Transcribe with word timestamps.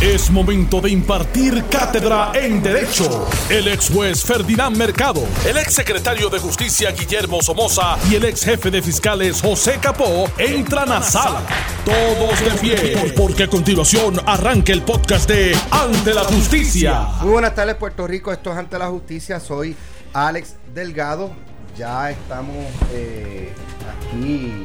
Es 0.00 0.30
momento 0.30 0.80
de 0.80 0.90
impartir 0.90 1.62
cátedra 1.70 2.32
en 2.32 2.62
Derecho. 2.62 3.28
El 3.50 3.68
ex 3.68 3.90
juez 3.90 4.24
Ferdinand 4.24 4.74
Mercado, 4.74 5.22
el 5.46 5.58
ex 5.58 5.74
secretario 5.74 6.30
de 6.30 6.38
Justicia 6.38 6.90
Guillermo 6.92 7.42
Somoza 7.42 7.98
y 8.10 8.14
el 8.14 8.24
ex 8.24 8.42
jefe 8.42 8.70
de 8.70 8.80
fiscales 8.80 9.42
José 9.42 9.78
Capó 9.78 10.26
entran 10.38 10.90
a 10.90 11.02
sala. 11.02 11.42
Todos 11.84 12.40
de 12.40 12.50
pie, 12.62 13.12
porque 13.14 13.42
a 13.42 13.48
continuación 13.48 14.18
arranca 14.24 14.72
el 14.72 14.80
podcast 14.80 15.28
de 15.28 15.54
Ante 15.70 16.14
la 16.14 16.24
Justicia. 16.24 17.08
Muy 17.20 17.32
buenas 17.32 17.54
tardes, 17.54 17.74
Puerto 17.74 18.06
Rico. 18.06 18.32
Esto 18.32 18.52
es 18.52 18.56
Ante 18.56 18.78
la 18.78 18.86
Justicia. 18.86 19.38
Soy 19.38 19.76
Alex 20.14 20.54
Delgado. 20.72 21.30
Ya 21.76 22.10
estamos 22.10 22.56
eh, 22.94 23.52
aquí 23.98 24.64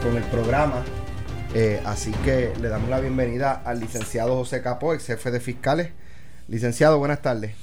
con 0.00 0.16
el 0.16 0.22
programa 0.30 0.84
eh, 1.58 1.80
así 1.86 2.10
que 2.22 2.52
le 2.60 2.68
damos 2.68 2.90
la 2.90 3.00
bienvenida 3.00 3.62
al 3.64 3.80
licenciado 3.80 4.36
José 4.36 4.60
Capó, 4.60 4.92
ex 4.92 5.06
jefe 5.06 5.30
de 5.30 5.40
fiscales. 5.40 5.88
Licenciado, 6.48 6.98
buenas 6.98 7.22
tardes. 7.22 7.54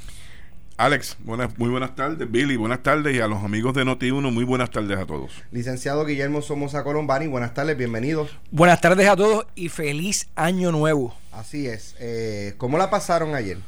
Alex, 0.77 1.16
buenas, 1.20 1.55
muy 1.59 1.70
buenas 1.70 1.94
tardes. 1.94 2.31
Billy, 2.31 2.58
buenas 2.58 2.81
tardes. 2.81 3.16
Y 3.16 3.20
a 3.20 3.27
los 3.27 3.44
amigos 3.44 3.76
de 3.76 3.84
Noti1, 3.86 4.31
muy 4.31 4.45
buenas 4.45 4.72
tardes 4.72 4.98
a 4.98 5.05
todos. 5.05 5.31
Licenciado 5.52 6.05
Guillermo 6.05 6.41
Somoza 6.41 6.84
Colombani, 6.84 7.27
buenas 7.27 7.53
tardes, 7.53 7.77
bienvenidos. 7.77 8.31
Buenas 8.50 8.81
tardes 8.81 9.08
a 9.08 9.16
todos 9.16 9.45
y 9.53 9.70
feliz 9.70 10.28
año 10.34 10.72
nuevo. 10.72 11.16
Así 11.31 11.67
es. 11.67 11.95
Eh, 12.00 12.55
¿Cómo 12.58 12.80
la 12.80 12.89
pasaron 12.89 13.36
ayer? 13.36 13.59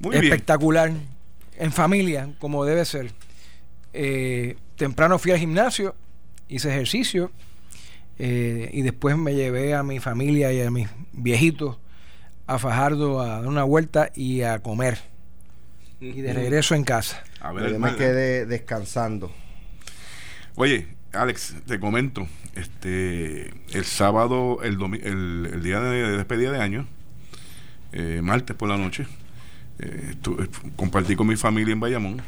Muy 0.00 0.16
Espectacular. 0.16 0.90
En 1.56 1.70
familia, 1.70 2.30
como 2.40 2.64
debe 2.64 2.84
ser. 2.84 3.12
Eh, 3.92 4.56
temprano 4.74 5.20
fui 5.20 5.30
al 5.30 5.38
gimnasio, 5.38 5.94
hice 6.48 6.68
ejercicio 6.68 7.30
eh, 8.18 8.70
y 8.72 8.82
después 8.82 9.16
me 9.16 9.34
llevé 9.34 9.74
a 9.74 9.82
mi 9.82 9.98
familia 9.98 10.52
y 10.52 10.60
a 10.60 10.70
mis 10.70 10.88
viejitos 11.12 11.78
a 12.46 12.58
Fajardo 12.58 13.20
a 13.20 13.26
dar 13.28 13.46
una 13.46 13.64
vuelta 13.64 14.10
y 14.14 14.42
a 14.42 14.58
comer. 14.60 14.98
Y 16.00 16.20
de 16.20 16.32
regreso 16.32 16.74
en 16.74 16.84
casa. 16.84 17.22
A 17.40 17.52
ver, 17.52 17.78
me 17.78 17.94
quedé 17.94 18.44
descansando. 18.44 19.32
Oye, 20.56 20.88
Alex, 21.12 21.54
te 21.66 21.78
comento, 21.78 22.26
este, 22.54 23.52
el 23.72 23.84
sábado, 23.84 24.58
el, 24.62 24.78
el, 25.02 25.62
día 25.62 25.80
de, 25.80 26.16
despedida 26.16 26.50
de 26.50 26.60
año, 26.60 26.88
eh, 27.92 28.20
martes 28.22 28.56
por 28.56 28.68
la 28.68 28.76
noche, 28.76 29.06
eh, 29.78 30.14
compartí 30.76 31.14
con 31.16 31.28
mi 31.28 31.36
familia 31.36 31.72
en 31.72 31.80
Bayamón 31.80 32.22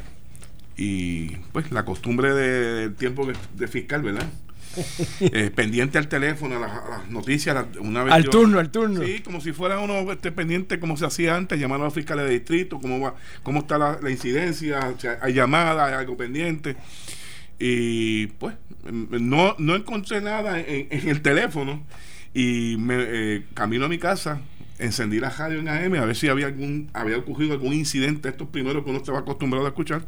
y 0.77 1.35
pues 1.51 1.71
la 1.71 1.85
costumbre 1.85 2.33
del 2.33 2.95
tiempo 2.95 3.27
de 3.55 3.67
fiscal, 3.67 4.01
¿verdad? 4.01 4.27
Eh, 5.19 5.51
pendiente 5.55 5.97
al 5.97 6.07
teléfono, 6.07 6.57
a 6.57 6.59
las, 6.59 7.09
noticias, 7.09 7.65
una 7.79 8.03
vez. 8.03 8.13
Al 8.13 8.25
turno, 8.25 8.59
al 8.59 8.69
turno. 8.69 9.03
Sí, 9.03 9.21
como 9.21 9.41
si 9.41 9.53
fuera 9.53 9.79
uno 9.79 10.11
este, 10.11 10.31
pendiente 10.31 10.79
como 10.79 10.97
se 10.97 11.05
hacía 11.05 11.35
antes, 11.35 11.59
llamar 11.59 11.79
a 11.81 11.85
los 11.85 11.93
fiscales 11.93 12.25
de 12.25 12.31
distrito, 12.31 12.79
cómo, 12.79 12.99
va, 12.99 13.15
cómo 13.43 13.59
está 13.59 13.77
la, 13.77 14.09
incidencia, 14.09 14.95
hay 15.21 15.33
llamadas, 15.33 15.89
hay 15.89 15.95
algo 15.95 16.17
pendiente. 16.17 16.75
Y 17.57 18.27
pues, 18.27 18.55
no, 18.91 19.55
no 19.57 19.75
encontré 19.75 20.21
nada 20.21 20.59
en, 20.59 21.09
el 21.09 21.21
teléfono 21.21 21.83
y 22.33 22.75
me 22.77 22.95
eh, 22.99 23.45
camino 23.53 23.85
a 23.85 23.89
mi 23.89 23.97
casa 23.97 24.41
encendí 24.77 25.19
la 25.21 25.29
radio 25.29 25.59
en 25.59 25.69
AM 25.69 25.93
a 25.93 26.05
ver 26.05 26.17
si 26.17 26.27
había 26.27 26.47
algún 26.47 26.89
había 26.91 27.17
ocurrido 27.17 27.53
algún 27.53 27.71
incidente 27.71 28.27
estos 28.27 28.49
primeros 28.49 28.83
que 28.83 28.89
uno 28.89 28.99
estaba 28.99 29.19
acostumbrado 29.19 29.65
a 29.65 29.69
escuchar 29.69 30.05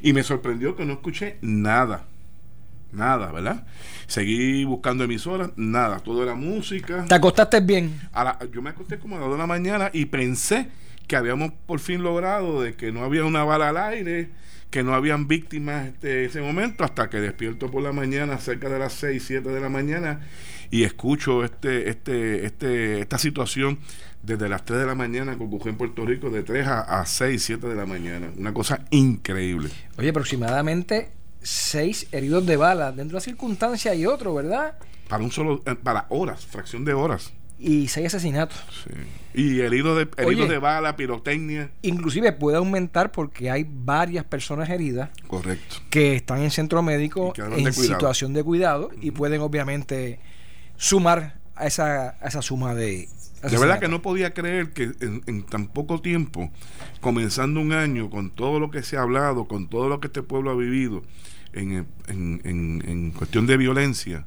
y 0.00 0.14
me 0.14 0.22
sorprendió 0.22 0.76
que 0.76 0.86
no 0.86 0.94
escuché 0.94 1.36
nada 1.42 2.06
nada 2.92 3.30
verdad 3.32 3.66
Seguí 4.08 4.64
buscando 4.64 5.04
emisoras, 5.04 5.50
nada, 5.56 6.00
todo 6.00 6.22
era 6.22 6.34
música. 6.34 7.04
¿Te 7.06 7.14
acostaste 7.14 7.60
bien? 7.60 8.00
yo 8.50 8.62
me 8.62 8.70
acosté 8.70 8.98
como 8.98 9.16
a 9.16 9.18
las 9.18 9.28
2 9.28 9.36
de 9.36 9.38
la 9.38 9.46
mañana 9.46 9.90
y 9.92 10.06
pensé 10.06 10.68
que 11.06 11.14
habíamos 11.14 11.52
por 11.66 11.78
fin 11.78 12.02
logrado 12.02 12.62
de 12.62 12.74
que 12.74 12.90
no 12.90 13.04
había 13.04 13.26
una 13.26 13.44
bala 13.44 13.68
al 13.68 13.76
aire, 13.76 14.30
que 14.70 14.82
no 14.82 14.94
habían 14.94 15.28
víctimas 15.28 15.88
este, 15.88 16.24
ese 16.24 16.40
momento, 16.40 16.84
hasta 16.84 17.10
que 17.10 17.20
despierto 17.20 17.70
por 17.70 17.82
la 17.82 17.92
mañana, 17.92 18.38
cerca 18.38 18.70
de 18.70 18.78
las 18.78 18.94
6, 18.94 19.22
7 19.22 19.50
de 19.50 19.60
la 19.60 19.68
mañana, 19.68 20.20
y 20.70 20.84
escucho 20.84 21.44
este, 21.44 21.90
este, 21.90 22.46
este, 22.46 23.00
esta 23.00 23.18
situación 23.18 23.78
desde 24.22 24.48
las 24.48 24.64
3 24.64 24.80
de 24.80 24.86
la 24.86 24.94
mañana 24.94 25.36
que 25.36 25.44
ocurrió 25.44 25.70
en 25.70 25.76
Puerto 25.76 26.06
Rico, 26.06 26.30
de 26.30 26.42
3 26.42 26.66
a, 26.66 27.00
a 27.00 27.04
6, 27.04 27.42
7 27.42 27.66
de 27.66 27.74
la 27.74 27.84
mañana. 27.84 28.28
Una 28.38 28.54
cosa 28.54 28.86
increíble. 28.90 29.68
Oye, 29.98 30.08
aproximadamente 30.08 31.17
seis 31.42 32.06
heridos 32.12 32.46
de 32.46 32.56
bala 32.56 32.92
dentro 32.92 33.14
de 33.16 33.20
la 33.20 33.20
circunstancia 33.20 33.94
y 33.94 34.06
otro, 34.06 34.34
¿verdad? 34.34 34.74
Para 35.08 35.22
un 35.24 35.32
solo, 35.32 35.62
eh, 35.66 35.74
para 35.74 36.06
horas, 36.08 36.46
fracción 36.46 36.84
de 36.84 36.94
horas. 36.94 37.32
Y 37.58 37.88
seis 37.88 38.06
asesinatos. 38.06 38.58
Sí. 38.84 38.90
Y 39.34 39.60
heridos 39.60 39.98
de, 39.98 40.08
heridos 40.22 40.48
de 40.48 40.58
bala, 40.58 40.96
pirotecnia. 40.96 41.70
Inclusive 41.82 42.32
puede 42.32 42.56
aumentar 42.56 43.10
porque 43.10 43.50
hay 43.50 43.66
varias 43.68 44.24
personas 44.24 44.68
heridas. 44.70 45.10
Correcto. 45.26 45.76
Que 45.90 46.14
están 46.14 46.42
en 46.42 46.50
centro 46.50 46.82
médico 46.82 47.32
en 47.36 47.72
situación 47.72 48.32
de 48.32 48.44
cuidado 48.44 48.90
y 49.00 49.10
pueden 49.10 49.40
obviamente 49.40 50.20
sumar 50.76 51.38
a 51.56 51.66
esa, 51.66 52.16
a 52.20 52.28
esa 52.28 52.42
suma 52.42 52.74
de, 52.74 53.08
de 53.42 53.58
verdad 53.58 53.80
que 53.80 53.88
no 53.88 54.02
podía 54.02 54.34
creer 54.34 54.72
que 54.72 54.90
en, 55.00 55.42
tan 55.44 55.68
poco 55.68 56.00
tiempo, 56.00 56.50
comenzando 57.00 57.60
un 57.60 57.72
año, 57.72 58.10
con 58.10 58.30
todo 58.30 58.60
lo 58.60 58.70
que 58.70 58.82
se 58.82 58.96
ha 58.96 59.02
hablado, 59.02 59.46
con 59.46 59.68
todo 59.68 59.88
lo 59.88 60.00
que 60.00 60.08
este 60.08 60.22
pueblo 60.22 60.50
ha 60.50 60.54
vivido 60.54 61.02
en, 61.52 61.86
en 62.08 63.10
cuestión 63.12 63.46
de 63.46 63.56
violencia, 63.56 64.26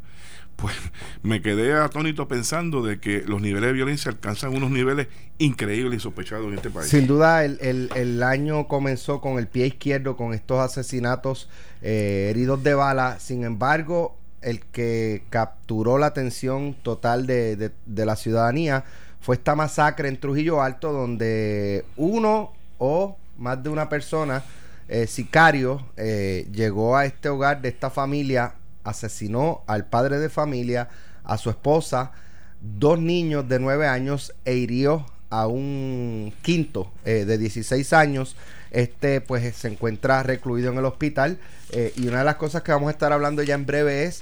pues 0.62 0.76
me 1.24 1.42
quedé 1.42 1.74
atónito 1.74 2.28
pensando 2.28 2.84
de 2.84 3.00
que 3.00 3.24
los 3.26 3.42
niveles 3.42 3.70
de 3.70 3.74
violencia 3.74 4.12
alcanzan 4.12 4.56
unos 4.56 4.72
niveles 4.72 5.08
increíbles 5.40 5.98
y 5.98 6.00
sospechados 6.00 6.48
en 6.48 6.54
este 6.54 6.70
país. 6.70 6.88
Sin 6.88 7.08
duda, 7.08 7.44
el, 7.44 7.90
el, 7.96 8.24
año 8.24 8.68
comenzó 8.68 9.20
con 9.20 9.40
el 9.40 9.48
pie 9.48 9.68
izquierdo, 9.68 10.16
con 10.16 10.34
estos 10.34 10.60
asesinatos 10.60 11.50
eh, 11.82 12.28
heridos 12.30 12.64
de 12.64 12.76
bala. 12.76 13.20
Sin 13.20 13.44
embargo, 13.44 14.18
el 14.42 14.60
que 14.60 15.24
capturó 15.30 15.98
la 15.98 16.08
atención 16.08 16.76
total 16.82 17.28
de, 17.28 17.72
la 17.86 18.16
ciudadanía 18.16 18.84
fue 19.20 19.36
esta 19.36 19.56
masacre 19.56 20.10
en 20.10 20.20
Trujillo 20.20 20.62
Alto 20.62 20.92
donde 20.92 21.86
uno 21.96 22.54
o 22.80 23.18
más 23.38 23.62
de 23.62 23.70
una 23.70 23.90
persona, 23.90 24.44
eh, 24.88 25.08
sicario, 25.08 25.86
eh, 25.98 26.48
llegó 26.52 26.98
a 26.98 27.06
este 27.06 27.30
hogar 27.30 27.62
de 27.62 27.70
esta 27.70 27.90
familia, 27.90 28.56
asesinó 28.84 29.64
al 29.68 29.86
padre 29.86 30.20
de 30.20 30.30
familia, 30.30 30.90
a 31.24 31.38
su 31.38 31.50
esposa, 31.50 32.12
dos 32.62 33.00
niños 33.00 33.48
de 33.48 33.60
nueve 33.60 33.88
años 33.88 34.34
e 34.46 34.56
hirió 34.56 35.06
a 35.30 35.48
un 35.48 36.34
quinto 36.42 36.92
eh, 37.06 37.26
de 37.26 37.38
16 37.38 37.94
años. 37.94 38.36
Este 38.72 39.22
pues 39.22 39.56
se 39.56 39.68
encuentra 39.68 40.24
recluido 40.24 40.72
en 40.72 40.78
el 40.78 40.86
hospital 40.86 41.40
y 41.96 42.08
una 42.08 42.20
de 42.20 42.26
las 42.26 42.36
cosas 42.36 42.64
que 42.64 42.72
vamos 42.72 42.88
a 42.88 42.92
estar 42.92 43.12
hablando 43.12 43.44
ya 43.44 43.56
en 43.56 43.66
breve 43.66 44.06
es 44.06 44.22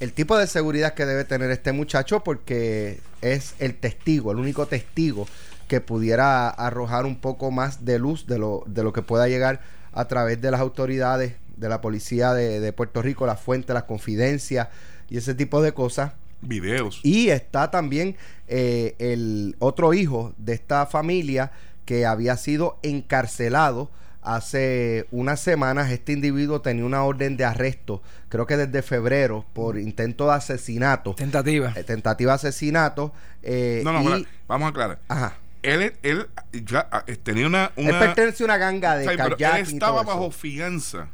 el 0.00 0.12
tipo 0.12 0.36
de 0.36 0.46
seguridad 0.46 0.94
que 0.94 1.06
debe 1.06 1.24
tener 1.24 1.50
este 1.50 1.72
muchacho 1.72 2.22
porque 2.22 3.00
es 3.20 3.54
el 3.58 3.74
testigo, 3.74 4.30
el 4.30 4.38
único 4.38 4.66
testigo 4.66 5.26
que 5.66 5.80
pudiera 5.80 6.48
arrojar 6.48 7.04
un 7.04 7.16
poco 7.16 7.50
más 7.50 7.84
de 7.84 7.98
luz 7.98 8.26
de 8.26 8.38
lo, 8.38 8.62
de 8.66 8.82
lo 8.82 8.92
que 8.92 9.02
pueda 9.02 9.28
llegar 9.28 9.60
a 9.92 10.06
través 10.06 10.40
de 10.40 10.50
las 10.50 10.60
autoridades 10.60 11.34
de 11.56 11.68
la 11.68 11.80
policía 11.80 12.32
de, 12.34 12.72
Puerto 12.72 13.02
Rico, 13.02 13.26
la 13.26 13.36
fuente, 13.36 13.74
las 13.74 13.84
confidencias 13.84 14.68
y 15.10 15.18
ese 15.18 15.34
tipo 15.34 15.60
de 15.60 15.72
cosas. 15.72 16.12
Videos. 16.40 17.00
Y 17.02 17.30
está 17.30 17.70
también 17.70 18.16
eh, 18.46 18.94
el 19.00 19.56
otro 19.58 19.92
hijo 19.92 20.32
de 20.38 20.52
esta 20.52 20.86
familia 20.86 21.50
que 21.88 22.04
había 22.04 22.36
sido 22.36 22.78
encarcelado 22.82 23.90
hace 24.20 25.06
unas 25.10 25.40
semanas 25.40 25.90
este 25.90 26.12
individuo 26.12 26.60
tenía 26.60 26.84
una 26.84 27.02
orden 27.02 27.38
de 27.38 27.46
arresto, 27.46 28.02
creo 28.28 28.46
que 28.46 28.58
desde 28.58 28.82
febrero, 28.82 29.46
por 29.54 29.78
intento 29.78 30.26
de 30.26 30.34
asesinato. 30.34 31.14
Tentativa. 31.14 31.72
Eh, 31.74 31.84
tentativa 31.84 32.32
de 32.32 32.34
asesinato. 32.34 33.14
Eh, 33.42 33.80
no, 33.84 33.94
no, 33.94 34.22
vamos 34.46 34.66
a 34.66 34.68
aclarar. 34.68 34.98
Ajá. 35.08 35.38
Él, 35.62 35.94
él 36.02 36.28
ya 36.52 36.86
ah, 36.92 37.06
tenía 37.22 37.46
una, 37.46 37.72
Él 37.76 37.88
pertenece 37.98 38.42
a 38.42 38.44
una 38.44 38.58
ganga 38.58 38.94
de 38.94 39.08
o 39.08 39.10
él 39.10 39.62
estaba 39.62 40.02
bajo 40.02 40.30
fianza 40.30 41.08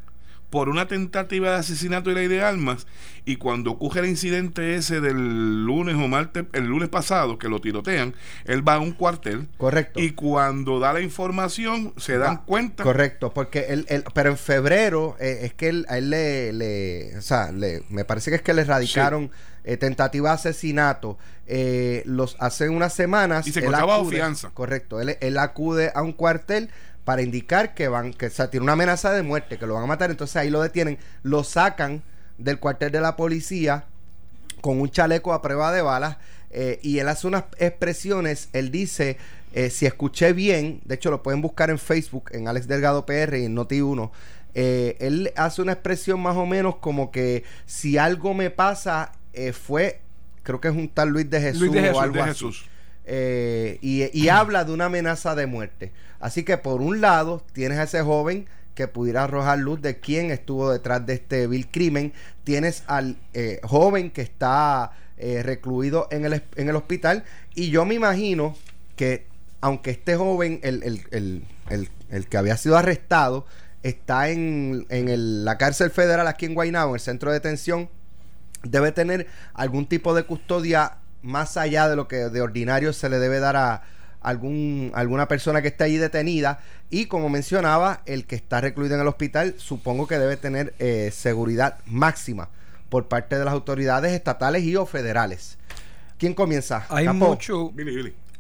por 0.54 0.68
una 0.68 0.86
tentativa 0.86 1.50
de 1.50 1.56
asesinato 1.56 2.12
y 2.12 2.14
ley 2.14 2.28
de 2.28 2.40
armas 2.40 2.86
y 3.24 3.38
cuando 3.38 3.72
ocurre 3.72 4.02
el 4.02 4.06
incidente 4.06 4.76
ese 4.76 5.00
del 5.00 5.64
lunes 5.64 5.96
o 5.96 6.06
martes, 6.06 6.44
el 6.52 6.66
lunes 6.66 6.90
pasado 6.90 7.40
que 7.40 7.48
lo 7.48 7.60
tirotean, 7.60 8.14
él 8.44 8.66
va 8.66 8.74
a 8.74 8.78
un 8.78 8.92
cuartel. 8.92 9.48
Correcto. 9.58 9.98
Y 9.98 10.12
cuando 10.12 10.78
da 10.78 10.92
la 10.92 11.00
información 11.00 11.92
se 11.96 12.18
dan 12.18 12.44
cuenta. 12.44 12.84
Correcto, 12.84 13.34
porque 13.34 13.66
él, 13.70 14.04
pero 14.14 14.30
en 14.30 14.38
febrero 14.38 15.16
eh, 15.18 15.40
es 15.42 15.54
que 15.54 15.70
él, 15.70 15.86
a 15.88 15.98
él 15.98 16.10
le, 16.10 17.18
o 17.18 17.22
sea, 17.22 17.50
le, 17.50 17.82
me 17.88 18.04
parece 18.04 18.30
que 18.30 18.36
es 18.36 18.42
que 18.42 18.54
le 18.54 18.62
radicaron 18.62 19.32
eh, 19.64 19.76
tentativa 19.76 20.28
de 20.28 20.34
asesinato. 20.36 21.18
Eh, 21.48 22.04
los 22.06 22.36
hace 22.38 22.68
unas 22.68 22.94
semanas. 22.94 23.48
Y 23.48 23.50
se 23.50 23.66
bajo 23.66 24.04
fianza. 24.04 24.50
Correcto, 24.50 25.00
él, 25.00 25.18
él 25.20 25.36
acude 25.36 25.90
a 25.96 26.02
un 26.02 26.12
cuartel 26.12 26.70
para 27.04 27.22
indicar 27.22 27.74
que 27.74 27.88
van, 27.88 28.12
que 28.12 28.26
o 28.26 28.48
tiene 28.50 28.64
una 28.64 28.72
amenaza 28.72 29.12
de 29.12 29.22
muerte, 29.22 29.58
que 29.58 29.66
lo 29.66 29.74
van 29.74 29.84
a 29.84 29.86
matar, 29.86 30.10
entonces 30.10 30.36
ahí 30.36 30.50
lo 30.50 30.62
detienen, 30.62 30.98
lo 31.22 31.44
sacan 31.44 32.02
del 32.38 32.58
cuartel 32.58 32.90
de 32.90 33.00
la 33.00 33.16
policía 33.16 33.84
con 34.60 34.80
un 34.80 34.90
chaleco 34.90 35.32
a 35.32 35.42
prueba 35.42 35.72
de 35.72 35.82
balas. 35.82 36.16
eh, 36.50 36.78
y 36.82 36.98
él 37.00 37.08
hace 37.08 37.26
unas 37.26 37.44
expresiones, 37.58 38.48
él 38.52 38.70
dice, 38.70 39.18
eh, 39.52 39.70
si 39.70 39.86
escuché 39.86 40.32
bien, 40.32 40.80
de 40.84 40.94
hecho 40.94 41.10
lo 41.10 41.22
pueden 41.22 41.42
buscar 41.42 41.68
en 41.68 41.78
Facebook, 41.78 42.30
en 42.32 42.48
Alex 42.48 42.68
Delgado 42.68 43.04
PR 43.04 43.36
y 43.38 43.44
en 43.44 43.56
Noti1, 43.56 44.10
eh, 44.54 44.96
él 45.00 45.32
hace 45.36 45.62
una 45.62 45.72
expresión 45.72 46.20
más 46.20 46.36
o 46.36 46.46
menos 46.46 46.76
como 46.76 47.10
que 47.10 47.42
si 47.66 47.98
algo 47.98 48.34
me 48.34 48.50
pasa, 48.50 49.12
fue, 49.52 50.00
creo 50.44 50.60
que 50.60 50.68
es 50.68 50.74
un 50.74 50.88
tal 50.88 51.08
Luis 51.08 51.28
de 51.28 51.40
Jesús, 51.40 51.68
o 51.92 52.00
algo 52.00 52.22
así. 52.22 52.46
y, 53.82 54.08
y 54.12 54.28
habla 54.28 54.64
de 54.64 54.72
una 54.72 54.84
amenaza 54.84 55.34
de 55.34 55.46
muerte. 55.46 55.92
Así 56.25 56.43
que 56.43 56.56
por 56.56 56.81
un 56.81 57.03
lado 57.03 57.44
tienes 57.53 57.76
a 57.76 57.82
ese 57.82 58.00
joven 58.00 58.47
que 58.75 58.88
pudiera 58.88 59.25
arrojar 59.25 59.59
luz 59.59 59.82
de 59.82 60.00
quién 60.00 60.31
estuvo 60.31 60.73
detrás 60.73 61.05
de 61.05 61.12
este 61.12 61.47
vil 61.47 61.71
crimen. 61.71 62.15
Tienes 62.44 62.82
al 62.87 63.19
eh, 63.35 63.61
joven 63.62 64.11
que 64.11 64.23
está 64.23 64.93
eh, 65.19 65.43
recluido 65.43 66.09
en 66.11 66.25
el, 66.25 66.43
en 66.56 66.71
el 66.71 66.76
hospital 66.76 67.25
y 67.55 67.69
yo 67.69 67.85
me 67.85 67.94
imagino 67.94 68.56
que 68.97 69.26
aunque 69.61 69.91
este 69.91 70.17
joven, 70.17 70.61
el, 70.62 71.05
el, 71.11 71.44
el, 72.09 72.26
que 72.26 72.37
había 72.38 72.56
sido 72.56 72.79
arrestado, 72.79 73.44
está 73.82 74.31
en, 74.31 74.87
en 74.88 75.44
la 75.44 75.59
cárcel 75.59 75.91
federal 75.91 76.26
aquí 76.26 76.47
en 76.47 76.55
Guaynabo, 76.55 76.93
en 76.93 76.94
el 76.94 77.00
centro 77.00 77.32
de 77.32 77.35
detención, 77.35 77.91
debe 78.62 78.93
tener 78.93 79.26
algún 79.53 79.85
tipo 79.85 80.15
de 80.15 80.23
custodia 80.23 81.00
más 81.21 81.59
allá 81.59 81.87
de 81.87 81.97
lo 81.97 82.09
que 82.09 82.31
de 82.31 82.41
ordinario 82.41 82.94
se 82.94 83.11
le 83.11 83.19
debe 83.19 83.41
dar 83.41 83.56
a, 83.56 83.82
algún, 84.25 84.91
alguna 84.94 85.29
persona 85.29 85.62
que 85.62 85.69
esté 85.69 85.85
ahí 85.85 85.97
detenida 85.97 86.61
y 86.91 87.06
como 87.06 87.29
mencionaba, 87.29 88.03
el 88.06 88.26
que 88.26 88.35
está 88.35 88.61
recluido 88.61 88.94
en 88.94 89.03
el 89.03 89.06
hospital 89.06 89.55
supongo 89.59 90.06
que 90.06 90.19
debe 90.19 90.37
tener 90.37 90.75
eh, 90.79 91.11
seguridad 91.12 91.79
máxima 91.87 92.49
por 92.88 93.06
parte 93.06 93.38
de 93.38 93.44
las 93.44 93.55
autoridades 93.55 94.12
estatales 94.12 94.65
y 94.65 94.75
o 94.76 94.87
federales. 94.87 95.59
¿Quién 96.19 96.35
comienza? 96.35 96.87
Hay 96.88 97.09
mucho 97.09 97.73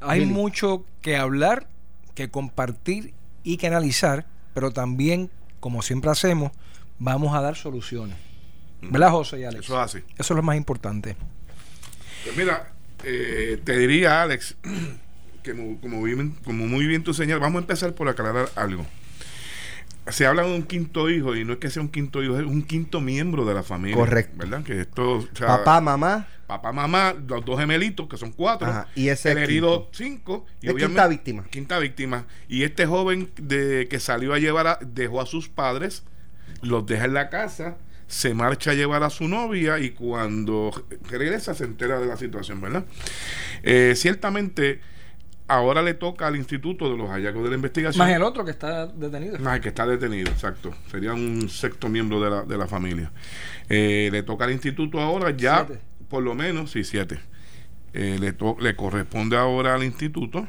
hay 0.00 0.26
mucho 0.26 0.84
que 1.00 1.16
hablar, 1.16 1.66
que 2.14 2.30
compartir 2.30 3.14
y 3.42 3.56
que 3.56 3.66
analizar, 3.66 4.26
pero 4.52 4.70
también, 4.70 5.30
como 5.60 5.82
siempre 5.82 6.10
hacemos, 6.10 6.52
vamos 6.98 7.34
a 7.34 7.40
dar 7.40 7.56
soluciones. 7.56 8.16
¿Verdad, 8.82 9.10
José 9.10 9.40
y 9.40 9.44
Alex? 9.44 9.64
Eso 9.64 9.74
es 9.74 9.96
así. 9.96 10.04
Eso 10.18 10.34
es 10.34 10.36
lo 10.36 10.42
más 10.42 10.56
importante. 10.56 11.16
Pues 12.24 12.36
mira, 12.36 12.72
eh, 13.02 13.60
te 13.64 13.78
diría, 13.78 14.22
Alex, 14.22 14.56
como, 15.44 15.80
como, 15.80 16.66
muy 16.66 16.86
bien 16.86 17.04
tú 17.04 17.14
señalas, 17.14 17.40
vamos 17.40 17.60
a 17.60 17.62
empezar 17.62 17.94
por 17.94 18.08
aclarar 18.08 18.48
algo. 18.56 18.86
Se 20.08 20.26
habla 20.26 20.42
de 20.42 20.54
un 20.54 20.64
quinto 20.64 21.08
hijo 21.08 21.34
y 21.34 21.44
no 21.44 21.54
es 21.54 21.58
que 21.58 21.70
sea 21.70 21.80
un 21.80 21.88
quinto 21.88 22.22
hijo, 22.22 22.38
es 22.38 22.44
un 22.44 22.62
quinto 22.62 23.00
miembro 23.00 23.44
de 23.46 23.54
la 23.54 23.62
familia. 23.62 23.96
Correcto. 23.96 24.36
¿Verdad? 24.36 24.62
Que 24.62 24.82
esto, 24.82 25.26
papá, 25.38 25.80
mamá. 25.80 26.28
Papá, 26.46 26.72
mamá, 26.72 27.14
los 27.26 27.42
dos 27.42 27.58
gemelitos, 27.58 28.06
que 28.06 28.18
son 28.18 28.32
cuatro. 28.32 28.84
y 28.94 29.08
ese 29.08 29.32
el 29.32 29.38
herido 29.38 29.88
cinco. 29.92 30.44
Y 30.60 30.74
quinta 30.74 31.08
víctima. 31.08 31.44
Quinta 31.44 31.78
víctima. 31.78 32.26
Y 32.48 32.64
este 32.64 32.84
joven 32.84 33.30
de 33.36 33.88
que 33.88 33.98
salió 33.98 34.34
a 34.34 34.38
llevar, 34.38 34.66
a, 34.66 34.78
dejó 34.82 35.22
a 35.22 35.26
sus 35.26 35.48
padres, 35.48 36.02
los 36.60 36.84
deja 36.84 37.06
en 37.06 37.14
la 37.14 37.30
casa 37.30 37.78
se 38.06 38.34
marcha 38.34 38.72
a 38.72 38.74
llevar 38.74 39.02
a 39.02 39.10
su 39.10 39.28
novia 39.28 39.78
y 39.78 39.90
cuando 39.90 40.70
regresa 41.08 41.54
se 41.54 41.64
entera 41.64 41.98
de 41.98 42.06
la 42.06 42.16
situación, 42.16 42.60
¿verdad? 42.60 42.84
Eh, 43.62 43.94
ciertamente 43.96 44.80
ahora 45.48 45.82
le 45.82 45.94
toca 45.94 46.26
al 46.26 46.36
instituto 46.36 46.90
de 46.90 46.96
los 46.96 47.10
hallazgos 47.10 47.44
de 47.44 47.50
la 47.50 47.56
investigación. 47.56 48.06
Más 48.06 48.14
el 48.14 48.22
otro 48.22 48.44
que 48.44 48.50
está 48.50 48.86
detenido. 48.86 49.38
Más 49.38 49.56
el 49.56 49.60
que 49.60 49.68
está 49.68 49.86
detenido, 49.86 50.30
exacto. 50.30 50.74
Sería 50.90 51.12
un 51.12 51.48
sexto 51.48 51.88
miembro 51.88 52.20
de 52.20 52.30
la, 52.30 52.42
de 52.42 52.56
la 52.56 52.66
familia. 52.66 53.12
Eh, 53.68 54.08
le 54.10 54.22
toca 54.22 54.44
al 54.44 54.52
instituto 54.52 55.00
ahora 55.00 55.30
ya, 55.30 55.66
por 56.08 56.22
lo 56.22 56.34
menos, 56.34 56.70
sí, 56.70 56.84
siete. 56.84 57.18
Eh, 57.92 58.18
le, 58.18 58.34
le 58.60 58.76
corresponde 58.76 59.36
ahora 59.36 59.74
al 59.74 59.84
instituto. 59.84 60.48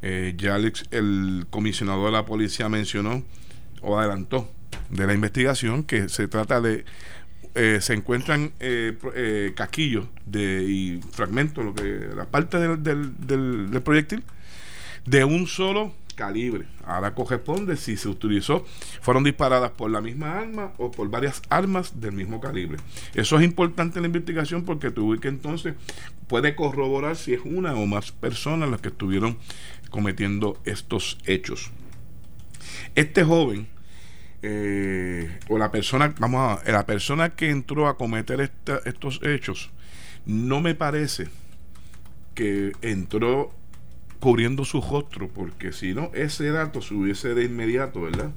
Eh, 0.00 0.34
ya 0.36 0.56
el, 0.56 0.72
el 0.92 1.46
comisionado 1.50 2.04
de 2.06 2.12
la 2.12 2.24
policía 2.24 2.68
mencionó 2.68 3.24
o 3.82 3.98
adelantó 3.98 4.48
de 4.90 5.06
la 5.06 5.14
investigación 5.14 5.82
que 5.82 6.08
se 6.08 6.28
trata 6.28 6.60
de 6.60 6.84
eh, 7.54 7.78
se 7.80 7.94
encuentran 7.94 8.52
eh, 8.60 8.96
eh, 9.14 9.52
casquillos 9.56 10.06
de, 10.26 10.64
y 10.64 11.00
fragmentos, 11.12 11.64
lo 11.64 11.74
que 11.74 12.08
la 12.14 12.26
parte 12.26 12.58
del, 12.58 12.82
del, 12.82 13.82
proyectil, 13.82 14.22
de 15.06 15.24
un 15.24 15.46
solo 15.46 15.94
calibre. 16.14 16.66
Ahora 16.84 17.14
corresponde 17.14 17.76
si 17.76 17.96
se 17.96 18.08
utilizó, 18.08 18.66
fueron 19.00 19.24
disparadas 19.24 19.70
por 19.70 19.90
la 19.90 20.00
misma 20.00 20.38
arma 20.38 20.72
o 20.78 20.90
por 20.90 21.08
varias 21.10 21.42
armas 21.48 22.00
del 22.00 22.12
mismo 22.12 22.40
calibre. 22.40 22.78
Eso 23.14 23.38
es 23.38 23.44
importante 23.44 23.98
en 23.98 24.02
la 24.02 24.08
investigación 24.08 24.64
porque 24.64 24.90
tuve 24.90 25.20
que 25.20 25.28
entonces 25.28 25.74
puede 26.26 26.54
corroborar 26.54 27.16
si 27.16 27.34
es 27.34 27.40
una 27.44 27.74
o 27.74 27.86
más 27.86 28.12
personas 28.12 28.68
las 28.68 28.80
que 28.80 28.88
estuvieron 28.88 29.38
cometiendo 29.90 30.60
estos 30.64 31.18
hechos. 31.24 31.70
Este 32.94 33.24
joven 33.24 33.68
eh, 34.42 35.38
o 35.48 35.58
la 35.58 35.70
persona, 35.70 36.14
vamos 36.18 36.60
a 36.64 36.70
la 36.70 36.86
persona 36.86 37.30
que 37.30 37.50
entró 37.50 37.88
a 37.88 37.96
cometer 37.96 38.52
estos 38.84 39.20
hechos, 39.22 39.70
no 40.26 40.60
me 40.60 40.74
parece 40.74 41.28
que 42.34 42.72
entró 42.82 43.52
cubriendo 44.20 44.64
su 44.64 44.80
rostro, 44.80 45.28
porque 45.28 45.72
si 45.72 45.94
no, 45.94 46.10
ese 46.14 46.50
dato 46.50 46.82
se 46.82 46.94
hubiese 46.94 47.34
de 47.34 47.44
inmediato, 47.44 48.02
¿verdad? 48.02 48.30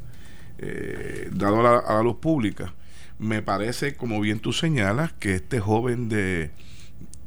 Eh, 0.58 1.30
dado 1.34 1.60
a 1.68 1.94
la, 1.96 2.04
luz 2.04 2.18
pública. 2.18 2.74
Me 3.20 3.42
parece, 3.42 3.96
como 3.96 4.20
bien 4.20 4.40
tú 4.40 4.54
señalas, 4.54 5.14
que 5.14 5.36
este 5.36 5.60
joven 5.60 6.10
de 6.10 6.52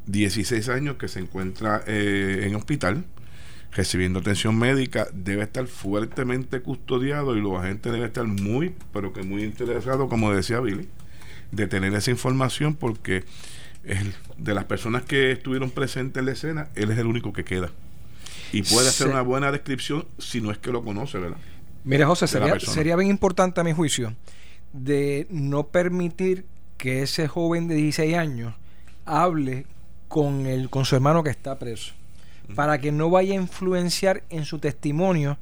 16 0.06 0.69
años 0.69 0.97
que 0.97 1.09
se 1.09 1.20
encuentra 1.20 1.82
eh, 1.87 2.44
en 2.47 2.55
hospital, 2.55 3.05
recibiendo 3.75 4.21
atención 4.21 4.56
médica 4.56 5.09
debe 5.12 5.43
estar 5.43 5.67
fuertemente 5.67 6.61
custodiado 6.61 7.37
y 7.37 7.41
los 7.41 7.59
agentes 7.59 7.93
deben 7.93 8.06
estar 8.06 8.25
muy, 8.25 8.75
pero 8.93 9.12
que 9.12 9.23
muy 9.23 9.43
interesados, 9.43 10.09
como 10.09 10.32
decía 10.32 10.61
Billy, 10.61 10.88
de 11.50 11.67
tener 11.67 11.93
esa 11.94 12.11
información 12.11 12.75
porque 12.75 13.25
de 14.38 14.55
las 14.55 14.65
personas 14.65 15.03
que 15.03 15.32
estuvieron 15.32 15.71
presentes 15.71 16.21
en 16.21 16.26
la 16.26 16.32
escena, 16.32 16.69
él 16.75 16.91
es 16.91 16.99
el 16.99 17.06
único 17.06 17.32
que 17.32 17.44
queda. 17.44 17.71
Y 18.53 18.62
puede 18.62 18.88
hacer 18.88 19.09
una 19.09 19.21
buena 19.21 19.50
descripción 19.50 20.06
si 20.19 20.41
no 20.41 20.50
es 20.53 20.59
que 20.59 20.70
lo 20.70 20.82
conoce, 20.82 21.19
¿verdad? 21.19 21.37
Mire, 21.82 22.05
José, 22.05 22.29
sería, 22.29 22.59
sería 22.61 22.97
bien 22.97 23.11
importante 23.11 23.61
a 23.61 23.65
mi 23.65 23.73
juicio 23.73 24.15
de 24.73 25.27
no 25.29 25.67
permitir 25.67 26.47
que 26.79 27.03
ese 27.03 27.29
joven 27.29 27.69
de 27.69 27.75
16 27.75 28.17
años 28.17 28.55
hable 29.05 29.67
con, 30.09 30.47
el, 30.47 30.70
con 30.70 30.85
su 30.85 30.94
hermano 30.94 31.23
que 31.23 31.31
está 31.31 31.59
preso 31.59 31.93
para 32.55 32.79
que 32.79 32.93
no 32.93 33.11
vaya 33.11 33.32
a 33.32 33.37
influenciar 33.37 34.23
en 34.31 34.44
su 34.44 34.58
testimonio 34.58 35.39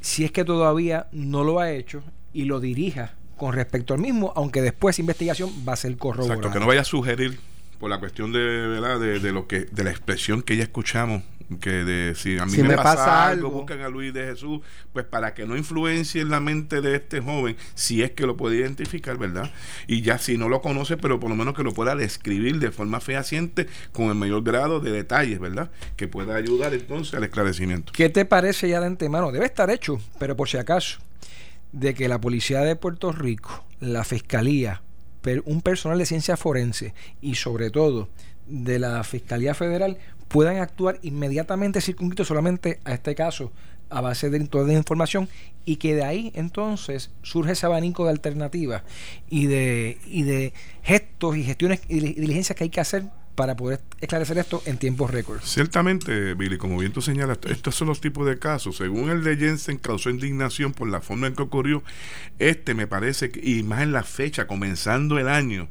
si 0.00 0.24
es 0.24 0.32
que 0.32 0.44
todavía 0.44 1.08
no 1.12 1.44
lo 1.44 1.60
ha 1.60 1.70
hecho 1.70 2.02
y 2.32 2.44
lo 2.44 2.60
dirija 2.60 3.14
con 3.36 3.54
respecto 3.54 3.94
al 3.94 4.00
mismo, 4.00 4.32
aunque 4.36 4.62
después 4.62 4.98
investigación 4.98 5.50
va 5.66 5.72
a 5.72 5.76
ser 5.76 5.96
corroborada. 5.96 6.34
Exacto, 6.34 6.52
que 6.52 6.60
no 6.60 6.66
vaya 6.66 6.82
a 6.82 6.84
sugerir 6.84 7.38
por 7.78 7.90
la 7.90 7.98
cuestión 7.98 8.32
de, 8.32 8.38
¿verdad? 8.38 9.00
de, 9.00 9.18
de 9.18 9.32
lo 9.32 9.46
que 9.46 9.60
de 9.60 9.84
la 9.84 9.90
expresión 9.90 10.42
que 10.42 10.56
ya 10.56 10.62
escuchamos 10.62 11.22
que 11.58 11.70
de 11.70 12.14
si 12.14 12.38
a 12.38 12.46
mí 12.46 12.56
me, 12.58 12.76
pasa, 12.76 13.28
algo, 13.28 13.50
buscan 13.50 13.80
a 13.80 13.88
Luis 13.88 14.14
de 14.14 14.24
Jesús, 14.24 14.60
pues 14.92 15.04
para 15.04 15.34
que 15.34 15.46
no 15.46 15.56
influencie 15.56 16.20
en 16.20 16.30
la 16.30 16.40
mente 16.40 16.80
de 16.80 16.96
este 16.96 17.20
joven, 17.20 17.56
si 17.74 18.02
es 18.02 18.12
que 18.12 18.26
lo 18.26 18.36
puede 18.36 18.56
identificar, 18.56 19.18
¿verdad? 19.18 19.50
Y 19.86 20.02
ya 20.02 20.18
si 20.18 20.38
no 20.38 20.48
lo 20.48 20.60
conoce, 20.60 20.96
pero 20.96 21.18
por 21.18 21.30
lo 21.30 21.36
menos 21.36 21.54
que 21.54 21.62
lo 21.62 21.72
pueda 21.72 21.96
describir 21.96 22.58
de 22.58 22.70
forma 22.70 23.00
fehaciente 23.00 23.66
con 23.92 24.06
el 24.06 24.14
mayor 24.14 24.42
grado 24.44 24.80
de 24.80 24.92
detalles, 24.92 25.40
¿verdad? 25.40 25.70
Que 25.96 26.06
pueda 26.06 26.36
ayudar 26.36 26.72
entonces 26.74 27.14
al 27.14 27.24
esclarecimiento. 27.24 27.92
¿Qué 27.92 28.08
te 28.08 28.24
parece 28.24 28.68
ya 28.68 28.80
de 28.80 28.86
antemano? 28.86 29.32
Debe 29.32 29.46
estar 29.46 29.70
hecho, 29.70 30.00
pero 30.18 30.36
por 30.36 30.48
si 30.48 30.58
acaso, 30.58 31.00
de 31.72 31.94
que 31.94 32.08
la 32.08 32.20
policía 32.20 32.60
de 32.60 32.76
Puerto 32.76 33.12
Rico, 33.12 33.64
la 33.80 34.04
fiscalía, 34.04 34.82
un 35.44 35.60
personal 35.60 35.98
de 35.98 36.06
ciencia 36.06 36.36
forense 36.36 36.94
y 37.20 37.34
sobre 37.34 37.70
todo 37.70 38.08
de 38.46 38.78
la 38.78 39.04
Fiscalía 39.04 39.54
Federal 39.54 39.98
puedan 40.30 40.58
actuar 40.58 41.00
inmediatamente 41.02 41.80
circunscrito 41.80 42.24
solamente 42.24 42.78
a 42.84 42.94
este 42.94 43.14
caso 43.16 43.52
a 43.90 44.00
base 44.00 44.30
de 44.30 44.38
toda 44.46 44.68
la 44.68 44.74
información 44.74 45.28
y 45.64 45.76
que 45.76 45.96
de 45.96 46.04
ahí 46.04 46.30
entonces 46.36 47.10
surge 47.22 47.52
ese 47.52 47.66
abanico 47.66 48.04
de 48.04 48.10
alternativas 48.10 48.84
y 49.28 49.46
de, 49.46 49.98
y 50.06 50.22
de 50.22 50.52
gestos 50.84 51.36
y 51.36 51.42
gestiones 51.42 51.80
y 51.88 51.98
diligencias 51.98 52.56
que 52.56 52.64
hay 52.64 52.70
que 52.70 52.80
hacer 52.80 53.04
para 53.34 53.56
poder 53.56 53.80
esclarecer 54.00 54.38
esto 54.38 54.62
en 54.66 54.78
tiempos 54.78 55.10
récords. 55.10 55.44
Ciertamente, 55.44 56.34
Billy, 56.34 56.58
como 56.58 56.78
bien 56.78 56.92
tú 56.92 57.00
señalas, 57.00 57.38
estos 57.48 57.74
son 57.74 57.88
los 57.88 58.00
tipos 58.00 58.26
de 58.26 58.38
casos. 58.38 58.76
Según 58.76 59.10
el 59.10 59.24
de 59.24 59.36
Jensen, 59.36 59.78
causó 59.78 60.10
indignación 60.10 60.72
por 60.72 60.88
la 60.88 61.00
forma 61.00 61.26
en 61.26 61.34
que 61.34 61.42
ocurrió. 61.42 61.82
Este 62.38 62.74
me 62.74 62.86
parece, 62.86 63.32
y 63.42 63.62
más 63.62 63.82
en 63.82 63.92
la 63.92 64.02
fecha, 64.02 64.46
comenzando 64.46 65.18
el 65.18 65.28
año, 65.28 65.68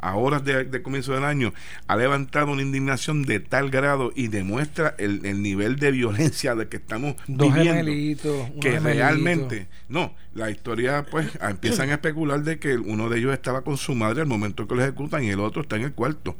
a 0.00 0.16
horas 0.16 0.44
de, 0.44 0.82
comienzo 0.82 1.14
del 1.14 1.24
año, 1.24 1.52
ha 1.86 1.96
levantado 1.96 2.52
una 2.52 2.62
indignación 2.62 3.22
de 3.22 3.40
tal 3.40 3.70
grado 3.70 4.12
y 4.14 4.28
demuestra 4.28 4.94
el, 4.98 5.20
nivel 5.42 5.76
de 5.76 5.90
violencia 5.90 6.54
de 6.54 6.68
que 6.68 6.78
estamos 6.78 7.16
viviendo. 7.26 8.48
que 8.60 8.80
realmente, 8.80 9.68
no, 9.88 10.14
la 10.34 10.50
historia, 10.50 11.06
pues, 11.10 11.28
empiezan 11.40 11.90
a 11.90 11.94
especular 11.94 12.42
de 12.42 12.58
que 12.58 12.76
uno 12.76 13.08
de 13.08 13.18
ellos 13.18 13.32
estaba 13.32 13.62
con 13.62 13.76
su 13.76 13.94
madre 13.94 14.22
al 14.22 14.26
momento 14.26 14.66
que 14.66 14.74
lo 14.74 14.82
ejecutan 14.82 15.24
y 15.24 15.30
el 15.30 15.40
otro 15.40 15.62
está 15.62 15.76
en 15.76 15.82
el 15.82 15.92
cuarto. 15.92 16.36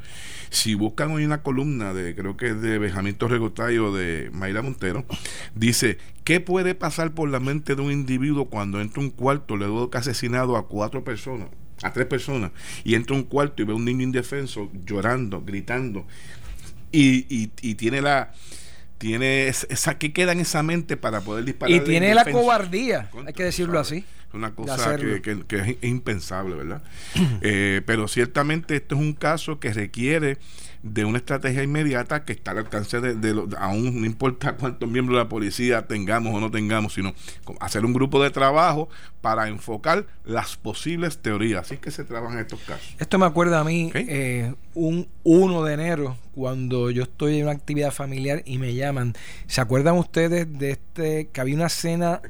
Si 0.50 0.74
buscan 0.74 1.10
hoy 1.10 1.24
una 1.24 1.42
columna 1.42 1.92
de, 1.92 2.14
creo 2.14 2.36
que 2.36 2.48
es 2.48 2.60
de 2.60 2.78
Benjamín 2.78 3.14
Torregotay 3.14 3.78
o 3.78 3.92
de 3.92 4.30
Mayra 4.32 4.62
Montero, 4.62 5.04
dice, 5.54 5.98
¿qué 6.24 6.40
puede 6.40 6.74
pasar 6.74 7.12
por 7.12 7.28
la 7.28 7.40
mente 7.40 7.76
de 7.76 7.82
un 7.82 7.92
individuo 7.92 8.46
cuando 8.46 8.80
entra 8.80 9.02
a 9.02 9.04
un 9.04 9.10
cuarto 9.10 9.56
luego 9.56 9.90
que 9.90 9.98
ha 9.98 10.00
asesinado 10.00 10.56
a 10.56 10.66
cuatro 10.66 11.04
personas? 11.04 11.48
A 11.82 11.92
tres 11.92 12.06
personas 12.06 12.52
y 12.84 12.94
entra 12.94 13.16
a 13.16 13.18
un 13.18 13.24
cuarto 13.24 13.62
y 13.62 13.64
ve 13.64 13.72
a 13.72 13.76
un 13.76 13.84
niño 13.84 14.02
indefenso 14.02 14.70
llorando, 14.84 15.42
gritando 15.42 16.06
y, 16.92 17.50
y, 17.60 17.74
tiene 17.74 18.02
la 18.02 18.32
tiene 18.98 19.48
esa 19.48 19.96
que 19.96 20.12
queda 20.12 20.32
en 20.32 20.40
esa 20.40 20.62
mente 20.62 20.96
para 20.96 21.20
poder 21.20 21.44
disparar 21.44 21.74
y 21.74 21.80
tiene 21.80 22.14
la 22.14 22.24
cobardía 22.24 23.08
hay 23.26 23.32
que 23.32 23.44
decirlo 23.44 23.78
así 23.78 24.04
una 24.32 24.54
cosa 24.54 24.96
que, 24.96 25.44
es 25.50 25.84
impensable 25.84 26.54
verdad 26.54 26.82
eh, 27.40 27.82
pero 27.84 28.08
ciertamente 28.08 28.76
esto 28.76 28.94
es 28.94 29.00
un 29.00 29.12
caso 29.12 29.58
que 29.58 29.72
requiere 29.72 30.38
de 30.82 31.04
una 31.04 31.18
estrategia 31.18 31.62
inmediata 31.62 32.24
que 32.24 32.32
está 32.32 32.52
al 32.52 32.58
alcance 32.58 33.00
de, 33.00 33.14
de, 33.14 33.56
aún 33.58 34.00
no 34.00 34.06
importa 34.06 34.52
cuántos 34.56 34.88
miembros 34.88 35.18
de 35.18 35.24
la 35.24 35.28
policía 35.28 35.86
tengamos 35.86 36.34
o 36.34 36.40
no 36.40 36.50
tengamos, 36.50 36.94
sino 36.94 37.14
hacer 37.60 37.84
un 37.84 37.92
grupo 37.92 38.22
de 38.22 38.30
trabajo 38.30 38.88
para 39.20 39.48
enfocar 39.48 40.06
las 40.24 40.56
posibles 40.56 41.18
teorías. 41.18 41.66
Así 41.66 41.76
que 41.76 41.90
se 41.90 42.04
trabajan 42.04 42.38
estos 42.38 42.60
casos. 42.60 42.94
Esto 42.98 43.18
me 43.18 43.26
acuerda 43.26 43.60
a 43.60 43.64
mí 43.64 43.90
eh, 43.94 44.54
un 44.74 45.08
1 45.24 45.64
de 45.64 45.74
enero, 45.74 46.16
cuando 46.34 46.90
yo 46.90 47.02
estoy 47.02 47.38
en 47.38 47.42
una 47.44 47.52
actividad 47.52 47.92
familiar 47.92 48.42
y 48.46 48.58
me 48.58 48.74
llaman. 48.74 49.14
¿Se 49.46 49.60
acuerdan 49.60 49.96
ustedes 49.96 50.46
de 50.58 50.70
este 50.70 51.28
que 51.28 51.40
había 51.40 51.56
una 51.56 51.68
cena, 51.68 52.22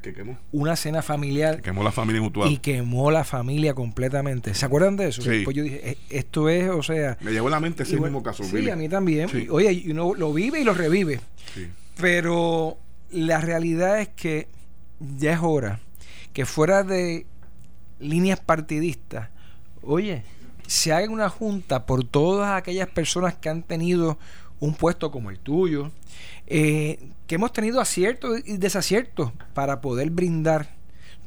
una 0.50 0.74
cena 0.74 1.02
familiar? 1.02 1.56
Que 1.56 1.62
quemó 1.62 1.84
la 1.84 1.89
familia 1.92 2.22
mutual. 2.22 2.50
Y 2.50 2.58
quemó 2.58 3.10
la 3.10 3.24
familia 3.24 3.74
completamente. 3.74 4.54
¿Se 4.54 4.66
acuerdan 4.66 4.96
de 4.96 5.08
eso? 5.08 5.22
Pues 5.22 5.56
yo 5.56 5.62
dije, 5.62 5.90
eh, 5.90 5.98
esto 6.08 6.48
es, 6.48 6.68
o 6.70 6.82
sea... 6.82 7.16
Me 7.20 7.32
llevó 7.32 7.48
a 7.48 7.52
la 7.52 7.60
mente 7.60 7.82
ese 7.82 7.98
mismo 7.98 8.22
caso. 8.22 8.44
Sí, 8.44 8.68
a 8.70 8.76
mí 8.76 8.88
también. 8.88 9.28
Oye, 9.50 9.84
uno 9.90 10.14
lo 10.14 10.32
vive 10.32 10.60
y 10.60 10.64
lo 10.64 10.74
revive. 10.74 11.20
Pero 11.96 12.78
la 13.10 13.40
realidad 13.40 14.00
es 14.00 14.08
que 14.08 14.48
ya 15.18 15.32
es 15.32 15.40
hora 15.42 15.80
que 16.32 16.46
fuera 16.46 16.82
de 16.84 17.26
líneas 17.98 18.40
partidistas, 18.40 19.28
oye, 19.82 20.22
se 20.66 20.92
haga 20.92 21.10
una 21.10 21.28
junta 21.28 21.86
por 21.86 22.04
todas 22.04 22.56
aquellas 22.56 22.88
personas 22.88 23.34
que 23.34 23.48
han 23.48 23.62
tenido 23.62 24.18
un 24.60 24.74
puesto 24.74 25.10
como 25.10 25.30
el 25.30 25.38
tuyo, 25.38 25.90
eh, 26.46 26.98
que 27.26 27.34
hemos 27.36 27.52
tenido 27.52 27.80
aciertos 27.80 28.40
y 28.44 28.56
desaciertos 28.56 29.32
para 29.54 29.80
poder 29.80 30.10
brindar 30.10 30.68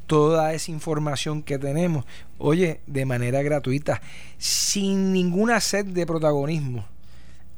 toda 0.07 0.53
esa 0.53 0.71
información 0.71 1.43
que 1.43 1.57
tenemos, 1.57 2.05
oye, 2.37 2.81
de 2.87 3.05
manera 3.05 3.41
gratuita, 3.41 4.01
sin 4.37 5.13
ninguna 5.13 5.59
sed 5.59 5.85
de 5.85 6.05
protagonismo 6.05 6.85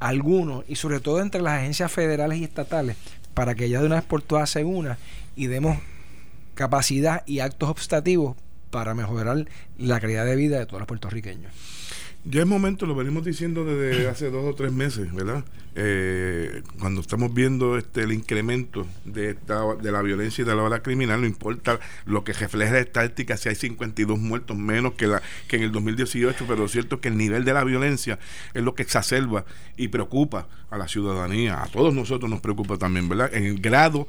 alguno, 0.00 0.64
y 0.68 0.76
sobre 0.76 1.00
todo 1.00 1.20
entre 1.20 1.42
las 1.42 1.60
agencias 1.60 1.90
federales 1.90 2.38
y 2.38 2.44
estatales, 2.44 2.96
para 3.34 3.54
que 3.54 3.68
ya 3.68 3.80
de 3.80 3.86
una 3.86 3.96
vez 3.96 4.04
por 4.04 4.22
todas 4.22 4.50
se 4.50 4.64
una 4.64 4.98
y 5.34 5.46
demos 5.46 5.78
capacidad 6.54 7.22
y 7.26 7.40
actos 7.40 7.68
obstativos 7.68 8.36
para 8.70 8.94
mejorar 8.94 9.46
la 9.78 10.00
calidad 10.00 10.24
de 10.24 10.36
vida 10.36 10.58
de 10.58 10.66
todos 10.66 10.80
los 10.80 10.88
puertorriqueños. 10.88 11.52
Ya 12.24 12.40
es 12.40 12.46
momento, 12.46 12.86
lo 12.86 12.94
venimos 12.94 13.24
diciendo 13.24 13.64
desde 13.64 14.08
hace 14.08 14.30
dos 14.30 14.44
o 14.44 14.54
tres 14.54 14.72
meses, 14.72 15.12
¿verdad? 15.14 15.44
Eh, 15.78 16.62
cuando 16.80 17.02
estamos 17.02 17.34
viendo 17.34 17.76
este 17.76 18.00
el 18.00 18.12
incremento 18.12 18.86
de 19.04 19.32
esta, 19.32 19.74
de 19.74 19.92
la 19.92 20.00
violencia 20.00 20.40
y 20.40 20.46
de 20.46 20.56
la 20.56 20.62
ola 20.62 20.82
criminal, 20.82 21.20
no 21.20 21.26
importa 21.26 21.78
lo 22.06 22.24
que 22.24 22.32
refleja 22.32 22.78
esta 22.78 23.04
estadística, 23.04 23.36
si 23.36 23.50
hay 23.50 23.56
52 23.56 24.18
muertos 24.18 24.56
menos 24.56 24.94
que 24.94 25.06
la 25.06 25.20
que 25.48 25.56
en 25.56 25.64
el 25.64 25.72
2018, 25.72 26.46
pero 26.48 26.62
lo 26.62 26.68
cierto 26.68 26.94
es 26.94 27.02
que 27.02 27.08
el 27.08 27.18
nivel 27.18 27.44
de 27.44 27.52
la 27.52 27.62
violencia 27.62 28.18
es 28.54 28.62
lo 28.62 28.74
que 28.74 28.84
exacerba 28.84 29.44
y 29.76 29.88
preocupa 29.88 30.48
a 30.70 30.78
la 30.78 30.88
ciudadanía, 30.88 31.62
a 31.62 31.66
todos 31.66 31.92
nosotros 31.94 32.30
nos 32.30 32.40
preocupa 32.40 32.78
también, 32.78 33.08
¿verdad? 33.08 33.32
En 33.34 33.44
el 33.44 33.60
grado 33.60 34.08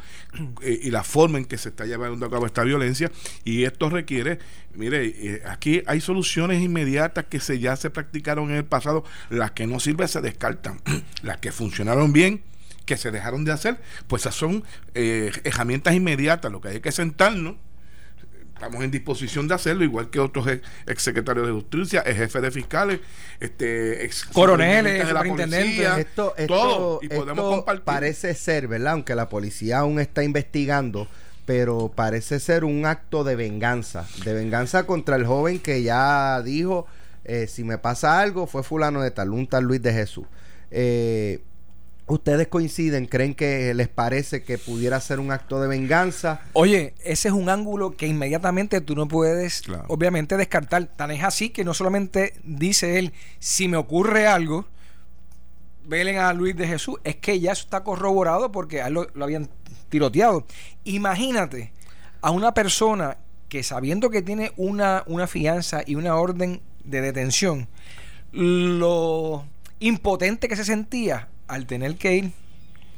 eh, 0.61 0.79
y 0.83 0.89
la 0.89 1.03
forma 1.03 1.37
en 1.37 1.43
que 1.43 1.57
se 1.57 1.69
está 1.69 1.85
llevando 1.85 2.25
a 2.25 2.29
cabo 2.29 2.45
esta 2.45 2.63
violencia 2.63 3.11
y 3.43 3.63
esto 3.63 3.89
requiere, 3.89 4.39
mire, 4.73 5.05
eh, 5.05 5.41
aquí 5.45 5.83
hay 5.85 5.99
soluciones 5.99 6.63
inmediatas 6.63 7.25
que 7.25 7.41
se 7.41 7.59
ya 7.59 7.75
se 7.75 7.89
practicaron 8.07 8.49
en 8.49 8.57
el 8.57 8.65
pasado, 8.65 9.03
las 9.29 9.51
que 9.51 9.67
no 9.67 9.79
sirven 9.79 10.07
se 10.07 10.21
descartan, 10.21 10.79
las 11.21 11.37
que 11.37 11.51
funcionaron 11.51 12.13
bien, 12.13 12.41
que 12.85 12.97
se 12.97 13.11
dejaron 13.11 13.43
de 13.43 13.51
hacer, 13.51 13.79
pues 14.07 14.23
esas 14.23 14.35
son 14.35 14.63
eh, 14.95 15.31
herramientas 15.43 15.93
inmediatas, 15.93 16.51
lo 16.51 16.61
que 16.61 16.69
hay 16.69 16.79
que 16.79 16.91
sentarnos 16.91 17.55
estamos 18.53 18.83
en 18.83 18.89
disposición 18.89 19.47
de 19.47 19.53
hacerlo, 19.53 19.83
igual 19.83 20.09
que 20.09 20.19
otros 20.19 20.47
ex, 20.47 21.03
secretarios 21.03 21.45
de 21.45 21.53
justicia, 21.53 22.01
ex 22.07 22.17
jefes 22.17 22.41
de 22.41 22.49
fiscales, 22.49 22.99
este, 23.39 24.03
ex 24.03 24.25
coroneles, 24.25 25.07
superintendentes, 25.07 25.97
esto, 25.99 26.33
todo, 26.47 26.99
y 27.03 27.07
podemos 27.07 27.55
compartir. 27.55 27.83
Parece 27.83 28.33
ser, 28.33 28.67
¿verdad? 28.67 28.93
Aunque 28.93 29.13
la 29.13 29.29
policía 29.29 29.79
aún 29.79 29.99
está 29.99 30.23
investigando, 30.23 31.07
pero 31.45 31.91
parece 31.95 32.39
ser 32.39 32.63
un 32.63 32.87
acto 32.87 33.23
de 33.23 33.35
venganza, 33.35 34.07
de 34.25 34.33
venganza 34.33 34.87
contra 34.87 35.17
el 35.17 35.25
joven 35.27 35.59
que 35.59 35.83
ya 35.83 36.41
dijo, 36.41 36.87
eh, 37.27 37.47
si 37.47 37.63
me 37.63 37.77
pasa 37.77 38.19
algo, 38.19 38.47
fue 38.47 38.63
fulano 38.63 39.01
de 39.01 39.11
tal, 39.11 39.31
un 39.31 39.47
tal 39.47 39.65
Luis 39.65 39.81
de 39.81 39.93
Jesús. 39.93 40.25
Eh, 40.71 41.43
¿Ustedes 42.07 42.47
coinciden? 42.47 43.05
¿Creen 43.05 43.35
que 43.35 43.73
les 43.73 43.89
parece 43.89 44.41
que 44.41 44.57
pudiera 44.57 45.01
ser 45.01 45.19
un 45.19 45.31
acto 45.31 45.59
de 45.59 45.67
venganza? 45.67 46.39
Oye, 46.53 46.93
ese 47.03 47.27
es 47.27 47.33
un 47.33 47.49
ángulo 47.49 47.97
que 47.97 48.07
inmediatamente 48.07 48.79
tú 48.79 48.95
no 48.95 49.09
puedes, 49.09 49.63
obviamente, 49.89 50.37
descartar. 50.37 50.85
Tan 50.85 51.11
es 51.11 51.21
así 51.25 51.49
que 51.49 51.65
no 51.65 51.73
solamente 51.73 52.33
dice 52.45 52.97
él, 52.97 53.11
si 53.39 53.67
me 53.67 53.75
ocurre 53.75 54.25
algo, 54.25 54.65
velen 55.85 56.17
a 56.17 56.31
Luis 56.31 56.55
de 56.55 56.65
Jesús, 56.65 56.95
es 57.03 57.17
que 57.17 57.41
ya 57.41 57.51
eso 57.51 57.63
está 57.63 57.83
corroborado 57.83 58.53
porque 58.53 58.81
a 58.81 58.87
él 58.87 58.93
lo, 58.93 59.07
lo 59.13 59.25
habían 59.25 59.49
tiroteado. 59.89 60.45
Imagínate 60.85 61.73
a 62.21 62.31
una 62.31 62.53
persona 62.53 63.17
que 63.49 63.63
sabiendo 63.63 64.09
que 64.09 64.21
tiene 64.21 64.53
una, 64.55 65.03
una 65.07 65.27
fianza 65.27 65.81
y 65.85 65.95
una 65.95 66.15
orden 66.15 66.61
de 66.87 67.01
detención, 67.01 67.67
lo 68.31 69.45
impotente 69.79 70.47
que 70.47 70.55
se 70.55 70.65
sentía 70.65 71.27
al 71.47 71.65
tener 71.65 71.95
que 71.97 72.15
ir 72.15 72.31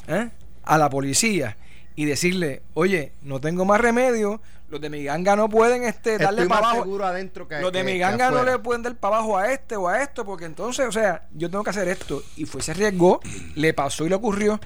¿eh? 0.08 0.30
a 0.64 0.78
la 0.78 0.90
policía 0.90 1.58
y 1.96 2.06
decirle, 2.06 2.62
oye, 2.74 3.12
no 3.24 3.42
tengo 3.42 3.66
más 3.66 3.82
remedio, 3.82 4.42
los 4.70 4.80
de 4.80 4.90
mi 4.90 5.04
ganga 5.04 5.36
no 5.36 5.50
pueden 5.50 5.84
este, 5.84 6.18
darle 6.18 6.46
para 6.46 6.72
abajo. 6.72 6.86
los 6.86 7.74
de 7.74 7.84
mi 7.84 7.98
ganga 7.98 8.32
no 8.32 8.44
le 8.44 8.60
pueden 8.60 8.84
dar 8.84 8.96
para 8.96 9.18
abajo 9.18 9.38
a 9.38 9.52
este 9.52 9.76
o 9.76 9.88
a 9.88 10.02
esto, 10.02 10.24
porque 10.24 10.46
entonces, 10.46 10.88
o 10.88 10.92
sea, 10.92 11.28
yo 11.34 11.50
tengo 11.50 11.64
que 11.64 11.72
hacer 11.72 11.88
esto. 11.88 12.24
Y 12.38 12.46
fue, 12.46 12.62
se 12.62 12.72
arriesgó, 12.72 13.20
le 13.56 13.74
pasó 13.74 14.06
y 14.06 14.10
le 14.10 14.16
ocurrió, 14.16 14.60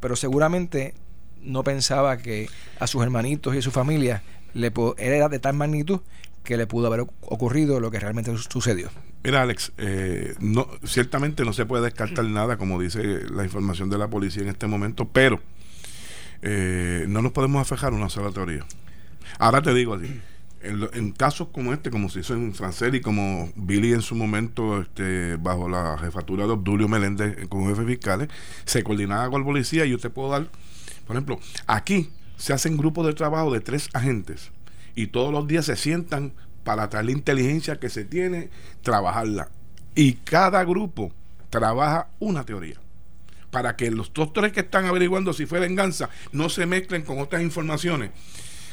pero 0.00 0.16
seguramente 0.16 0.94
no 1.42 1.64
pensaba 1.64 2.16
que 2.18 2.48
a 2.78 2.86
sus 2.86 3.02
hermanitos 3.02 3.54
y 3.54 3.58
a 3.58 3.62
su 3.62 3.70
familia 3.70 4.22
le 4.54 4.72
era 4.96 5.28
de 5.28 5.38
tal 5.38 5.54
magnitud 5.54 6.00
que 6.48 6.56
le 6.56 6.66
pudo 6.66 6.86
haber 6.86 7.00
ocurrido 7.00 7.78
lo 7.78 7.90
que 7.90 8.00
realmente 8.00 8.34
sucedió. 8.38 8.88
Mira, 9.22 9.42
Alex, 9.42 9.72
eh, 9.76 10.34
ciertamente 10.82 11.44
no 11.44 11.52
se 11.52 11.66
puede 11.66 11.84
descartar 11.84 12.24
nada, 12.24 12.56
como 12.56 12.80
dice 12.80 13.30
la 13.30 13.44
información 13.44 13.90
de 13.90 13.98
la 13.98 14.08
policía 14.08 14.44
en 14.44 14.48
este 14.48 14.66
momento, 14.66 15.06
pero 15.06 15.42
eh, 16.40 17.04
no 17.06 17.20
nos 17.20 17.32
podemos 17.32 17.60
afejar 17.60 17.92
una 17.92 18.08
sola 18.08 18.32
teoría. 18.32 18.64
Ahora 19.38 19.60
te 19.60 19.74
digo 19.74 19.92
así, 19.92 20.22
en, 20.62 21.12
casos 21.12 21.48
como 21.52 21.74
este, 21.74 21.90
como 21.90 22.08
se 22.08 22.20
hizo 22.20 22.32
en 22.32 22.54
Francel 22.54 22.94
y 22.94 23.02
como 23.02 23.52
Billy 23.54 23.92
en 23.92 24.00
su 24.00 24.14
momento, 24.14 24.80
este, 24.80 25.36
bajo 25.36 25.68
la 25.68 25.98
jefatura 25.98 26.46
de 26.46 26.52
Obdulio 26.52 26.88
Meléndez 26.88 27.36
eh, 27.36 27.46
como 27.46 27.68
jefe 27.68 27.84
fiscales, 27.84 28.28
se 28.64 28.82
coordinaba 28.82 29.28
con 29.28 29.42
la 29.42 29.44
policía 29.44 29.84
y 29.84 29.90
yo 29.90 29.98
te 29.98 30.08
puedo 30.08 30.30
dar, 30.30 30.48
por 31.06 31.14
ejemplo, 31.14 31.38
aquí 31.66 32.08
se 32.38 32.54
hacen 32.54 32.78
grupos 32.78 33.06
de 33.06 33.12
trabajo 33.12 33.52
de 33.52 33.60
tres 33.60 33.90
agentes 33.92 34.50
y 34.98 35.06
todos 35.06 35.32
los 35.32 35.46
días 35.46 35.64
se 35.64 35.76
sientan 35.76 36.32
para 36.64 36.90
traer 36.90 37.06
la 37.06 37.12
inteligencia 37.12 37.78
que 37.78 37.88
se 37.88 38.04
tiene, 38.04 38.50
trabajarla. 38.82 39.48
Y 39.94 40.14
cada 40.14 40.64
grupo 40.64 41.12
trabaja 41.50 42.08
una 42.18 42.44
teoría 42.44 42.80
para 43.52 43.76
que 43.76 43.92
los 43.92 44.12
doctores 44.12 44.52
que 44.52 44.58
están 44.58 44.86
averiguando 44.86 45.32
si 45.32 45.46
fue 45.46 45.60
venganza 45.60 46.10
no 46.32 46.48
se 46.48 46.66
mezclen 46.66 47.02
con 47.02 47.20
otras 47.20 47.42
informaciones 47.42 48.10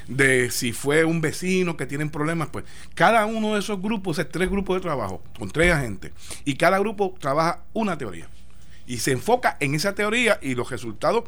de 0.07 0.49
si 0.49 0.71
fue 0.71 1.05
un 1.05 1.21
vecino 1.21 1.77
que 1.77 1.85
tienen 1.85 2.09
problemas, 2.09 2.49
pues 2.49 2.65
cada 2.95 3.27
uno 3.27 3.53
de 3.53 3.59
esos 3.59 3.79
grupos 3.79 4.17
es 4.17 4.27
tres 4.27 4.49
grupos 4.49 4.77
de 4.77 4.81
trabajo 4.81 5.21
con 5.37 5.51
tres 5.51 5.73
agentes 5.73 6.11
y 6.43 6.55
cada 6.55 6.79
grupo 6.79 7.13
trabaja 7.19 7.65
una 7.73 7.99
teoría 7.99 8.27
y 8.87 8.97
se 8.97 9.11
enfoca 9.11 9.57
en 9.59 9.75
esa 9.75 9.93
teoría 9.93 10.39
y 10.41 10.55
los 10.55 10.71
resultados, 10.71 11.25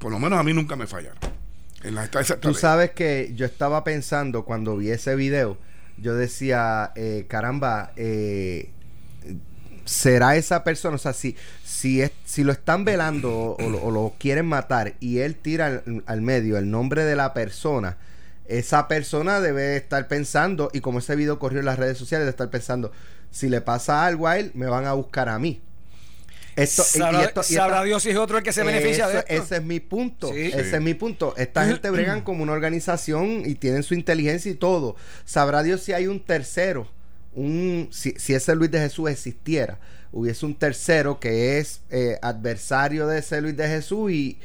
por 0.00 0.10
lo 0.10 0.18
menos 0.18 0.40
a 0.40 0.42
mí 0.42 0.52
nunca 0.52 0.74
me 0.74 0.88
fallaron. 0.88 1.37
Tú 2.40 2.54
sabes 2.54 2.90
que 2.90 3.32
yo 3.34 3.46
estaba 3.46 3.84
pensando 3.84 4.44
cuando 4.44 4.76
vi 4.76 4.90
ese 4.90 5.14
video, 5.14 5.58
yo 5.96 6.14
decía, 6.14 6.92
eh, 6.96 7.26
caramba, 7.28 7.92
eh, 7.96 8.70
será 9.84 10.36
esa 10.36 10.64
persona, 10.64 10.96
o 10.96 10.98
sea, 10.98 11.12
si, 11.12 11.36
si, 11.64 12.02
es, 12.02 12.12
si 12.24 12.44
lo 12.44 12.52
están 12.52 12.84
velando 12.84 13.56
o, 13.58 13.90
lo, 13.90 14.14
quieren 14.18 14.46
matar 14.46 14.94
y 15.00 15.18
él 15.18 15.36
tira 15.36 15.66
al, 15.66 16.02
al 16.06 16.20
medio 16.20 16.58
el 16.58 16.70
nombre 16.70 17.04
de 17.04 17.16
la 17.16 17.32
persona, 17.32 17.96
esa 18.46 18.88
persona 18.88 19.40
debe 19.40 19.76
estar 19.76 20.08
pensando, 20.08 20.70
y 20.72 20.80
como 20.80 20.98
ese 20.98 21.16
video 21.16 21.38
corrió 21.38 21.60
en 21.60 21.66
las 21.66 21.78
redes 21.78 21.98
sociales, 21.98 22.24
debe 22.24 22.30
estar 22.30 22.50
pensando, 22.50 22.92
si 23.30 23.48
le 23.48 23.60
pasa 23.60 24.04
algo 24.06 24.26
a 24.26 24.38
él, 24.38 24.50
me 24.54 24.66
van 24.66 24.86
a 24.86 24.94
buscar 24.94 25.28
a 25.28 25.38
mí. 25.38 25.60
Esto, 26.58 26.82
y 26.82 26.98
sabrá, 26.98 27.24
esto- 27.24 27.40
y 27.40 27.54
sabrá 27.54 27.76
esta- 27.76 27.84
Dios 27.84 28.02
si 28.02 28.10
es 28.10 28.16
otro 28.16 28.38
el 28.38 28.44
que 28.44 28.52
se 28.52 28.62
beneficia 28.64 29.06
de 29.08 29.18
eso- 29.18 29.24
esto. 29.28 29.42
Ese 29.44 29.56
es 29.56 29.62
mi 29.64 29.80
punto. 29.80 30.32
Sí. 30.32 30.40
Ese 30.46 30.64
Sí. 30.70 30.74
es 30.76 30.80
mi 30.82 30.94
punto. 30.94 31.34
Esta 31.36 31.64
gente 31.66 31.90
bregan 31.90 32.22
como 32.22 32.42
una 32.42 32.52
organización 32.52 33.42
y 33.46 33.54
tienen 33.54 33.82
su 33.82 33.94
inteligencia 33.94 34.50
y 34.50 34.54
todo. 34.54 34.96
Sabrá 35.24 35.62
Dios 35.62 35.82
si 35.82 35.92
hay 35.92 36.06
un 36.06 36.20
tercero. 36.20 36.88
Un, 37.34 37.88
si, 37.92 38.14
si 38.18 38.34
ese 38.34 38.54
Luis 38.56 38.70
de 38.70 38.80
Jesús 38.80 39.08
existiera, 39.10 39.78
hubiese 40.10 40.44
un 40.46 40.54
tercero 40.54 41.20
que 41.20 41.58
es 41.58 41.82
eh, 41.90 42.18
adversario 42.22 43.06
de 43.06 43.18
ese 43.18 43.40
Luis 43.40 43.56
de 43.56 43.68
Jesús 43.68 44.10
y, 44.10 44.38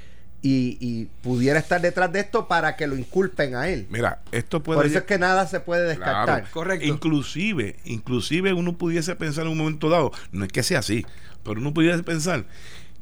y, 0.43 0.77
y 0.81 1.05
pudiera 1.23 1.57
estar 1.57 1.79
detrás 1.81 2.11
de 2.11 2.19
esto 2.19 2.47
para 2.49 2.75
que 2.75 2.85
lo 2.85 2.97
inculpen 2.97 3.55
a 3.55 3.69
él. 3.69 3.87
Mira, 3.89 4.19
esto 4.33 4.61
puede... 4.61 4.77
Por 4.77 4.85
eso 4.85 4.97
es 4.99 5.05
que 5.05 5.17
nada 5.17 5.47
se 5.47 5.61
puede 5.61 5.87
descartar. 5.87 6.25
Claro. 6.41 6.47
Correcto. 6.51 6.85
Inclusive, 6.85 7.77
inclusive 7.85 8.51
uno 8.53 8.77
pudiese 8.77 9.15
pensar 9.15 9.45
en 9.45 9.53
un 9.53 9.57
momento 9.57 9.89
dado, 9.89 10.11
no 10.33 10.43
es 10.45 10.51
que 10.51 10.61
sea 10.61 10.79
así, 10.79 11.05
pero 11.43 11.59
uno 11.59 11.73
pudiese 11.73 12.03
pensar 12.03 12.45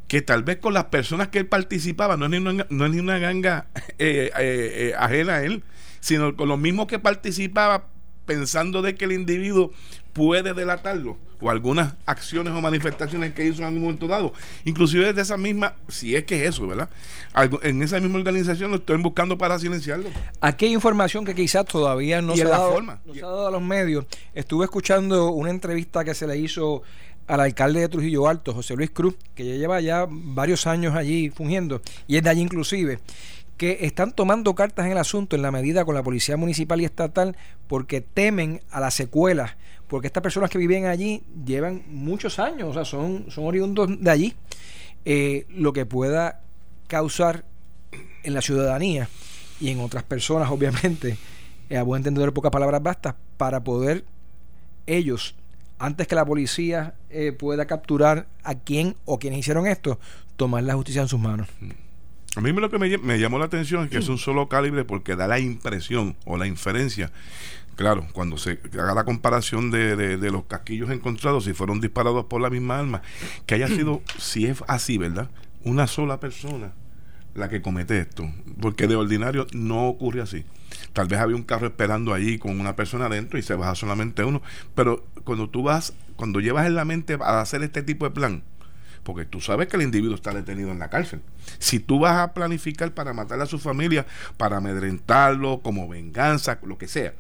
que 0.07 0.21
tal 0.21 0.43
vez 0.43 0.57
con 0.57 0.74
las 0.74 0.86
personas 0.86 1.29
que 1.29 1.39
él 1.39 1.48
participaba, 1.48 2.17
no 2.17 2.25
es 2.25 2.31
ni 2.31 2.38
una, 2.38 2.65
no 2.69 2.86
es 2.86 2.91
ni 2.91 3.00
una 3.00 3.17
ganga 3.17 3.67
eh, 3.75 3.86
eh, 3.98 4.31
eh, 4.38 4.93
ajena 4.98 5.36
a 5.36 5.43
él, 5.43 5.63
sino 6.00 6.36
con 6.36 6.50
los 6.50 6.60
mismos 6.60 6.88
que 6.88 7.00
participaba 7.00 7.88
pensando 8.25 8.81
de 8.81 8.95
que 8.95 9.05
el 9.05 9.13
individuo 9.13 9.71
puede 10.13 10.53
delatarlo 10.53 11.17
o 11.39 11.50
algunas 11.50 11.95
acciones 12.05 12.53
o 12.53 12.62
manifestaciones 12.62 13.33
que 13.33 13.45
hizo 13.45 13.60
en 13.62 13.67
algún 13.67 13.81
momento 13.81 14.07
dado. 14.07 14.31
Inclusive 14.65 15.07
desde 15.07 15.21
esa 15.21 15.38
misma 15.38 15.75
si 15.88 16.15
es 16.15 16.24
que 16.25 16.43
es 16.43 16.50
eso 16.50 16.67
verdad 16.67 16.89
Algo- 17.33 17.60
en 17.63 17.81
esa 17.81 18.00
misma 18.00 18.19
organización 18.19 18.69
lo 18.69 18.77
estoy 18.77 18.98
buscando 18.98 19.38
para 19.38 19.57
silenciarlo. 19.57 20.10
Aquí 20.39 20.65
hay 20.65 20.74
información 20.74 21.25
que 21.25 21.33
quizás 21.33 21.65
todavía 21.65 22.21
no 22.21 22.36
se, 22.36 22.43
ha 22.43 22.50
dado, 22.50 22.79
no 22.81 23.13
se 23.13 23.19
ha 23.24 23.27
dado 23.27 23.48
a 23.48 23.51
los 23.51 23.62
medios. 23.62 24.05
Estuve 24.36 24.65
escuchando 24.65 25.31
una 25.31 25.50
entrevista 25.50 26.03
que 26.03 26.13
se 26.13 26.27
le 26.27 26.38
hizo 26.38 26.83
al 27.32 27.40
alcalde 27.40 27.80
de 27.80 27.88
Trujillo 27.88 28.28
Alto, 28.28 28.54
José 28.54 28.76
Luis 28.76 28.90
Cruz, 28.90 29.16
que 29.36 29.46
ya 29.46 29.56
lleva 29.56 29.80
ya 29.80 30.06
varios 30.10 30.68
años 30.68 30.96
allí 30.96 31.30
fungiendo, 31.30 31.82
y 32.06 32.18
es 32.18 32.24
de 32.24 32.30
allí 32.30 32.42
inclusive, 32.42 33.00
que 33.56 33.78
están 33.86 34.12
tomando 34.12 34.54
cartas 34.54 34.86
en 34.86 34.92
el 34.92 34.98
asunto 34.98 35.38
en 35.38 35.42
la 35.42 35.50
medida 35.50 35.86
con 35.86 35.96
la 35.96 36.04
policía 36.04 36.36
municipal 36.36 36.82
y 36.82 36.86
estatal 36.86 37.38
porque 37.70 38.02
temen 38.02 38.60
a 38.70 38.82
las 38.82 38.96
secuelas, 38.96 39.56
porque 39.88 40.08
estas 40.08 40.22
personas 40.22 40.50
que 40.50 40.58
viven 40.58 40.88
allí 40.88 41.24
llevan 41.46 41.84
muchos 41.88 42.38
años, 42.38 42.68
o 42.68 42.74
sea, 42.74 42.84
son, 42.84 43.32
son 43.32 43.46
oriundos 43.46 43.88
de 43.98 44.12
allí, 44.12 44.36
eh, 45.06 45.46
lo 45.52 45.72
que 45.72 45.86
pueda 45.86 46.42
causar 46.88 47.46
en 48.24 48.34
la 48.34 48.42
ciudadanía 48.42 49.08
y 49.62 49.70
en 49.70 49.80
otras 49.80 50.04
personas, 50.04 50.52
obviamente, 50.52 51.18
eh, 51.70 51.78
a 51.78 51.84
buen 51.84 52.02
entender 52.02 52.34
pocas 52.34 52.52
palabras 52.52 52.84
bastas, 52.84 53.16
para 53.38 53.64
poder 53.64 54.04
ellos, 54.86 55.36
antes 55.82 56.08
que 56.08 56.16
la 56.16 56.26
policía 56.26 56.96
eh, 57.10 57.32
pueda 57.32 57.66
capturar 57.66 58.28
a 58.44 58.56
quien 58.56 58.96
o 59.06 59.20
quienes 59.20 59.40
hicieron 59.40 59.68
esto, 59.68 60.00
tomar 60.38 60.64
la 60.64 60.76
justicia 60.76 61.02
en 61.02 61.08
sus 61.08 61.20
manos. 61.20 61.48
A 62.36 62.42
mí 62.42 62.52
lo 62.54 62.70
que 62.70 62.80
me, 62.80 62.88
ll- 62.88 63.02
me 63.02 63.20
llamó 63.20 63.40
la 63.40 63.46
atención 63.46 63.84
es 63.84 63.90
que 63.90 63.98
es 63.98 64.08
un 64.08 64.18
solo 64.18 64.48
calibre 64.48 64.86
porque 64.86 65.16
da 65.16 65.28
la 65.28 65.40
impresión 65.40 66.16
o 66.26 66.38
la 66.38 66.48
inferencia. 66.48 67.12
Claro, 67.76 68.06
cuando 68.14 68.38
se 68.38 68.60
haga 68.74 68.94
la 68.94 69.04
comparación 69.06 69.72
de, 69.72 69.96
de- 69.96 70.18
de 70.18 70.32
los 70.32 70.44
casquillos 70.46 70.90
encontrados, 70.92 71.44
si 71.46 71.54
fueron 71.54 71.82
disparados 71.82 72.26
por 72.26 72.40
la 72.42 72.50
misma 72.50 72.80
arma, 72.80 73.02
que 73.46 73.56
haya 73.56 73.68
sido, 73.68 74.02
si 74.18 74.46
es 74.46 74.64
así, 74.68 74.98
¿verdad? 74.98 75.30
Una 75.64 75.88
sola 75.88 76.20
persona 76.20 76.74
la 77.34 77.50
que 77.50 77.62
comete 77.62 78.00
esto. 78.00 78.30
Porque 78.62 78.88
de 78.88 78.96
ordinario 78.96 79.48
no 79.54 79.88
ocurre 79.88 80.22
así. 80.22 80.46
Tal 80.93 81.07
vez 81.07 81.19
había 81.19 81.36
un 81.36 81.43
carro 81.43 81.67
esperando 81.67 82.13
allí 82.13 82.38
con 82.38 82.60
una 82.60 82.75
persona 82.75 83.05
adentro 83.05 83.39
y 83.39 83.41
se 83.41 83.55
baja 83.55 83.75
solamente 83.75 84.24
uno. 84.24 84.41
Pero 84.75 85.05
cuando 85.24 85.50
tú 85.50 85.63
vas, 85.63 85.93
cuando 86.15 86.39
llevas 86.39 86.67
en 86.67 86.75
la 86.75 86.86
mente 86.86 87.17
a 87.21 87.41
hacer 87.41 87.63
este 87.63 87.81
tipo 87.81 88.05
de 88.05 88.12
plan, 88.12 88.43
porque 89.03 89.25
tú 89.25 89.41
sabes 89.41 89.67
que 89.67 89.77
el 89.77 89.83
individuo 89.83 90.15
está 90.15 90.33
detenido 90.33 90.71
en 90.71 90.79
la 90.79 90.89
cárcel. 90.89 91.21
Si 91.60 91.79
tú 91.79 92.00
vas 92.00 92.19
a 92.19 92.33
planificar 92.33 92.93
para 92.93 93.13
matar 93.13 93.41
a 93.41 93.45
su 93.45 93.57
familia, 93.57 94.05
para 94.38 94.57
amedrentarlo, 94.57 95.62
como 95.62 95.88
venganza, 95.88 96.60
lo 96.63 96.77
que 96.77 96.88
sea, 96.88 97.13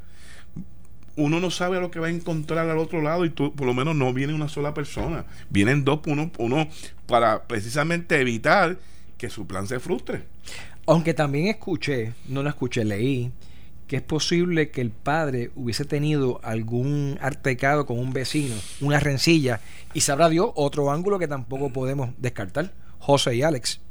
uno 1.15 1.39
no 1.39 1.51
sabe 1.51 1.79
lo 1.79 1.91
que 1.91 1.99
va 1.99 2.07
a 2.07 2.11
encontrar 2.11 2.69
al 2.69 2.77
otro 2.77 3.01
lado 3.01 3.25
y 3.25 3.29
tú, 3.29 3.53
por 3.53 3.67
lo 3.67 3.73
menos 3.73 3.95
no 3.95 4.13
viene 4.13 4.33
una 4.33 4.47
sola 4.47 4.73
persona. 4.73 5.25
Vienen 5.49 5.83
dos, 5.83 6.01
uno, 6.05 6.31
uno 6.37 6.67
para 7.07 7.43
precisamente 7.43 8.19
evitar 8.19 8.77
que 9.17 9.29
su 9.29 9.45
plan 9.45 9.67
se 9.67 9.79
frustre. 9.79 10.23
Aunque 10.87 11.13
también 11.13 11.47
escuché, 11.47 12.13
no 12.27 12.43
lo 12.43 12.49
escuché, 12.49 12.83
leí, 12.83 13.31
que 13.91 13.97
es 13.97 14.01
posible 14.01 14.69
que 14.71 14.79
el 14.79 14.89
padre 14.91 15.51
hubiese 15.53 15.83
tenido 15.83 16.39
algún 16.45 17.17
artecado 17.19 17.85
con 17.85 17.99
un 17.99 18.13
vecino, 18.13 18.55
una 18.79 19.01
rencilla, 19.01 19.59
y 19.93 19.99
sabrá 19.99 20.29
Dios 20.29 20.49
otro 20.55 20.93
ángulo 20.93 21.19
que 21.19 21.27
tampoco 21.27 21.73
podemos 21.73 22.11
descartar, 22.17 22.71
José 22.99 23.35
y 23.35 23.41
Alex. 23.41 23.81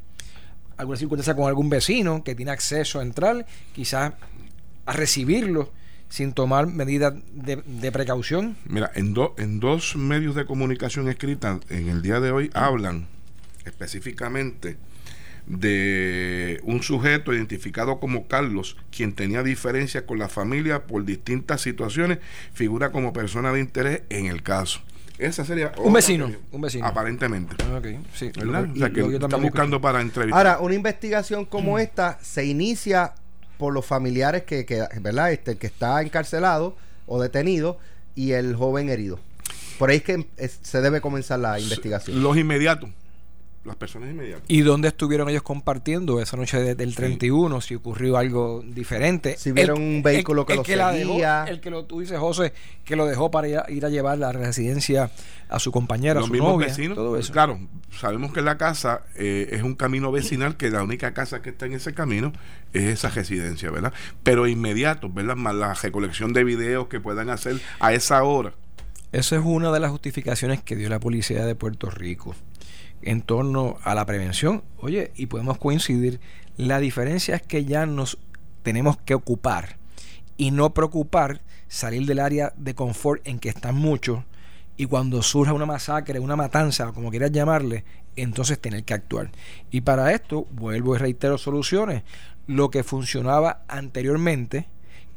Alguna 0.75 0.97
circunstancia 0.97 1.35
con 1.35 1.47
algún 1.47 1.69
vecino 1.69 2.23
que 2.23 2.33
tiene 2.33 2.49
acceso 2.49 2.99
a 2.99 3.03
entrar, 3.03 3.45
quizás 3.75 4.13
a 4.87 4.93
recibirlo 4.93 5.71
sin 6.09 6.33
tomar 6.33 6.65
medidas 6.65 7.13
de, 7.31 7.91
precaución. 7.91 8.57
Mira, 8.65 8.89
en, 8.95 9.13
do- 9.13 9.35
en 9.37 9.59
dos 9.59 9.95
medios 9.95 10.33
de 10.33 10.47
comunicación 10.47 11.09
escrita 11.09 11.59
en 11.69 11.89
el 11.89 12.01
día 12.01 12.19
de 12.19 12.31
hoy 12.31 12.49
hablan 12.55 13.05
específicamente 13.65 14.77
de 15.59 16.59
un 16.63 16.81
sujeto 16.81 17.33
identificado 17.33 17.99
como 17.99 18.27
Carlos, 18.27 18.77
quien 18.95 19.13
tenía 19.13 19.43
diferencias 19.43 20.03
con 20.03 20.17
la 20.17 20.29
familia 20.29 20.87
por 20.87 21.03
distintas 21.05 21.61
situaciones, 21.61 22.19
figura 22.53 22.91
como 22.91 23.11
persona 23.13 23.51
de 23.51 23.59
interés 23.59 24.01
en 24.09 24.27
el 24.27 24.43
caso. 24.43 24.79
Esa 25.17 25.45
sería 25.45 25.71
Un 25.77 25.93
vecino, 25.93 26.31
un 26.51 26.61
vecino. 26.61 26.85
Aparentemente. 26.87 27.55
Ok, 27.65 27.85
sí. 28.15 28.31
¿verdad? 28.35 28.65
Lo- 28.65 28.73
o 28.73 28.75
sea, 28.75 28.89
que 28.89 29.01
lo- 29.01 29.11
yo 29.11 29.17
está 29.19 29.35
buscando 29.37 29.79
para 29.79 30.01
entrevistar. 30.01 30.47
Ahora, 30.47 30.59
una 30.61 30.73
investigación 30.73 31.45
como 31.45 31.77
esta 31.77 32.17
se 32.23 32.45
inicia 32.45 33.13
por 33.59 33.71
los 33.73 33.85
familiares 33.85 34.43
que, 34.43 34.65
que 34.65 34.83
¿verdad? 34.99 35.31
Este, 35.31 35.51
el 35.51 35.57
que 35.57 35.67
está 35.67 36.01
encarcelado 36.01 36.75
o 37.05 37.21
detenido 37.21 37.77
y 38.15 38.31
el 38.31 38.55
joven 38.55 38.89
herido. 38.89 39.19
Por 39.77 39.91
ahí 39.91 39.97
es 39.97 40.03
que 40.03 40.25
es- 40.37 40.59
se 40.63 40.81
debe 40.81 41.01
comenzar 41.01 41.39
la 41.39 41.59
investigación. 41.59 42.23
Los 42.23 42.35
inmediatos. 42.37 42.89
Las 43.63 43.75
personas 43.75 44.09
inmediatas. 44.09 44.43
¿Y 44.47 44.61
dónde 44.61 44.87
estuvieron 44.87 45.29
ellos 45.29 45.43
compartiendo 45.43 46.19
esa 46.19 46.35
noche 46.35 46.57
de- 46.59 46.73
del 46.73 46.95
31? 46.95 47.61
Si 47.61 47.75
ocurrió 47.75 48.17
algo 48.17 48.63
diferente. 48.65 49.35
Si 49.37 49.51
vieron 49.51 49.79
un 49.79 50.01
vehículo 50.01 50.47
que 50.47 50.55
la 50.55 50.63
seguía. 50.63 51.43
dejó, 51.43 51.51
el 51.51 51.59
que 51.61 51.69
lo, 51.69 51.85
tú 51.85 51.99
dices, 51.99 52.17
José, 52.17 52.53
que 52.83 52.95
lo 52.95 53.05
dejó 53.05 53.29
para 53.29 53.47
ir 53.47 53.57
a, 53.59 53.69
ir 53.69 53.85
a 53.85 53.89
llevar 53.89 54.17
la 54.17 54.31
residencia 54.31 55.11
a 55.47 55.59
su 55.59 55.71
compañera, 55.71 56.13
a 56.13 56.21
los 56.21 56.27
su 56.27 56.33
mismos 56.33 56.53
novia, 56.53 56.67
vecinos. 56.69 56.95
todo 56.95 57.17
eso. 57.17 57.31
Claro, 57.31 57.59
sabemos 57.91 58.33
que 58.33 58.41
la 58.41 58.57
casa 58.57 59.03
eh, 59.15 59.49
es 59.51 59.61
un 59.61 59.75
camino 59.75 60.11
vecinal, 60.11 60.57
que 60.57 60.71
la 60.71 60.81
única 60.81 61.13
casa 61.13 61.43
que 61.43 61.51
está 61.51 61.67
en 61.67 61.73
ese 61.73 61.93
camino 61.93 62.33
es 62.73 62.83
esa 62.85 63.09
residencia, 63.09 63.69
¿verdad? 63.69 63.93
Pero 64.23 64.47
inmediato, 64.47 65.07
¿verdad? 65.07 65.35
Más 65.35 65.53
la 65.53 65.75
recolección 65.75 66.33
de 66.33 66.43
videos 66.43 66.87
que 66.87 66.99
puedan 66.99 67.29
hacer 67.29 67.57
a 67.79 67.93
esa 67.93 68.23
hora. 68.23 68.53
Esa 69.11 69.35
es 69.35 69.41
una 69.45 69.71
de 69.71 69.79
las 69.79 69.91
justificaciones 69.91 70.63
que 70.63 70.75
dio 70.75 70.89
la 70.89 70.99
policía 70.99 71.45
de 71.45 71.53
Puerto 71.53 71.89
Rico 71.91 72.33
en 73.01 73.21
torno 73.21 73.77
a 73.83 73.95
la 73.95 74.05
prevención. 74.05 74.63
Oye, 74.77 75.11
y 75.15 75.27
podemos 75.27 75.57
coincidir, 75.57 76.19
la 76.57 76.79
diferencia 76.79 77.35
es 77.35 77.41
que 77.41 77.65
ya 77.65 77.85
nos 77.85 78.17
tenemos 78.63 78.97
que 78.97 79.13
ocupar 79.13 79.77
y 80.37 80.51
no 80.51 80.73
preocupar 80.73 81.41
salir 81.67 82.05
del 82.05 82.19
área 82.19 82.53
de 82.57 82.75
confort 82.75 83.27
en 83.27 83.39
que 83.39 83.49
están 83.49 83.75
muchos 83.75 84.23
y 84.77 84.85
cuando 84.85 85.21
surja 85.21 85.53
una 85.53 85.65
masacre, 85.65 86.19
una 86.19 86.35
matanza, 86.35 86.91
como 86.91 87.11
quieras 87.11 87.31
llamarle, 87.31 87.83
entonces 88.15 88.59
tener 88.59 88.83
que 88.83 88.93
actuar. 88.93 89.29
Y 89.69 89.81
para 89.81 90.11
esto, 90.11 90.47
vuelvo 90.51 90.95
y 90.95 90.97
reitero 90.97 91.37
soluciones. 91.37 92.03
Lo 92.47 92.71
que 92.71 92.83
funcionaba 92.83 93.61
anteriormente, 93.67 94.67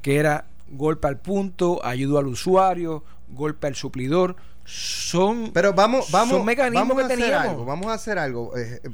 que 0.03 0.17
era 0.17 0.47
golpe 0.69 1.09
al 1.09 1.19
punto, 1.19 1.85
ayuda 1.85 2.21
al 2.21 2.27
usuario, 2.27 3.05
golpe 3.29 3.67
al 3.67 3.75
suplidor, 3.75 4.37
son, 4.65 5.51
Pero 5.53 5.73
vamos, 5.73 6.11
vamos, 6.11 6.37
son 6.39 6.45
mecanismos 6.47 6.89
vamos 6.89 7.05
a 7.05 7.07
que 7.09 7.13
hacer 7.15 7.25
teníamos. 7.27 7.49
algo. 7.51 7.65
Vamos 7.65 7.87
a 7.89 7.95
hacer 7.95 8.19
algo. 8.19 8.57
eh, 8.57 8.81
eh, 8.83 8.89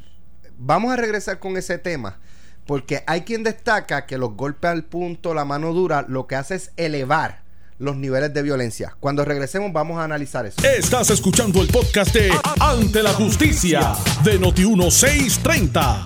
vamos 0.59 0.93
a 0.93 0.97
regresar 0.97 1.39
con 1.39 1.57
ese 1.57 1.79
tema. 1.79 2.19
Porque 2.67 3.03
hay 3.07 3.23
quien 3.23 3.43
destaca 3.43 4.07
que 4.07 4.19
los 4.19 4.35
golpes 4.37 4.71
al 4.71 4.85
punto, 4.85 5.35
la 5.35 5.45
mano 5.45 5.73
dura, 5.73 6.05
lo 6.09 6.27
que 6.27 6.37
hace 6.37 6.55
es 6.57 6.71
elevar 6.77 7.43
los 7.79 7.97
niveles 7.97 8.33
de 8.35 8.43
violencia. 8.43 8.95
Cuando 9.01 9.25
regresemos 9.25 9.73
vamos 9.73 9.99
a 9.99 10.05
analizar 10.05 10.45
eso. 10.47 10.61
Estás 10.63 11.11
escuchando 11.11 11.63
el 11.63 11.69
podcast 11.69 12.15
de 12.15 12.31
Ante 12.61 13.03
la 13.03 13.13
Justicia 13.15 13.95
de 14.23 14.39
Noti1630. 14.39 16.03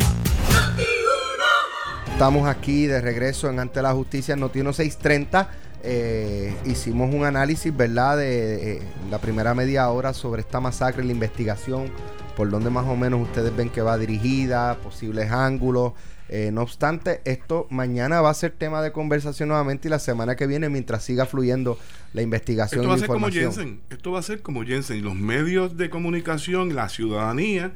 Estamos 2.12 2.48
aquí 2.48 2.86
de 2.86 3.00
regreso 3.00 3.50
en 3.50 3.58
Ante 3.58 3.82
la 3.82 3.92
Justicia 3.92 4.36
Noti 4.36 4.60
1630. 4.60 5.48
Eh, 5.86 6.56
hicimos 6.64 7.14
un 7.14 7.24
análisis, 7.24 7.76
¿verdad?, 7.76 8.16
de, 8.16 8.80
la 9.10 9.18
primera 9.18 9.54
media 9.54 9.88
hora 9.90 10.14
sobre 10.14 10.40
esta 10.40 10.58
masacre, 10.58 11.04
la 11.04 11.12
investigación, 11.12 11.90
por 12.36 12.50
donde 12.50 12.70
más 12.70 12.86
o 12.86 12.96
menos 12.96 13.20
ustedes 13.20 13.54
ven 13.54 13.68
que 13.68 13.82
va 13.82 13.98
dirigida, 13.98 14.78
posibles 14.78 15.30
ángulos. 15.30 15.92
Eh, 16.30 16.50
no 16.52 16.62
obstante, 16.62 17.20
esto 17.26 17.66
mañana 17.68 18.22
va 18.22 18.30
a 18.30 18.34
ser 18.34 18.52
tema 18.52 18.80
de 18.80 18.92
conversación 18.92 19.50
nuevamente 19.50 19.88
y 19.88 19.90
la 19.90 19.98
semana 19.98 20.36
que 20.36 20.46
viene, 20.46 20.70
mientras 20.70 21.04
siga 21.04 21.26
fluyendo 21.26 21.78
la 22.14 22.22
investigación. 22.22 22.80
Esto 22.80 22.88
va 22.88 22.94
a 22.94 22.98
ser 22.98 23.08
como 23.08 23.28
Jensen. 23.28 23.80
Esto 23.90 24.12
va 24.12 24.18
a 24.20 24.22
ser 24.22 24.40
como 24.40 24.64
Jensen. 24.64 25.04
Los 25.04 25.14
medios 25.14 25.76
de 25.76 25.90
comunicación, 25.90 26.74
la 26.74 26.88
ciudadanía 26.88 27.72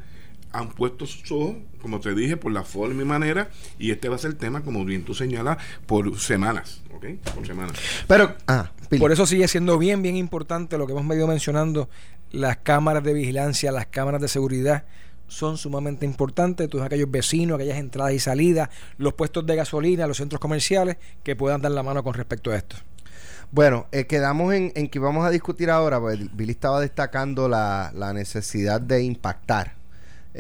han 0.52 0.70
puesto 0.70 1.06
sus 1.06 1.30
ojos, 1.30 1.56
como 1.82 2.00
te 2.00 2.14
dije, 2.14 2.36
por 2.36 2.52
la 2.52 2.64
forma 2.64 3.02
y 3.02 3.04
manera, 3.04 3.50
y 3.78 3.90
este 3.90 4.08
va 4.08 4.16
a 4.16 4.18
ser 4.18 4.30
el 4.30 4.36
tema, 4.36 4.62
como 4.62 4.84
bien 4.84 5.04
tú 5.04 5.14
señalas, 5.14 5.58
por 5.86 6.18
semanas, 6.18 6.82
¿ok? 6.98 7.34
Por 7.34 7.46
semanas. 7.46 7.78
Pero, 8.06 8.34
ah, 8.46 8.70
por 8.98 9.12
eso 9.12 9.26
sigue 9.26 9.48
siendo 9.48 9.78
bien, 9.78 10.02
bien 10.02 10.16
importante 10.16 10.76
lo 10.78 10.86
que 10.86 10.92
hemos 10.92 11.06
venido 11.06 11.26
mencionando, 11.26 11.88
las 12.30 12.58
cámaras 12.58 13.02
de 13.04 13.14
vigilancia, 13.14 13.72
las 13.72 13.86
cámaras 13.86 14.20
de 14.20 14.28
seguridad 14.28 14.84
son 15.28 15.58
sumamente 15.58 16.06
importantes, 16.06 16.68
todos 16.68 16.84
aquellos 16.84 17.10
vecinos, 17.10 17.56
aquellas 17.56 17.78
entradas 17.78 18.12
y 18.14 18.18
salidas, 18.18 18.70
los 18.96 19.14
puestos 19.14 19.46
de 19.46 19.56
gasolina, 19.56 20.06
los 20.06 20.16
centros 20.16 20.40
comerciales, 20.40 20.96
que 21.22 21.36
puedan 21.36 21.60
dar 21.60 21.72
la 21.72 21.82
mano 21.82 22.02
con 22.02 22.14
respecto 22.14 22.50
a 22.50 22.56
esto. 22.56 22.76
Bueno, 23.50 23.86
eh, 23.92 24.06
quedamos 24.06 24.52
en, 24.52 24.72
que 24.88 24.98
vamos 24.98 25.26
a 25.26 25.30
discutir 25.30 25.70
ahora, 25.70 26.00
pues 26.00 26.18
Billy 26.36 26.52
estaba 26.52 26.80
destacando 26.80 27.48
la, 27.48 27.92
la 27.94 28.12
necesidad 28.12 28.80
de 28.80 29.02
impactar 29.02 29.78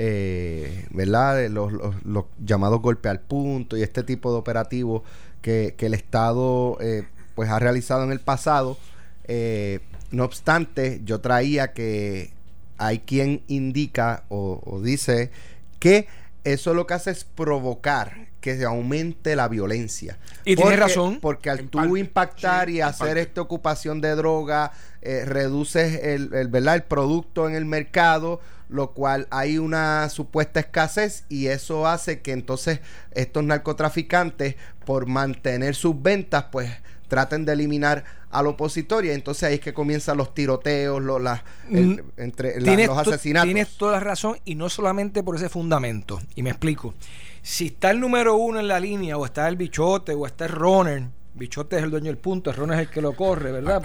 eh, 0.00 0.86
¿verdad? 0.90 1.48
Los, 1.48 1.72
los, 2.04 2.24
llamados 2.38 2.80
golpe 2.80 3.08
al 3.08 3.20
punto 3.20 3.76
y 3.76 3.82
este 3.82 4.04
tipo 4.04 4.30
de 4.30 4.38
operativos 4.38 5.02
que, 5.42 5.74
el 5.78 5.94
Estado 5.94 6.78
eh, 6.80 7.04
pues 7.34 7.50
ha 7.50 7.58
realizado 7.58 8.04
en 8.04 8.12
el 8.12 8.20
pasado. 8.20 8.78
Eh, 9.24 9.80
no 10.10 10.24
obstante, 10.24 11.00
yo 11.04 11.20
traía 11.20 11.72
que 11.72 12.32
hay 12.78 13.00
quien 13.00 13.42
indica 13.48 14.24
o, 14.28 14.80
dice 14.82 15.30
que 15.78 16.06
eso 16.44 16.72
lo 16.74 16.86
que 16.86 16.94
hace 16.94 17.10
es 17.10 17.24
provocar 17.24 18.28
que 18.40 18.56
se 18.56 18.64
aumente 18.64 19.36
la 19.36 19.48
violencia. 19.48 20.16
Y 20.44 20.56
tiene 20.56 20.76
razón. 20.76 21.18
Porque 21.20 21.50
al 21.50 21.68
tú 21.68 21.96
impactar 21.96 22.70
y 22.70 22.80
hacer 22.80 23.18
esta 23.18 23.40
ocupación 23.40 24.00
de 24.00 24.14
droga, 24.14 24.72
eh, 25.02 25.24
reduces 25.26 26.04
el, 26.04 26.32
el, 26.32 26.48
¿verdad? 26.48 26.76
el 26.76 26.84
producto 26.84 27.48
en 27.48 27.56
el 27.56 27.64
mercado, 27.64 28.40
lo 28.68 28.92
cual 28.92 29.26
hay 29.30 29.58
una 29.58 30.08
supuesta 30.08 30.60
escasez 30.60 31.24
y 31.28 31.46
eso 31.46 31.86
hace 31.86 32.20
que 32.20 32.32
entonces 32.32 32.80
estos 33.12 33.44
narcotraficantes, 33.44 34.56
por 34.84 35.06
mantener 35.06 35.74
sus 35.74 36.00
ventas, 36.00 36.46
pues 36.50 36.70
traten 37.08 37.44
de 37.44 37.54
eliminar 37.54 38.04
al 38.30 38.46
opositor 38.46 39.04
y 39.06 39.10
entonces 39.10 39.44
ahí 39.44 39.54
es 39.54 39.60
que 39.60 39.72
comienzan 39.72 40.18
los 40.18 40.34
tiroteos, 40.34 41.02
los, 41.02 41.22
mm, 41.68 41.94
entre 42.18 42.60
los 42.60 42.98
asesinatos. 42.98 43.46
Tienes 43.46 43.76
toda 43.76 43.92
la 43.92 44.00
razón 44.00 44.38
y 44.44 44.54
no 44.54 44.68
solamente 44.68 45.22
por 45.22 45.36
ese 45.36 45.48
fundamento. 45.48 46.20
Y 46.34 46.42
me 46.42 46.50
explico. 46.50 46.94
Si 47.42 47.66
está 47.68 47.90
el 47.90 48.00
número 48.00 48.36
uno 48.36 48.60
en 48.60 48.68
la 48.68 48.78
línea 48.78 49.16
o 49.16 49.24
está 49.24 49.48
el 49.48 49.56
bichote 49.56 50.12
o 50.12 50.26
está 50.26 50.44
el 50.44 50.52
runner, 50.52 51.04
Bichote 51.38 51.76
es 51.76 51.84
el 51.84 51.90
dueño 51.90 52.06
del 52.06 52.18
punto, 52.18 52.50
el 52.50 52.72
es 52.72 52.78
el 52.80 52.90
que 52.90 53.00
lo 53.00 53.12
corre, 53.12 53.52
¿verdad? 53.52 53.80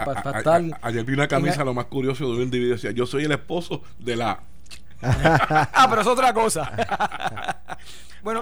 ayer 0.81 1.05
vi 1.05 1.13
una 1.13 1.27
camisa, 1.27 1.63
lo 1.63 1.73
más 1.73 1.85
curioso 1.85 2.25
de 2.25 2.37
un 2.37 2.41
individuo 2.41 2.73
decía, 2.73 2.91
yo 2.91 3.05
soy 3.05 3.25
el 3.25 3.31
esposo 3.31 3.83
de 3.99 4.15
la 4.15 4.41
ah, 5.73 5.87
pero 5.89 6.01
es 6.01 6.07
otra 6.07 6.33
cosa. 6.33 6.71
bueno, 8.23 8.41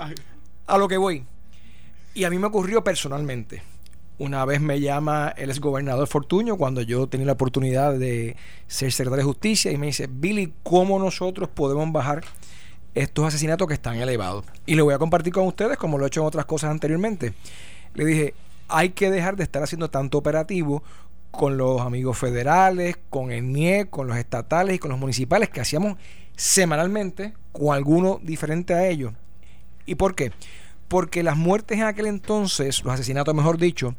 a 0.67 0.77
lo 0.77 0.87
que 0.87 0.97
voy. 0.97 1.25
Y 2.13 2.23
a 2.23 2.29
mí 2.29 2.37
me 2.37 2.47
ocurrió 2.47 2.83
personalmente. 2.83 3.63
Una 4.17 4.45
vez 4.45 4.61
me 4.61 4.79
llama 4.79 5.33
el 5.35 5.49
exgobernador 5.49 6.07
Fortuño 6.07 6.55
cuando 6.57 6.81
yo 6.81 7.07
tenía 7.07 7.25
la 7.25 7.33
oportunidad 7.33 7.93
de 7.97 8.35
ser 8.67 8.91
secretario 8.91 9.23
de 9.23 9.27
justicia 9.27 9.71
y 9.71 9.77
me 9.77 9.87
dice, 9.87 10.07
Billy, 10.07 10.53
¿cómo 10.61 10.99
nosotros 10.99 11.49
podemos 11.49 11.91
bajar 11.91 12.23
estos 12.93 13.25
asesinatos 13.25 13.67
que 13.67 13.73
están 13.73 13.95
elevados? 13.95 14.45
Y 14.67 14.75
lo 14.75 14.85
voy 14.85 14.93
a 14.93 14.99
compartir 14.99 15.33
con 15.33 15.47
ustedes 15.47 15.77
como 15.77 15.97
lo 15.97 16.03
he 16.03 16.07
hecho 16.07 16.21
en 16.21 16.27
otras 16.27 16.45
cosas 16.45 16.69
anteriormente. 16.69 17.33
Le 17.95 18.05
dije, 18.05 18.33
hay 18.67 18.89
que 18.89 19.09
dejar 19.09 19.37
de 19.37 19.43
estar 19.43 19.63
haciendo 19.63 19.89
tanto 19.89 20.19
operativo 20.19 20.83
con 21.31 21.57
los 21.57 21.81
amigos 21.81 22.17
federales, 22.17 22.97
con 23.09 23.31
el 23.31 23.51
NIE, 23.51 23.89
con 23.89 24.07
los 24.07 24.17
estatales 24.17 24.75
y 24.75 24.79
con 24.79 24.91
los 24.91 24.99
municipales 24.99 25.49
que 25.49 25.61
hacíamos 25.61 25.97
semanalmente 26.35 27.33
con 27.51 27.73
alguno 27.73 28.19
diferente 28.23 28.73
a 28.73 28.87
ellos. 28.87 29.13
¿Y 29.85 29.95
por 29.95 30.15
qué? 30.15 30.31
Porque 30.87 31.23
las 31.23 31.37
muertes 31.37 31.77
en 31.77 31.85
aquel 31.85 32.07
entonces, 32.07 32.83
los 32.83 32.93
asesinatos 32.93 33.33
mejor 33.33 33.57
dicho, 33.57 33.95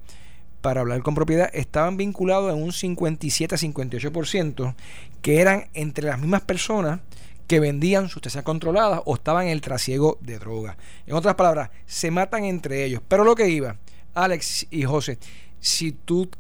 para 0.61 0.81
hablar 0.81 1.03
con 1.03 1.15
propiedad, 1.15 1.51
estaban 1.53 1.97
vinculados 1.97 2.53
en 2.53 2.63
un 2.63 2.73
57 2.73 3.55
a 3.55 3.59
58%, 3.59 4.75
que 5.21 5.41
eran 5.41 5.69
entre 5.75 6.07
las 6.07 6.19
mismas 6.19 6.43
personas 6.43 7.01
que 7.47 7.61
vendían 7.61 8.09
sustancias 8.09 8.45
controladas 8.45 9.03
o 9.05 9.15
estaban 9.15 9.47
en 9.47 9.53
el 9.53 9.61
trasiego 9.61 10.19
de 10.21 10.39
drogas. 10.39 10.77
En 11.07 11.15
otras 11.15 11.35
palabras, 11.35 11.71
se 11.87 12.11
matan 12.11 12.45
entre 12.45 12.85
ellos. 12.85 13.03
Pero 13.09 13.25
lo 13.25 13.35
que 13.35 13.49
iba, 13.49 13.77
Alex 14.15 14.69
y 14.71 14.85
José, 14.85 15.19
si 15.61 15.93
tú 15.93 16.31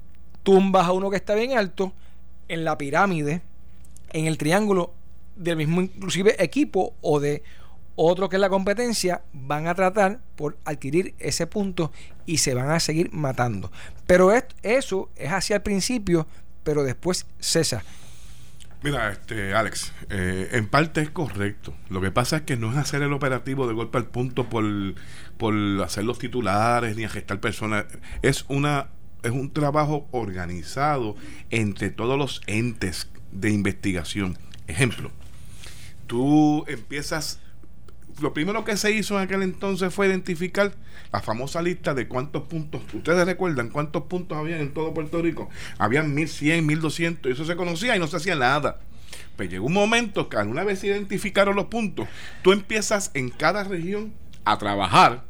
tumbas 0.43 0.87
a 0.87 0.93
uno 0.93 1.11
que 1.11 1.17
está 1.17 1.35
bien 1.35 1.59
alto, 1.59 1.93
en 2.49 2.65
la 2.65 2.79
pirámide, 2.79 3.43
en 4.13 4.27
el 4.27 4.39
triángulo, 4.39 4.95
del 5.37 5.57
mismo 5.57 5.81
inclusive 5.81 6.43
equipo 6.43 6.95
o 7.01 7.21
de 7.21 7.43
otro 7.95 8.29
que 8.29 8.37
es 8.37 8.41
la 8.41 8.49
competencia, 8.49 9.23
van 9.33 9.67
a 9.67 9.75
tratar 9.75 10.21
por 10.37 10.57
adquirir 10.65 11.15
ese 11.19 11.47
punto 11.47 11.93
y 12.25 12.39
se 12.39 12.55
van 12.55 12.71
a 12.71 12.81
seguir 12.81 13.13
matando. 13.13 13.71
Pero 14.07 14.33
eso 14.63 15.11
es 15.17 15.31
hacia 15.31 15.57
el 15.57 15.63
principio, 15.63 16.27
pero 16.65 16.85
después 16.85 17.27
cesa. 17.39 17.85
Mira, 18.83 19.13
este, 19.13 19.55
Alex, 19.55 19.93
eh, 20.11 20.49
en 20.53 20.67
parte 20.67 21.03
es 21.03 21.11
correcto. 21.11 21.73
Lo 21.89 22.01
que 22.01 22.11
pasa 22.11 22.39
es 22.39 22.43
que 22.43 22.57
no 22.57 22.73
es 22.73 22.79
hacer 22.79 23.03
el 23.03 23.13
operativo 23.13 23.69
de 23.69 23.75
golpe 23.75 23.99
al 23.99 24.07
punto 24.07 24.49
por, 24.49 24.65
por 25.37 25.55
hacer 25.85 26.05
los 26.05 26.19
titulares 26.19 26.97
ni 26.97 27.07
gestar 27.07 27.41
personas. 27.41 27.85
Es 28.23 28.45
una 28.49 28.89
es 29.23 29.31
un 29.31 29.53
trabajo 29.53 30.09
organizado 30.11 31.17
entre 31.51 31.91
todos 31.91 32.19
los 32.19 32.41
entes 32.47 33.09
de 33.31 33.51
investigación. 33.51 34.37
Ejemplo, 34.67 35.11
tú 36.13 36.63
empiezas 36.69 37.41
lo 38.21 38.35
primero 38.35 38.67
que 38.67 38.77
se 38.77 38.93
hizo 38.93 39.17
en 39.17 39.23
aquel 39.23 39.43
entonces 39.43 39.95
fue 39.95 40.09
identificar 40.09 40.75
la 41.11 41.23
famosa 41.23 41.63
lista 41.63 41.95
de 41.95 42.07
cuántos 42.07 42.43
puntos, 42.43 42.83
ustedes 42.93 43.25
recuerdan 43.25 43.71
cuántos 43.71 44.03
puntos 44.03 44.37
había 44.37 44.61
en 44.61 44.75
todo 44.75 44.93
Puerto 44.93 45.23
Rico, 45.23 45.49
habían 45.79 46.15
1100, 46.15 46.67
1200, 46.67 47.31
y 47.31 47.33
eso 47.33 47.47
se 47.47 47.57
conocía 47.57 47.97
y 47.97 47.99
no 47.99 48.07
se 48.09 48.19
hacía 48.19 48.37
nada. 48.37 48.81
Pues 49.37 49.49
llegó 49.49 49.65
un 49.65 49.73
momento 49.73 50.29
que 50.29 50.37
una 50.37 50.65
vez 50.65 50.81
se 50.81 50.89
identificaron 50.89 51.57
los 51.57 51.67
puntos, 51.67 52.07
tú 52.43 52.53
empiezas 52.53 53.11
en 53.15 53.31
cada 53.31 53.65
región 53.65 54.13
a 54.45 54.59
trabajar 54.59 55.25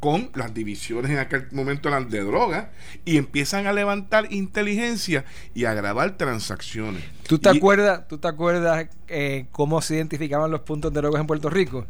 con 0.00 0.30
las 0.34 0.54
divisiones 0.54 1.10
en 1.10 1.18
aquel 1.18 1.48
momento 1.52 1.88
eran 1.88 2.08
de 2.08 2.20
droga 2.20 2.70
y 3.04 3.16
empiezan 3.16 3.66
a 3.66 3.72
levantar 3.72 4.32
inteligencia 4.32 5.24
y 5.54 5.64
a 5.64 5.74
grabar 5.74 6.16
transacciones. 6.16 7.02
¿Tú 7.26 7.38
te 7.38 7.48
acuerdas, 7.48 8.06
¿tú 8.08 8.18
te 8.18 8.28
acuerdas 8.28 8.86
eh, 9.08 9.46
cómo 9.50 9.82
se 9.82 9.96
identificaban 9.96 10.50
los 10.50 10.60
puntos 10.60 10.92
de 10.92 11.00
drogas 11.00 11.20
en 11.20 11.26
Puerto 11.26 11.50
Rico? 11.50 11.86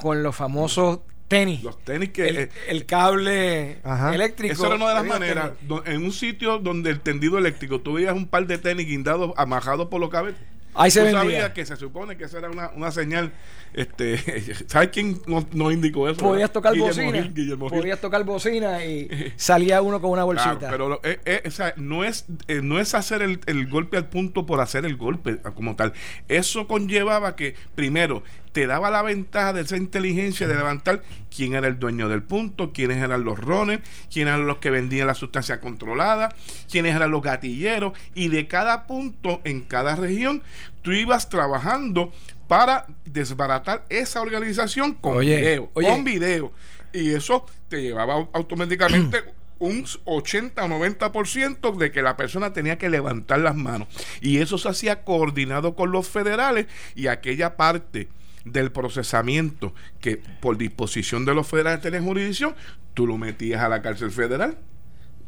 Con 0.00 0.22
los 0.22 0.36
famosos 0.36 1.00
tenis. 1.28 1.62
Los 1.62 1.82
tenis 1.82 2.10
que... 2.10 2.50
El, 2.68 2.86
cable 2.86 3.80
eléctrico. 4.12 4.54
Eso 4.54 4.66
era 4.66 4.76
una 4.76 4.88
de 4.88 4.94
las 4.94 5.06
maneras. 5.06 5.50
en 5.84 6.04
un 6.04 6.12
sitio 6.12 6.58
donde 6.58 6.90
el 6.90 7.00
tendido 7.00 7.38
eléctrico, 7.38 7.80
tú 7.80 7.94
veías 7.94 8.14
un 8.14 8.28
par 8.28 8.46
de 8.46 8.58
tenis 8.58 8.86
guindados, 8.86 9.32
amajados 9.36 9.88
por 9.88 10.00
los 10.00 10.10
cables. 10.10 10.36
Ahí 10.76 10.90
se 10.90 11.10
sabía 11.10 11.52
que 11.52 11.64
se 11.64 11.76
supone 11.76 12.16
que 12.16 12.24
esa 12.24 12.38
era 12.38 12.50
una, 12.50 12.70
una 12.70 12.90
señal 12.90 13.32
este, 13.76 14.18
¿Sabes 14.68 14.88
quién 14.88 15.20
nos, 15.26 15.44
indicó 15.72 16.08
eso? 16.08 16.18
Podías 16.18 16.50
tocar 16.50 16.76
bocina. 16.76 17.30
podías 17.58 18.00
tocar 18.00 18.24
bocina 18.24 18.82
y 18.84 19.32
salía 19.36 19.82
uno 19.82 20.00
con 20.00 20.10
una 20.12 20.24
bolsita. 20.24 20.70
pero 20.70 20.98
eh, 21.04 21.20
eh, 21.26 21.42
no, 21.76 22.02
es, 22.02 22.24
eh, 22.48 22.60
no 22.62 22.80
es 22.80 22.94
hacer 22.94 23.20
el, 23.20 23.38
el, 23.44 23.68
golpe 23.68 23.98
al 23.98 24.08
punto 24.08 24.46
por 24.46 24.60
hacer 24.60 24.86
el 24.86 24.96
golpe 24.96 25.38
como 25.54 25.76
tal. 25.76 25.92
Eso 26.28 26.66
conllevaba 26.66 27.36
que, 27.36 27.54
primero, 27.74 28.22
te 28.56 28.66
daba 28.66 28.90
la 28.90 29.02
ventaja 29.02 29.52
de 29.52 29.60
esa 29.60 29.76
inteligencia 29.76 30.48
de 30.48 30.54
levantar 30.54 31.02
quién 31.28 31.52
era 31.52 31.68
el 31.68 31.78
dueño 31.78 32.08
del 32.08 32.22
punto, 32.22 32.72
quiénes 32.72 33.02
eran 33.02 33.22
los 33.22 33.38
rones, 33.38 33.80
quiénes 34.10 34.32
eran 34.32 34.46
los 34.46 34.56
que 34.56 34.70
vendían 34.70 35.08
la 35.08 35.14
sustancia 35.14 35.60
controlada, 35.60 36.34
quiénes 36.70 36.96
eran 36.96 37.10
los 37.10 37.20
gatilleros, 37.20 37.92
y 38.14 38.28
de 38.28 38.48
cada 38.48 38.86
punto 38.86 39.42
en 39.44 39.60
cada 39.60 39.94
región 39.94 40.42
tú 40.80 40.92
ibas 40.92 41.28
trabajando 41.28 42.14
para 42.48 42.86
desbaratar 43.04 43.84
esa 43.90 44.22
organización 44.22 44.94
con 44.94 45.20
video, 45.20 45.68
con 45.74 46.02
video. 46.02 46.50
Y 46.94 47.10
eso 47.10 47.44
te 47.68 47.82
llevaba 47.82 48.26
automáticamente 48.32 49.22
un 49.58 49.84
80 50.06 50.64
o 50.64 50.66
90% 50.66 51.76
de 51.76 51.92
que 51.92 52.00
la 52.00 52.16
persona 52.16 52.54
tenía 52.54 52.78
que 52.78 52.88
levantar 52.88 53.40
las 53.40 53.54
manos. 53.54 53.88
Y 54.22 54.38
eso 54.38 54.56
se 54.56 54.70
hacía 54.70 55.04
coordinado 55.04 55.76
con 55.76 55.92
los 55.92 56.08
federales 56.08 56.68
y 56.94 57.08
aquella 57.08 57.58
parte 57.58 58.08
del 58.46 58.72
procesamiento 58.72 59.74
que 60.00 60.20
por 60.40 60.56
disposición 60.56 61.24
de 61.24 61.34
los 61.34 61.46
federales 61.46 61.82
tenés 61.82 62.02
jurisdicción, 62.02 62.54
tú 62.94 63.06
lo 63.06 63.18
metías 63.18 63.62
a 63.62 63.68
la 63.68 63.82
cárcel 63.82 64.10
federal 64.10 64.58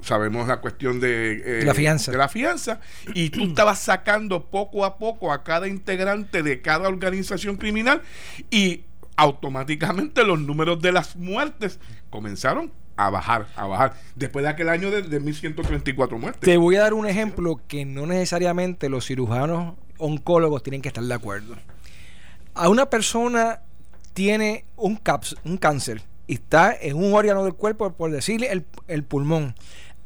sabemos 0.00 0.46
la 0.48 0.61
cuestión 0.61 1.00
de, 1.00 1.61
eh, 1.61 1.64
la 1.64 1.74
fianza. 1.74 2.12
de 2.12 2.18
la 2.18 2.28
fianza, 2.28 2.81
y 3.14 3.31
tú 3.31 3.44
estabas 3.44 3.81
sacando 3.81 4.44
poco 4.44 4.85
a 4.85 4.96
poco 4.96 5.33
a 5.33 5.42
cada 5.42 5.68
integrante 5.68 6.42
de 6.42 6.61
cada 6.61 6.88
organización 6.88 7.57
criminal 7.57 8.02
y 8.50 8.85
automáticamente 9.16 10.24
los 10.24 10.38
números 10.38 10.81
de 10.81 10.92
las 10.92 11.16
muertes 11.16 11.81
comenzaron 12.11 12.72
a 12.96 13.11
bajar, 13.11 13.46
a 13.57 13.66
bajar. 13.66 13.94
Después 14.14 14.44
de 14.44 14.50
aquel 14.50 14.68
año 14.68 14.90
de, 14.90 15.02
de 15.02 15.20
1134 15.20 16.18
muertes. 16.18 16.40
Te 16.40 16.57
voy 16.57 16.76
a 16.76 16.81
dar 16.81 16.94
un 16.94 17.07
ejemplo 17.07 17.61
que 17.66 17.85
no 17.85 18.07
necesariamente 18.07 18.88
los 18.88 19.07
cirujanos 19.07 19.74
oncólogos 19.98 20.62
tienen 20.62 20.83
que 20.83 20.88
estar 20.88 21.02
de 21.02 21.14
acuerdo. 21.14 21.57
A 22.58 22.68
una 22.68 22.90
persona 22.90 23.60
tiene 24.14 24.64
un, 24.74 24.96
caps, 24.96 25.36
un 25.44 25.58
cáncer 25.58 26.02
y 26.26 26.34
está 26.34 26.74
en 26.74 26.96
un 26.96 27.14
órgano 27.14 27.44
del 27.44 27.54
cuerpo, 27.54 27.88
por 27.92 28.10
decirle 28.10 28.50
el, 28.50 28.66
el 28.88 29.04
pulmón. 29.04 29.54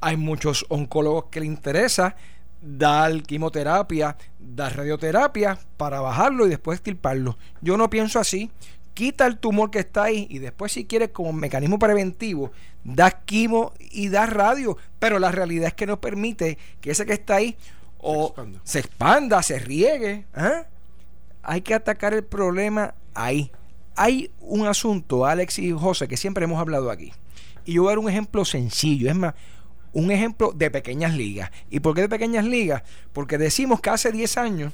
Hay 0.03 0.19
muchos 0.19 0.67
oncólogos 0.69 1.25
que 1.31 1.41
le 1.41 1.47
interesa 1.47 2.15
dar 2.61 3.23
quimioterapia, 3.23 4.19
dar 4.39 4.77
radioterapia 4.77 5.59
para 5.79 6.03
bajarlo 6.03 6.47
y 6.47 6.51
después 6.51 6.77
estirparlo. 6.77 7.39
Yo 7.63 7.79
no 7.79 7.89
pienso 7.89 8.21
así. 8.21 8.51
Quita 8.93 9.27
el 9.27 9.39
tumor 9.39 9.71
que 9.71 9.79
está 9.79 10.03
ahí 10.03 10.27
y 10.29 10.39
después 10.39 10.73
si 10.73 10.85
quieres 10.85 11.09
como 11.09 11.33
mecanismo 11.33 11.79
preventivo, 11.79 12.53
das 12.85 13.17
quimo 13.25 13.73
y 13.79 14.11
das 14.11 14.29
radio. 14.29 14.77
Pero 14.99 15.19
la 15.19 15.33
realidad 15.33 15.69
es 15.69 15.75
que 15.75 15.87
no 15.87 16.03
permite 16.03 16.59
que 16.83 16.91
ese 16.91 17.07
que 17.07 17.15
está 17.15 17.37
ahí 17.37 17.57
o 17.97 18.35
se 18.63 18.81
expanda, 18.81 19.43
se, 19.43 19.59
riegue. 19.59 20.27
¿eh? 20.37 20.65
Hay 21.43 21.63
que 21.63 21.75
atacar 21.75 22.15
el 22.15 22.25
problema 22.25 22.95
ahí. 23.15 23.51
Hay 23.97 24.31
un 24.41 24.67
asunto, 24.67 25.27
Alex 25.27 25.59
y 25.59 25.73
José, 25.73 26.09
que 26.09 26.17
siempre 26.17 26.45
hemos 26.45 26.61
hablado 26.61 26.91
aquí. 26.91 27.13
Y 27.65 27.75
yo 27.75 27.83
voy 27.83 27.91
a 27.91 27.93
dar 27.93 27.99
un 27.99 28.09
ejemplo 28.09 28.45
sencillo. 28.45 29.11
Es 29.11 29.17
más, 29.17 29.35
un 29.93 30.11
ejemplo 30.11 30.53
de 30.53 30.71
pequeñas 30.71 31.15
ligas. 31.15 31.51
¿Y 31.71 31.81
por 31.81 31.95
qué 31.95 32.03
de 32.03 32.09
pequeñas 32.09 32.45
ligas? 32.45 32.83
Porque 33.13 33.39
decimos 33.39 33.81
que 33.81 33.91
hace 33.91 34.11
10 34.11 34.37
años 34.39 34.73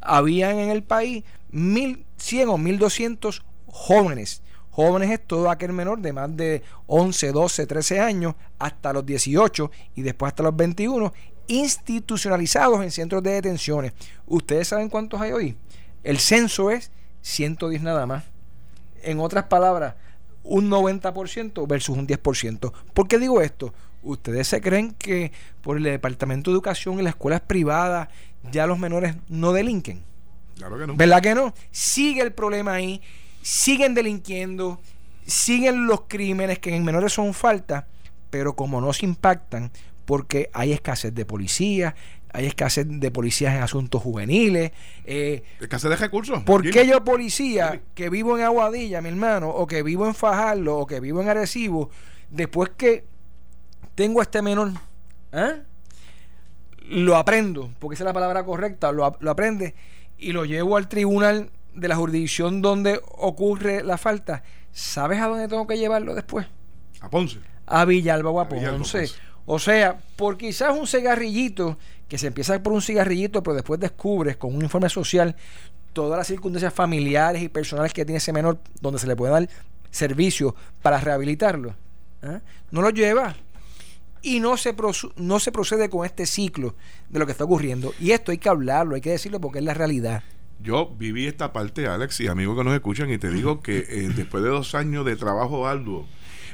habían 0.00 0.58
en 0.58 0.70
el 0.70 0.82
país 0.82 1.24
1.100 1.52 2.48
o 2.48 2.58
1.200 2.58 3.42
jóvenes. 3.66 4.42
Jóvenes 4.70 5.10
es 5.10 5.26
todo 5.26 5.50
aquel 5.50 5.72
menor 5.72 6.00
de 6.00 6.12
más 6.12 6.36
de 6.36 6.62
11, 6.86 7.32
12, 7.32 7.66
13 7.66 8.00
años 8.00 8.34
hasta 8.58 8.92
los 8.92 9.04
18 9.04 9.70
y 9.96 10.02
después 10.02 10.30
hasta 10.30 10.44
los 10.44 10.54
21 10.54 11.12
institucionalizados 11.48 12.82
en 12.82 12.90
centros 12.90 13.22
de 13.22 13.32
detenciones. 13.32 13.92
¿Ustedes 14.26 14.68
saben 14.68 14.88
cuántos 14.88 15.20
hay 15.20 15.32
hoy? 15.32 15.56
El 16.08 16.20
censo 16.20 16.70
es 16.70 16.90
110 17.20 17.82
nada 17.82 18.06
más. 18.06 18.24
En 19.02 19.20
otras 19.20 19.44
palabras, 19.44 19.94
un 20.42 20.70
90% 20.70 21.68
versus 21.68 21.98
un 21.98 22.06
10%. 22.06 22.72
¿Por 22.94 23.08
qué 23.08 23.18
digo 23.18 23.42
esto? 23.42 23.74
¿Ustedes 24.02 24.48
se 24.48 24.62
creen 24.62 24.92
que 24.92 25.32
por 25.60 25.76
el 25.76 25.82
Departamento 25.82 26.50
de 26.50 26.54
Educación 26.54 26.98
y 26.98 27.02
las 27.02 27.10
escuelas 27.10 27.42
privadas 27.42 28.08
ya 28.50 28.66
los 28.66 28.78
menores 28.78 29.16
no 29.28 29.52
delinquen? 29.52 30.02
Claro 30.56 30.78
que 30.78 30.86
no. 30.86 30.96
¿Verdad 30.96 31.20
que 31.20 31.34
no? 31.34 31.52
Sigue 31.72 32.22
el 32.22 32.32
problema 32.32 32.72
ahí, 32.72 33.02
siguen 33.42 33.92
delinquiendo, 33.92 34.80
siguen 35.26 35.86
los 35.86 36.04
crímenes 36.08 36.58
que 36.58 36.74
en 36.74 36.84
menores 36.84 37.12
son 37.12 37.34
falta, 37.34 37.86
pero 38.30 38.56
como 38.56 38.80
no 38.80 38.94
se 38.94 39.04
impactan, 39.04 39.70
porque 40.06 40.48
hay 40.54 40.72
escasez 40.72 41.14
de 41.14 41.26
policías, 41.26 41.92
hay 42.32 42.46
escasez 42.46 42.86
de 42.88 43.10
policías 43.10 43.54
en 43.54 43.62
asuntos 43.62 44.02
juveniles. 44.02 44.72
Eh, 45.04 45.42
escasez 45.60 45.90
de 45.90 45.96
recursos. 45.96 46.42
¿Por 46.44 46.68
qué 46.70 46.86
yo, 46.86 47.02
policía, 47.04 47.80
que 47.94 48.10
vivo 48.10 48.36
en 48.36 48.44
Aguadilla, 48.44 49.00
mi 49.00 49.08
hermano, 49.08 49.48
o 49.48 49.66
que 49.66 49.82
vivo 49.82 50.06
en 50.06 50.14
Fajardo, 50.14 50.76
o 50.76 50.86
que 50.86 51.00
vivo 51.00 51.22
en 51.22 51.28
Arecibo, 51.28 51.90
después 52.30 52.70
que 52.76 53.04
tengo 53.94 54.20
a 54.20 54.22
este 54.22 54.42
menor, 54.42 54.72
¿eh? 55.32 55.62
lo 56.88 57.16
aprendo, 57.16 57.70
porque 57.78 57.94
esa 57.94 58.04
es 58.04 58.06
la 58.06 58.12
palabra 58.12 58.44
correcta, 58.44 58.92
lo, 58.92 59.16
lo 59.20 59.30
aprende, 59.30 59.74
y 60.18 60.32
lo 60.32 60.44
llevo 60.44 60.76
al 60.76 60.88
tribunal 60.88 61.50
de 61.74 61.88
la 61.88 61.96
jurisdicción 61.96 62.60
donde 62.62 63.00
ocurre 63.04 63.82
la 63.82 63.98
falta, 63.98 64.42
¿sabes 64.72 65.20
a 65.20 65.28
dónde 65.28 65.48
tengo 65.48 65.66
que 65.66 65.78
llevarlo 65.78 66.14
después? 66.14 66.46
A 67.00 67.08
Ponce. 67.08 67.38
A 67.66 67.84
Villalba 67.84 68.30
o 68.30 68.40
a, 68.40 68.48
Ponce. 68.48 69.06
O 69.50 69.58
sea, 69.58 69.98
por 70.16 70.36
quizás 70.36 70.76
un 70.78 70.86
cigarrillito, 70.86 71.78
que 72.06 72.18
se 72.18 72.26
empieza 72.26 72.62
por 72.62 72.74
un 72.74 72.82
cigarrillito, 72.82 73.42
pero 73.42 73.54
después 73.54 73.80
descubres 73.80 74.36
con 74.36 74.54
un 74.54 74.60
informe 74.60 74.90
social 74.90 75.34
todas 75.94 76.18
las 76.18 76.26
circunstancias 76.26 76.74
familiares 76.74 77.40
y 77.40 77.48
personales 77.48 77.94
que 77.94 78.04
tiene 78.04 78.18
ese 78.18 78.30
menor, 78.30 78.58
donde 78.82 78.98
se 78.98 79.06
le 79.06 79.16
puede 79.16 79.32
dar 79.32 79.48
servicio 79.90 80.54
para 80.82 81.00
rehabilitarlo. 81.00 81.74
¿eh? 82.24 82.40
No 82.70 82.82
lo 82.82 82.90
lleva. 82.90 83.36
Y 84.20 84.40
no 84.40 84.58
se, 84.58 84.76
no 85.16 85.40
se 85.40 85.50
procede 85.50 85.88
con 85.88 86.04
este 86.04 86.26
ciclo 86.26 86.74
de 87.08 87.18
lo 87.18 87.24
que 87.24 87.32
está 87.32 87.44
ocurriendo. 87.44 87.94
Y 87.98 88.10
esto 88.10 88.32
hay 88.32 88.38
que 88.38 88.50
hablarlo, 88.50 88.96
hay 88.96 89.00
que 89.00 89.12
decirlo 89.12 89.40
porque 89.40 89.60
es 89.60 89.64
la 89.64 89.72
realidad. 89.72 90.22
Yo 90.60 90.94
viví 90.94 91.26
esta 91.26 91.54
parte, 91.54 91.86
Alex, 91.86 92.20
y 92.20 92.26
amigos 92.26 92.58
que 92.58 92.64
nos 92.64 92.74
escuchan, 92.74 93.10
y 93.10 93.16
te 93.16 93.30
digo 93.30 93.62
que 93.62 93.78
eh, 93.78 94.10
después 94.14 94.44
de 94.44 94.50
dos 94.50 94.74
años 94.74 95.06
de 95.06 95.16
trabajo 95.16 95.66
arduo, 95.66 96.06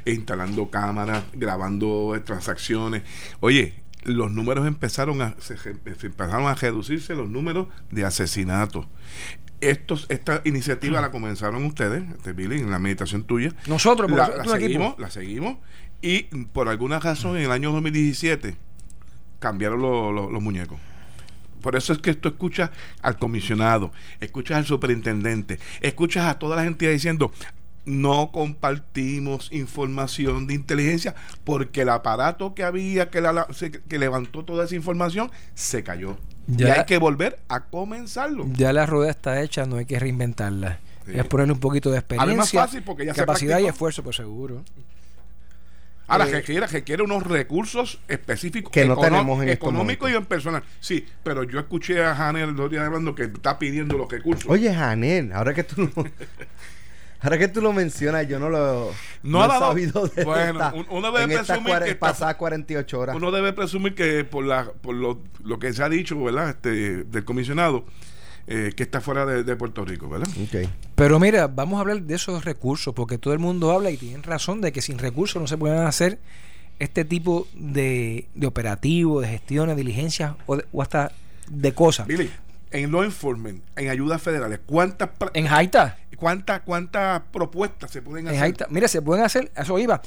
instalando 0.05 0.69
cámaras, 0.69 1.23
grabando 1.33 2.19
transacciones. 2.25 3.03
Oye, 3.39 3.73
los 4.03 4.31
números 4.31 4.67
empezaron 4.67 5.21
a 5.21 5.35
se, 5.39 5.55
empezaron 6.03 6.47
a 6.47 6.55
reducirse 6.55 7.15
los 7.15 7.29
números 7.29 7.67
de 7.91 8.05
asesinatos. 8.05 8.87
Estos, 9.61 10.05
esta 10.09 10.41
iniciativa 10.43 11.01
la 11.01 11.11
comenzaron 11.11 11.65
ustedes, 11.65 12.03
este 12.17 12.33
Billy, 12.33 12.59
en 12.59 12.69
la 12.69 12.77
meditación 12.77 13.23
tuya. 13.23 13.51
Nosotros, 13.67 14.11
la, 14.11 14.27
la 14.29 14.45
seguimos, 14.45 14.99
la 14.99 15.09
seguimos 15.09 15.57
y 16.01 16.23
por 16.53 16.69
alguna 16.69 16.99
razón 16.99 17.37
en 17.37 17.43
el 17.43 17.51
año 17.51 17.71
2017 17.71 18.55
cambiaron 19.39 19.81
los 19.81 20.43
muñecos. 20.43 20.79
Por 21.61 21.75
eso 21.75 21.93
es 21.93 21.99
que 21.99 22.13
tú 22.13 22.29
escuchas 22.29 22.69
al 23.01 23.17
comisionado, 23.17 23.91
escuchas 24.19 24.57
al 24.57 24.65
superintendente, 24.65 25.57
escuchas 25.81 26.27
a 26.27 26.37
toda 26.37 26.55
la 26.55 26.63
gente 26.63 26.87
diciendo, 26.91 27.31
no 27.85 28.31
compartimos 28.31 29.51
información 29.51 30.47
de 30.47 30.55
inteligencia 30.55 31.15
porque 31.43 31.81
el 31.81 31.89
aparato 31.89 32.53
que 32.53 32.63
había 32.63 33.09
que, 33.09 33.21
que 33.87 33.99
levantó 33.99 34.43
toda 34.43 34.65
esa 34.65 34.75
información 34.75 35.31
se 35.53 35.83
cayó. 35.83 36.17
Ya, 36.47 36.67
y 36.67 36.71
hay 36.71 36.85
que 36.85 36.97
volver 36.97 37.39
a 37.47 37.65
comenzarlo. 37.65 38.45
Ya 38.53 38.71
la 38.71 38.85
rueda 38.85 39.09
está 39.09 39.41
hecha, 39.41 39.65
no 39.65 39.77
hay 39.77 39.85
que 39.85 39.99
reinventarla. 39.99 40.79
Es 41.07 41.25
ponerle 41.25 41.53
un 41.53 41.59
poquito 41.59 41.91
de 41.91 41.99
experiencia, 41.99 42.67
capacidad 43.15 43.59
y 43.59 43.67
esfuerzo, 43.67 44.03
por 44.03 44.15
seguro. 44.15 44.63
Ahora, 46.07 46.25
eh, 46.27 46.43
que 46.43 46.59
requiere, 46.59 47.01
unos 47.01 47.23
recursos 47.23 47.99
específicos 48.07 48.71
que 48.71 48.85
no 48.85 48.95
tenemos 48.97 49.41
en 49.41 49.49
económicos 49.49 50.11
y 50.11 50.15
en 50.15 50.25
personal. 50.25 50.63
Sí, 50.79 51.05
pero 51.23 51.43
yo 51.43 51.59
escuché 51.59 52.03
a 52.03 52.15
Janel 52.15 52.49
el 52.49 52.49
otro 52.51 52.69
día 52.69 52.85
hablando 52.85 53.15
que 53.15 53.23
está 53.23 53.57
pidiendo 53.57 53.97
los 53.97 54.11
recursos. 54.11 54.45
Oye, 54.47 54.73
Janel, 54.73 55.31
ahora 55.33 55.53
que 55.53 55.63
tú 55.63 55.89
Ahora 57.25 57.39
que 57.39 57.47
tú 57.47 57.59
lo 57.59 57.73
mencionas, 57.73 58.27
yo 58.27 58.39
no 58.39 58.49
lo 58.49 58.91
no, 59.23 59.43
he 59.43 59.47
sabido 59.47 60.07
de 60.07 60.23
bueno, 60.23 60.71
uno 60.91 61.11
debe 61.11 61.35
presumir 61.35 61.79
que 61.83 61.95
pasadas 61.95 62.35
48 62.35 62.99
horas. 62.99 63.15
Uno 63.15 63.31
debe 63.31 63.51
presumir 63.51 63.95
que 63.95 64.23
por 64.23 64.45
la 64.45 64.65
por 64.65 64.93
lo, 64.93 65.21
lo 65.43 65.57
que 65.57 65.73
se 65.73 65.83
ha 65.83 65.89
dicho, 65.89 66.23
¿verdad? 66.23 66.49
Este 66.49 67.03
del 67.03 67.25
comisionado 67.25 67.85
eh, 68.45 68.73
que 68.75 68.83
está 68.83 69.01
fuera 69.01 69.25
de, 69.25 69.55
Puerto 69.55 69.83
Rico, 69.83 70.07
¿verdad? 70.07 70.27
Okay. 70.47 70.69
Pero 70.93 71.19
mira, 71.19 71.47
vamos 71.47 71.77
a 71.77 71.81
hablar 71.81 72.03
de 72.03 72.13
esos 72.13 72.45
recursos, 72.45 72.93
porque 72.93 73.17
todo 73.17 73.33
el 73.33 73.39
mundo 73.39 73.71
habla 73.71 73.89
y 73.89 73.97
tienen 73.97 74.21
razón 74.21 74.61
de 74.61 74.71
que 74.71 74.83
sin 74.83 74.99
recursos 74.99 75.41
no 75.41 75.47
se 75.47 75.57
pueden 75.57 75.79
hacer 75.79 76.19
este 76.77 77.05
tipo 77.05 77.47
de, 77.55 78.27
de 78.35 78.45
operativos, 78.45 79.23
de 79.23 79.29
gestiones, 79.29 79.75
diligencias 79.75 80.35
o, 80.45 80.59
o 80.71 80.81
hasta 80.83 81.11
de 81.49 81.73
cosas. 81.73 82.05
Billy, 82.05 82.29
en 82.75 82.91
law 82.91 83.03
enforcement, 83.03 83.63
en 83.77 83.89
ayudas 83.89 84.21
federales, 84.21 84.59
¿cuántas... 84.65 85.09
En 85.33 85.47
Haita. 85.47 85.97
¿Cuántas 86.17 86.61
cuántas 86.61 87.21
propuestas 87.31 87.91
se 87.91 88.01
pueden 88.01 88.27
hacer? 88.27 88.67
Mira, 88.69 88.87
se 88.87 89.01
pueden 89.01 89.23
hacer, 89.23 89.51
eso 89.55 89.79
iba. 89.79 90.01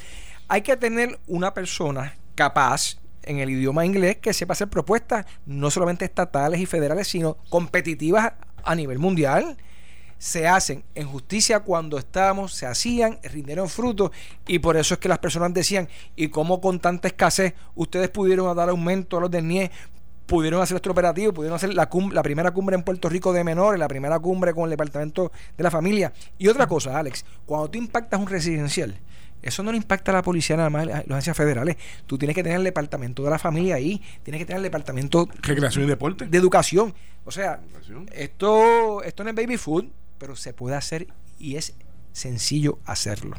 Hay 0.48 0.62
que 0.62 0.76
tener 0.76 1.18
una 1.26 1.52
persona 1.52 2.14
capaz 2.34 2.98
en 3.22 3.38
el 3.38 3.50
idioma 3.50 3.84
inglés 3.84 4.16
que 4.16 4.32
sepa 4.32 4.52
hacer 4.52 4.68
propuestas 4.68 5.26
no 5.44 5.70
solamente 5.70 6.04
estatales 6.04 6.60
y 6.60 6.66
federales, 6.66 7.08
sino 7.08 7.36
competitivas 7.50 8.32
a 8.64 8.74
nivel 8.74 8.98
mundial. 8.98 9.56
Se 10.18 10.48
hacen 10.48 10.82
en 10.94 11.06
justicia 11.06 11.60
cuando 11.60 11.96
estábamos, 11.96 12.52
se 12.54 12.66
hacían, 12.66 13.18
rindieron 13.22 13.68
frutos 13.68 14.10
y 14.46 14.58
por 14.58 14.76
eso 14.76 14.94
es 14.94 15.00
que 15.00 15.08
las 15.08 15.18
personas 15.18 15.54
decían, 15.54 15.88
¿y 16.16 16.28
cómo 16.28 16.60
con 16.60 16.80
tanta 16.80 17.08
escasez 17.08 17.54
ustedes 17.74 18.08
pudieron 18.08 18.54
dar 18.56 18.68
aumento 18.68 19.18
a 19.18 19.20
los 19.20 19.30
de 19.30 19.42
NIE? 19.42 19.70
Pudieron 20.28 20.60
hacer 20.60 20.74
nuestro 20.74 20.92
operativo, 20.92 21.32
pudieron 21.32 21.56
hacer 21.56 21.74
la, 21.74 21.88
la 22.12 22.22
primera 22.22 22.50
cumbre 22.52 22.76
en 22.76 22.82
Puerto 22.82 23.08
Rico 23.08 23.32
de 23.32 23.42
menores, 23.42 23.80
la 23.80 23.88
primera 23.88 24.18
cumbre 24.20 24.54
con 24.54 24.64
el 24.64 24.70
Departamento 24.70 25.32
de 25.56 25.64
la 25.64 25.70
Familia. 25.70 26.12
Y 26.38 26.46
otra 26.46 26.68
cosa, 26.68 26.98
Alex, 26.98 27.24
cuando 27.46 27.70
tú 27.70 27.78
impactas 27.78 28.20
un 28.20 28.26
residencial, 28.26 28.94
eso 29.40 29.62
no 29.62 29.70
le 29.72 29.78
impacta 29.78 30.12
a 30.12 30.14
la 30.14 30.22
policía 30.22 30.56
nada 30.56 30.68
más, 30.68 30.86
las 30.86 31.04
agencias 31.10 31.36
federales. 31.36 31.76
Tú 32.06 32.18
tienes 32.18 32.34
que 32.34 32.42
tener 32.42 32.58
el 32.58 32.64
departamento 32.64 33.24
de 33.24 33.30
la 33.30 33.38
familia 33.38 33.76
ahí, 33.76 34.02
tienes 34.22 34.40
que 34.40 34.44
tener 34.44 34.58
el 34.58 34.64
departamento 34.64 35.28
recreación 35.40 35.84
y 35.84 35.88
deporte, 35.88 36.26
de 36.26 36.38
educación. 36.38 36.94
O 37.24 37.30
sea, 37.30 37.60
esto 38.12 39.02
esto 39.02 39.24
no 39.24 39.30
es 39.30 39.36
baby 39.36 39.56
food, 39.56 39.86
pero 40.18 40.36
se 40.36 40.52
puede 40.52 40.76
hacer 40.76 41.06
y 41.38 41.56
es 41.56 41.74
sencillo 42.12 42.78
hacerlo. 42.84 43.36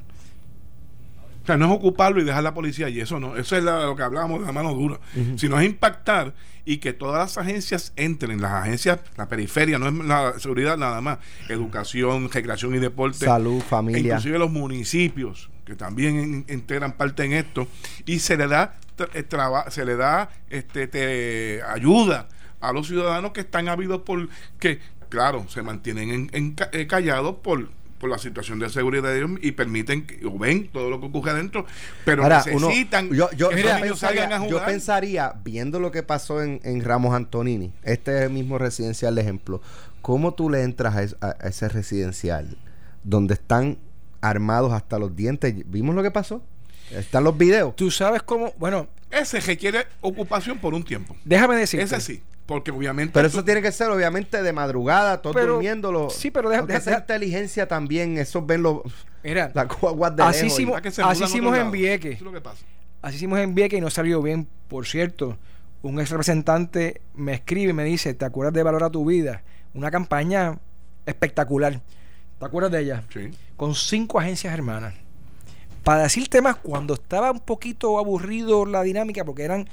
O 1.44 1.46
sea, 1.46 1.58
no 1.58 1.66
es 1.66 1.72
ocuparlo 1.72 2.22
y 2.22 2.24
dejar 2.24 2.44
la 2.44 2.54
policía 2.54 2.90
y 2.90 3.00
eso 3.00 3.20
no. 3.20 3.36
Eso 3.36 3.56
es 3.56 3.64
lo 3.64 3.96
que 3.96 4.04
hablábamos 4.04 4.42
de 4.42 4.46
la 4.46 4.52
mano 4.52 4.74
dura. 4.74 5.00
Sino 5.36 5.60
es 5.60 5.66
impactar 5.66 6.34
y 6.66 6.78
que 6.78 6.94
todas 6.94 7.20
las 7.20 7.38
agencias 7.38 7.94
entren. 7.96 8.42
Las 8.42 8.52
agencias, 8.52 9.00
la 9.18 9.28
periferia, 9.28 9.80
no 9.80 9.88
es 9.88 9.94
la 10.06 10.40
seguridad 10.40 10.78
nada 10.78 11.02
más. 11.02 11.20
Educación, 11.48 12.30
recreación 12.30 12.76
y 12.76 12.80
deporte. 12.80 13.26
Salud, 13.26 13.62
familia. 13.62 14.00
Inclusive 14.00 14.38
los 14.38 14.52
municipios, 14.52 15.50
que 15.66 15.76
también 15.76 16.46
integran 16.48 16.94
parte 16.94 17.24
en 17.24 17.34
esto. 17.34 17.68
Y 18.06 18.20
se 18.20 18.38
le 18.38 18.48
da, 18.48 18.76
eh, 19.14 19.26
se 19.70 19.86
le 19.86 19.96
da 19.96 20.30
este, 20.50 20.88
te, 20.88 21.62
ayuda 21.64 22.28
a 22.60 22.74
los 22.74 22.88
ciudadanos 22.88 23.32
que 23.32 23.40
están 23.42 23.70
habidos 23.70 24.02
por 24.02 24.28
que 24.60 24.80
claro 25.10 25.48
se 25.50 25.62
mantienen 25.64 26.30
en, 26.34 26.56
eh, 26.72 26.88
callados 26.88 27.38
por 27.38 27.70
por 28.00 28.10
la 28.10 28.18
situación 28.18 28.60
de 28.60 28.70
seguridad 28.70 29.10
de 29.10 29.18
ellos 29.18 29.32
y 29.42 29.52
permiten 29.52 30.08
o 30.26 30.38
ven 30.40 30.70
todo 30.70 30.90
lo 30.90 31.00
que 31.00 31.08
ocurre 31.08 31.32
adentro, 31.32 31.66
pero 32.06 32.28
necesitan 32.28 33.10
yo, 33.10 33.30
yo, 33.32 33.50
pensaría, 33.50 34.48
Yo 34.48 34.66
pensaría, 34.66 35.34
viendo 35.44 35.80
lo 35.80 35.92
que 35.92 36.02
pasó 36.02 36.42
en, 36.42 36.84
Ramos 36.84 37.14
Antonini, 37.14 37.74
este 37.84 38.30
mismo 38.30 38.58
residencial 38.58 39.16
de 39.16 39.22
ejemplo, 39.22 39.62
¿cómo 40.02 40.34
tú 40.34 40.50
le 40.50 40.64
entras 40.64 41.16
a, 41.22 41.32
ese 41.48 41.68
residencial 41.68 42.58
donde 43.04 43.34
están 43.34 43.78
armados 44.22 44.72
hasta 44.74 44.98
los 44.98 45.16
dientes? 45.16 45.54
¿Vimos 45.70 45.94
lo 45.94 46.02
que 46.02 46.12
pasó? 46.12 46.42
Están 46.92 47.24
los 47.24 47.38
videos. 47.38 47.76
Tú 47.76 47.92
sabes 47.92 48.24
cómo, 48.24 48.54
bueno. 48.58 48.88
Ese 49.12 49.40
requiere 49.40 49.88
ocupación 50.02 50.60
por 50.60 50.74
un 50.74 50.84
tiempo. 50.84 51.16
Déjame 51.26 51.56
decir. 51.56 51.80
Ese 51.80 52.00
sí. 52.00 52.22
Porque 52.46 52.72
obviamente. 52.72 53.14
Pero 53.14 53.28
eso 53.28 53.44
tiene 53.44 53.62
que 53.62 53.72
ser, 53.72 53.90
obviamente, 53.90 54.42
de 54.42 54.54
madrugada, 54.54 55.22
todos 55.22 55.36
durmiéndolo. 55.36 56.10
Sí, 56.10 56.32
pero 56.32 56.50
deja, 56.50 56.66
esa 56.76 56.98
inteligencia 56.98 57.68
también, 57.68 58.18
esos 58.18 58.46
ven 58.46 58.64
los. 58.64 58.82
Mira, 59.24 59.52
la 59.54 59.66
de 59.66 60.24
así 60.24 60.48
hicimos, 60.48 60.82
así 60.84 61.24
hicimos 61.24 61.56
en. 61.56 61.74
Eso 61.76 62.08
es 62.08 62.22
lo 62.22 62.32
que 62.32 62.42
pasa. 62.42 62.66
Así 63.04 63.18
hicimos 63.18 63.38
en 63.40 63.54
Vieques 63.54 63.78
y 63.78 63.82
no 63.82 63.92
salió 63.92 64.22
bien. 64.24 64.48
Por 64.68 64.88
cierto, 64.88 65.38
un 65.84 66.00
ex 66.00 66.10
representante 66.10 67.02
me 67.14 67.34
escribe 67.34 67.70
y 67.70 67.74
me 67.74 67.84
dice: 67.84 68.16
¿Te 68.16 68.26
acuerdas 68.26 68.54
de 68.56 68.64
Valora 68.64 68.90
tu 68.90 69.06
Vida? 69.06 69.44
Una 69.76 69.92
campaña 69.92 70.58
espectacular. 71.06 71.82
¿Te 72.40 72.46
acuerdas 72.46 72.72
de 72.72 72.80
ella? 72.80 73.04
Sí. 73.14 73.30
Con 73.58 73.76
cinco 73.76 74.20
agencias 74.20 74.54
hermanas. 74.54 74.96
Para 75.84 76.04
decir 76.04 76.28
temas, 76.28 76.58
cuando 76.58 76.94
estaba 76.94 77.32
un 77.32 77.40
poquito 77.40 77.98
aburrido 78.00 78.66
la 78.66 78.84
dinámica, 78.84 79.24
porque 79.24 79.44
eran 79.44 79.68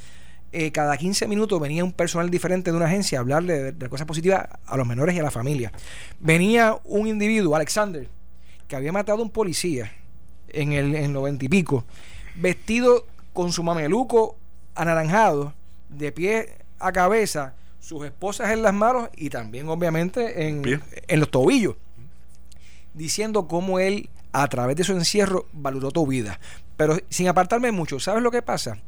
eh, 0.52 0.70
cada 0.70 0.96
15 0.96 1.26
minutos 1.26 1.60
venía 1.60 1.84
un 1.84 1.92
personal 1.92 2.30
diferente 2.30 2.70
de 2.70 2.76
una 2.76 2.86
agencia 2.86 3.18
a 3.18 3.20
hablarle 3.20 3.72
de, 3.72 3.88
cosas 3.88 4.06
positivas 4.06 4.48
a 4.64 4.76
los 4.76 4.86
menores 4.86 5.14
y 5.14 5.18
a 5.18 5.22
la 5.22 5.30
familia. 5.30 5.72
Venía 6.20 6.78
un 6.84 7.08
individuo, 7.08 7.56
Alexander, 7.56 8.08
que 8.68 8.76
había 8.76 8.92
matado 8.92 9.18
a 9.18 9.22
un 9.22 9.30
policía 9.30 9.92
en 10.48 10.72
el 10.72 10.94
en 10.94 11.12
90 11.12 11.44
y 11.44 11.48
pico, 11.48 11.84
vestido 12.36 13.04
con 13.32 13.52
su 13.52 13.62
mameluco 13.62 14.36
anaranjado, 14.74 15.52
de 15.88 16.12
pie 16.12 16.56
a 16.78 16.92
cabeza, 16.92 17.54
sus 17.80 18.04
esposas 18.04 18.50
en 18.50 18.62
las 18.62 18.72
manos 18.72 19.10
y 19.16 19.30
también 19.30 19.68
obviamente 19.68 20.48
en, 20.48 20.80
en 21.06 21.20
los 21.20 21.30
tobillos, 21.30 21.76
diciendo 22.94 23.46
cómo 23.46 23.78
él 23.78 24.08
a 24.42 24.48
través 24.48 24.76
de 24.76 24.84
su 24.84 24.92
encierro 24.92 25.46
valoró 25.52 25.90
tu 25.90 26.06
vida. 26.06 26.38
Pero 26.76 26.98
sin 27.08 27.28
apartarme 27.28 27.72
mucho, 27.72 27.98
¿sabes 27.98 28.22
lo 28.22 28.30
que 28.30 28.42
pasa? 28.42 28.78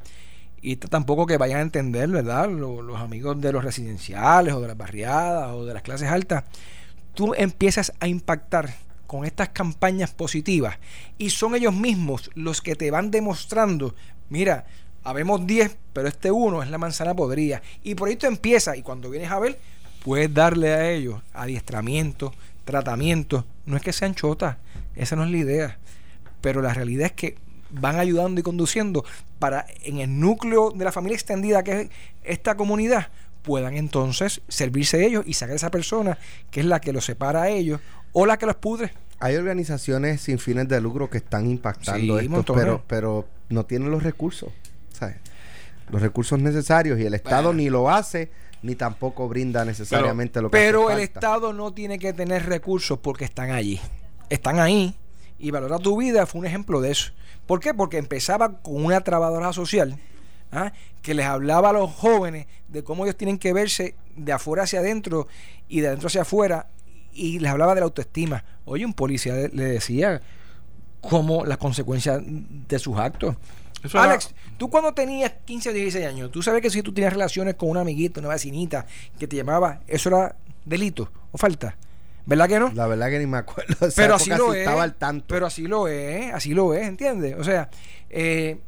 y 0.61 0.77
tampoco 0.77 1.27
que 1.27 1.37
vayan 1.37 1.59
a 1.59 1.63
entender, 1.63 2.09
¿verdad? 2.09 2.49
Los, 2.49 3.01
amigos 3.01 3.41
de 3.41 3.53
los 3.53 3.63
residenciales 3.63 4.55
o 4.55 4.61
de 4.61 4.69
las 4.69 4.77
barriadas 4.77 5.53
o 5.53 5.65
de 5.65 5.75
las 5.75 5.83
clases 5.83 6.09
altas, 6.09 6.45
tú 7.15 7.35
empiezas 7.37 7.93
a 8.01 8.09
impactar 8.09 8.75
con 9.07 9.25
estas 9.25 9.51
campañas 9.51 10.11
positivas 10.11 10.79
y 11.17 11.31
son 11.31 11.55
ellos 11.55 11.75
mismos 11.75 12.31
los 12.35 12.61
que 12.61 12.75
te 12.75 12.91
van 12.91 13.11
demostrando, 13.11 13.95
mira, 14.29 14.67
habemos 15.05 15.47
10, 15.47 15.77
pero 15.93 16.09
este 16.09 16.31
uno 16.31 16.63
es 16.63 16.71
la 16.71 16.79
manzana 16.79 17.15
podrida. 17.15 17.63
Y 17.83 17.95
por 17.95 18.09
ahí 18.09 18.17
tú 18.17 18.27
empiezas 18.27 18.77
y 18.77 18.83
cuando 18.83 19.11
vienes 19.11 19.31
a 19.31 19.39
ver, 19.39 19.59
puedes 20.05 20.33
darle 20.35 20.75
a 20.75 20.91
ellos 20.91 21.23
adiestramiento, 21.33 22.35
tratamiento. 22.65 23.45
No 23.65 23.77
es 23.77 23.83
que 23.83 23.93
sean 23.93 24.15
chotas, 24.15 24.57
esa 24.99 25.17
no 25.17 25.25
es 25.25 25.31
la 25.31 25.37
idea. 25.39 25.79
Pero 26.41 26.63
la 26.63 26.75
realidad 26.75 27.07
es 27.07 27.13
que 27.13 27.37
van 27.71 27.99
ayudando 27.99 28.41
y 28.41 28.43
conduciendo 28.43 29.05
para 29.39 29.67
en 29.85 29.99
el 29.99 30.21
núcleo 30.21 30.71
de 30.71 30.85
la 30.85 30.93
familia 30.93 31.15
extendida 31.17 31.63
que 31.63 31.81
es 31.83 31.89
esta 32.25 32.57
comunidad 32.57 33.09
puedan 33.43 33.75
entonces 33.77 34.41
servirse 34.49 34.99
de 34.99 35.07
ellos 35.07 35.25
y 35.27 35.35
sacar 35.35 35.53
a 35.53 35.57
esa 35.57 35.71
persona 35.71 36.19
que 36.51 36.61
es 36.61 36.67
la 36.67 36.81
que 36.81 36.93
los 36.93 37.05
separa 37.05 37.43
a 37.43 37.49
ellos 37.49 37.81
o 38.13 38.27
la 38.27 38.37
que 38.37 38.47
los 38.47 38.57
pudre. 38.57 38.93
Hay 39.21 39.37
organizaciones 39.37 40.21
sin 40.21 40.39
fines 40.39 40.69
de 40.69 40.81
lucro 40.81 41.11
que 41.11 41.19
están 41.19 41.51
impactando 41.51 42.19
esto, 42.19 42.55
pero, 42.55 42.85
pero 42.87 43.29
no 43.49 43.67
tienen 43.67 43.91
los 43.91 44.03
recursos, 44.03 44.51
los 45.91 46.03
recursos 46.03 46.39
necesarios 46.39 46.99
y 47.01 47.05
el 47.05 47.15
Estado 47.15 47.53
ni 47.53 47.69
lo 47.71 47.91
hace 47.91 48.31
ni 48.63 48.75
tampoco 48.75 49.29
brinda 49.29 49.65
necesariamente 49.65 50.43
lo 50.43 50.51
que 50.51 50.59
Pero 50.59 50.91
el 50.91 51.01
Estado 51.01 51.53
no 51.53 51.73
tiene 51.73 51.99
que 51.99 52.13
tener 52.13 52.47
recursos 52.47 52.99
porque 52.99 53.25
están 53.25 53.51
allí. 53.51 53.81
Están 54.31 54.61
ahí 54.61 54.95
y 55.39 55.51
Valora 55.51 55.79
tu 55.79 55.97
Vida 55.97 56.27
fue 56.27 56.41
un 56.41 56.47
ejemplo 56.47 56.81
de 56.81 56.91
eso. 56.91 57.13
¿Por 57.47 57.61
qué? 57.61 57.73
Porque 57.73 57.99
empezaba 57.99 58.61
con 58.61 58.85
una 58.85 59.01
trabajadora 59.01 59.53
social 59.53 59.99
¿ah? 60.53 60.73
que 61.03 61.15
les 61.15 61.27
hablaba 61.27 61.71
a 61.71 61.73
los 61.73 61.91
jóvenes 61.91 62.47
de 62.69 62.85
cómo 62.85 63.05
ellos 63.05 63.17
tienen 63.17 63.39
que 63.39 63.53
verse 63.53 63.95
de 64.17 64.33
afuera 64.33 64.65
hacia 64.65 64.81
adentro 64.81 65.29
y 65.69 65.81
de 65.81 65.89
adentro 65.89 66.09
hacia 66.09 66.23
afuera 66.23 66.67
y 67.13 67.39
les 67.39 67.51
hablaba 67.51 67.75
de 67.75 67.81
la 67.81 67.87
autoestima. 67.87 68.45
Oye, 68.65 68.85
un 68.85 68.95
policía 68.95 69.35
le 69.35 69.65
decía 69.65 70.21
cómo 71.01 71.45
las 71.45 71.59
consecuencias 71.59 72.21
de 72.23 72.79
sus 72.79 72.99
actos. 72.99 73.37
Alex, 73.95 74.35
tú 74.57 74.69
cuando 74.69 74.93
tenías 74.93 75.33
15 75.45 75.71
o 75.71 75.73
16 75.73 76.07
años, 76.07 76.31
tú 76.31 76.43
sabes 76.43 76.61
que 76.61 76.71
si 76.71 76.83
tú 76.83 76.93
tenías 76.93 77.13
relaciones 77.13 77.55
con 77.55 77.71
una 77.71 77.81
amiguita, 77.81 78.21
una 78.21 78.31
vecinita 78.31 78.87
que 79.19 79.29
te 79.29 79.37
llamaba, 79.37 79.81
eso 79.87 80.09
era 80.09 80.35
delito 80.65 81.11
o 81.31 81.39
falta. 81.39 81.77
¿Verdad 82.29 82.47
que 82.47 82.61
no? 82.61 82.71
La 82.75 82.87
verdad 82.87 83.09
que 83.09 83.19
ni 83.19 83.27
me 83.27 83.39
acuerdo. 83.39 83.75
pero 83.97 84.17
así 84.17 84.29
lo 84.29 84.53
es. 84.53 84.61
Estaba 84.61 84.83
al 84.83 84.95
tanto. 84.97 85.25
Pero 85.29 85.47
así 85.47 85.67
lo 85.67 85.89
es, 85.89 86.31
así 86.35 86.53
lo 86.53 86.75
es, 86.75 86.87
¿entiendes? 86.87 87.35
O 87.39 87.43
sea, 87.43 87.71
eh, 88.11 88.59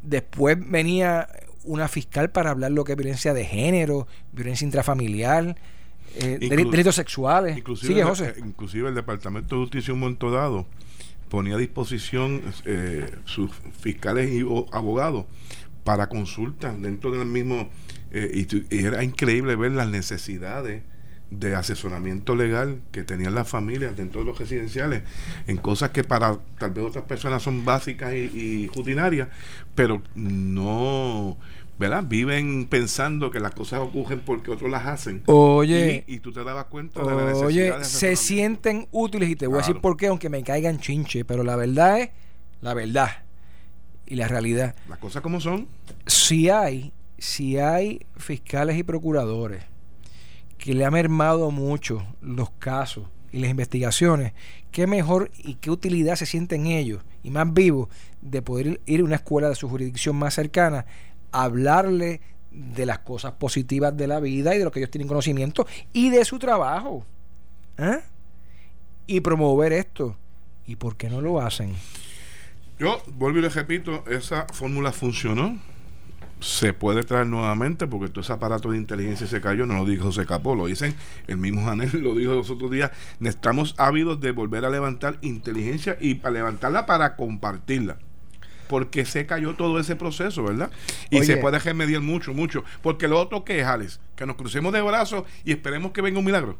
después 0.00 0.56
venía 0.58 1.28
una 1.64 1.88
fiscal 1.88 2.30
para 2.30 2.50
hablar 2.50 2.70
lo 2.70 2.84
que 2.84 2.92
es 2.92 2.96
violencia 2.96 3.34
de 3.34 3.44
género, 3.44 4.06
violencia 4.32 4.64
intrafamiliar, 4.64 5.56
eh, 6.14 6.38
delitos 6.40 6.94
sexuales. 6.94 7.58
Inclusive, 7.58 8.02
José. 8.02 8.28
Eh, 8.28 8.42
inclusive 8.42 8.88
el 8.88 8.94
Departamento 8.94 9.56
de 9.56 9.60
Justicia 9.60 9.92
un 9.92 10.00
momento 10.00 10.30
dado 10.30 10.66
ponía 11.28 11.56
a 11.56 11.58
disposición 11.58 12.40
eh, 12.64 13.10
sus 13.26 13.50
fiscales 13.78 14.30
y 14.30 14.40
abogados 14.72 15.26
para 15.84 16.08
consultas 16.08 16.80
dentro 16.80 17.10
del 17.10 17.26
mismo 17.26 17.68
y, 18.10 18.46
era 18.70 19.04
increíble 19.04 19.54
ver 19.56 19.72
las 19.72 19.88
necesidades 19.88 20.82
de 21.30 21.56
asesoramiento 21.56 22.36
legal 22.36 22.80
que 22.92 23.02
tenían 23.02 23.34
las 23.34 23.48
familias 23.48 23.96
dentro 23.96 24.20
de 24.20 24.26
los 24.26 24.38
residenciales 24.38 25.02
en 25.46 25.56
cosas 25.56 25.90
que 25.90 26.04
para 26.04 26.38
tal 26.58 26.70
vez 26.70 26.84
otras 26.84 27.04
personas 27.04 27.42
son 27.42 27.64
básicas 27.64 28.14
y, 28.14 28.68
rutinarias, 28.68 29.28
pero 29.74 30.02
no, 30.14 31.36
¿verdad? 31.78 32.04
Viven 32.06 32.66
pensando 32.66 33.30
que 33.30 33.40
las 33.40 33.52
cosas 33.52 33.80
ocurren 33.80 34.20
porque 34.20 34.52
otros 34.52 34.70
las 34.70 34.86
hacen. 34.86 35.22
Oye. 35.26 36.04
Y, 36.06 36.20
tú 36.20 36.32
te 36.32 36.44
dabas 36.44 36.66
cuenta 36.66 37.00
de 37.00 37.06
la 37.06 37.24
necesidad. 37.24 37.46
Oye, 37.46 37.84
se 37.84 38.14
sienten 38.14 38.86
útiles 38.92 39.28
y 39.28 39.36
te 39.36 39.46
voy 39.46 39.56
a 39.56 39.58
decir 39.58 39.80
por 39.80 39.96
qué, 39.96 40.06
aunque 40.06 40.28
me 40.28 40.42
caigan 40.44 40.78
chinche, 40.78 41.24
pero 41.24 41.42
la 41.42 41.56
verdad 41.56 42.00
es 42.00 42.10
la 42.60 42.72
verdad 42.72 43.10
y 44.06 44.14
la 44.14 44.28
realidad. 44.28 44.76
Las 44.88 44.98
cosas 44.98 45.22
como 45.22 45.40
son. 45.40 45.66
Si 46.06 46.48
hay, 46.48 46.92
si 47.18 47.58
hay 47.58 48.06
fiscales 48.16 48.78
y 48.78 48.84
procuradores 48.84 49.64
que 50.66 50.74
le 50.74 50.84
ha 50.84 50.90
mermado 50.90 51.52
mucho 51.52 52.04
los 52.20 52.50
casos 52.50 53.04
y 53.30 53.38
las 53.38 53.50
investigaciones, 53.50 54.32
qué 54.72 54.88
mejor 54.88 55.30
y 55.38 55.54
qué 55.54 55.70
utilidad 55.70 56.16
se 56.16 56.26
sienten 56.26 56.66
ellos 56.66 57.04
y 57.22 57.30
más 57.30 57.54
vivos 57.54 57.88
de 58.20 58.42
poder 58.42 58.80
ir 58.84 58.98
a 58.98 59.04
una 59.04 59.14
escuela 59.14 59.48
de 59.48 59.54
su 59.54 59.68
jurisdicción 59.68 60.16
más 60.16 60.34
cercana, 60.34 60.84
hablarle 61.30 62.20
de 62.50 62.84
las 62.84 62.98
cosas 62.98 63.34
positivas 63.34 63.96
de 63.96 64.08
la 64.08 64.18
vida 64.18 64.56
y 64.56 64.58
de 64.58 64.64
lo 64.64 64.72
que 64.72 64.80
ellos 64.80 64.90
tienen 64.90 65.06
conocimiento 65.06 65.68
y 65.92 66.10
de 66.10 66.24
su 66.24 66.36
trabajo. 66.40 67.06
¿eh? 67.78 68.00
Y 69.06 69.20
promover 69.20 69.72
esto. 69.72 70.16
¿Y 70.66 70.74
por 70.74 70.96
qué 70.96 71.08
no 71.08 71.20
lo 71.20 71.40
hacen? 71.40 71.76
Yo 72.80 73.00
vuelvo 73.14 73.38
y 73.38 73.42
les 73.42 73.54
repito, 73.54 74.02
esa 74.08 74.46
fórmula 74.52 74.90
funcionó 74.90 75.60
se 76.40 76.72
puede 76.72 77.02
traer 77.02 77.26
nuevamente 77.26 77.86
porque 77.86 78.08
todo 78.08 78.20
ese 78.20 78.32
aparato 78.32 78.70
de 78.70 78.76
inteligencia 78.76 79.26
se 79.26 79.40
cayó, 79.40 79.66
no 79.66 79.74
lo 79.74 79.84
dijo 79.84 80.04
José 80.04 80.26
Capó, 80.26 80.54
lo 80.54 80.66
dicen, 80.66 80.94
el 81.26 81.38
mismo 81.38 81.64
Janel 81.64 81.90
lo 82.02 82.14
dijo 82.14 82.34
los 82.34 82.50
otros 82.50 82.70
días, 82.70 82.90
estamos 83.20 83.74
ávidos 83.78 84.20
de 84.20 84.32
volver 84.32 84.64
a 84.64 84.70
levantar 84.70 85.18
inteligencia 85.22 85.96
y 86.00 86.16
para 86.16 86.34
levantarla 86.34 86.86
para 86.86 87.16
compartirla. 87.16 87.98
Porque 88.68 89.04
se 89.04 89.26
cayó 89.26 89.54
todo 89.54 89.78
ese 89.78 89.94
proceso, 89.94 90.42
¿verdad? 90.42 90.72
Y 91.08 91.22
se 91.22 91.36
puede 91.36 91.60
remediar 91.60 92.02
mucho, 92.02 92.34
mucho. 92.34 92.64
Porque 92.82 93.06
lo 93.06 93.20
otro 93.20 93.44
que 93.44 93.60
es, 93.60 93.64
Alex, 93.64 94.00
que 94.16 94.26
nos 94.26 94.34
crucemos 94.34 94.72
de 94.72 94.82
brazos 94.82 95.22
y 95.44 95.52
esperemos 95.52 95.92
que 95.92 96.02
venga 96.02 96.18
un 96.18 96.24
milagro. 96.24 96.58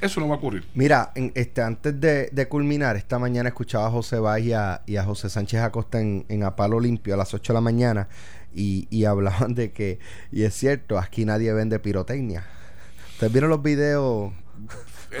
Eso 0.00 0.18
no 0.20 0.28
va 0.28 0.34
a 0.34 0.38
ocurrir. 0.38 0.66
Mira, 0.74 1.12
en, 1.14 1.30
este, 1.36 1.62
antes 1.62 2.00
de, 2.00 2.30
de 2.32 2.48
culminar, 2.48 2.96
esta 2.96 3.20
mañana 3.20 3.48
escuchaba 3.48 3.86
a 3.86 3.90
José 3.90 4.18
Valls 4.18 4.44
y 4.44 4.52
a, 4.52 4.82
y 4.86 4.96
a 4.96 5.04
José 5.04 5.30
Sánchez 5.30 5.60
Acosta 5.60 6.00
en, 6.00 6.26
en 6.28 6.42
Apalo 6.42 6.80
Limpio 6.80 7.14
a 7.14 7.16
las 7.16 7.32
8 7.32 7.52
de 7.52 7.54
la 7.54 7.60
mañana 7.60 8.08
y, 8.54 8.86
y 8.90 9.04
hablaban 9.04 9.54
de 9.54 9.72
que, 9.72 9.98
y 10.32 10.42
es 10.44 10.54
cierto, 10.54 10.98
aquí 10.98 11.24
nadie 11.24 11.52
vende 11.52 11.78
pirotecnia. 11.78 12.46
¿Ustedes 13.12 13.32
vieron 13.32 13.50
los 13.50 13.62
videos? 13.62 14.32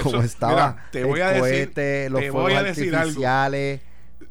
Cómo 0.02 0.16
Eso- 0.16 0.22
estaba 0.24 0.70
mira, 0.72 0.88
te 0.90 1.04
voy 1.04 1.20
el 1.20 1.26
a 1.26 1.28
decir- 1.32 1.40
cohete, 1.40 2.10
los 2.10 2.20
te 2.20 2.30
voy 2.30 2.42
fuegos 2.42 2.60
a 2.60 2.62
decir 2.64 2.96
algo. 2.96 3.20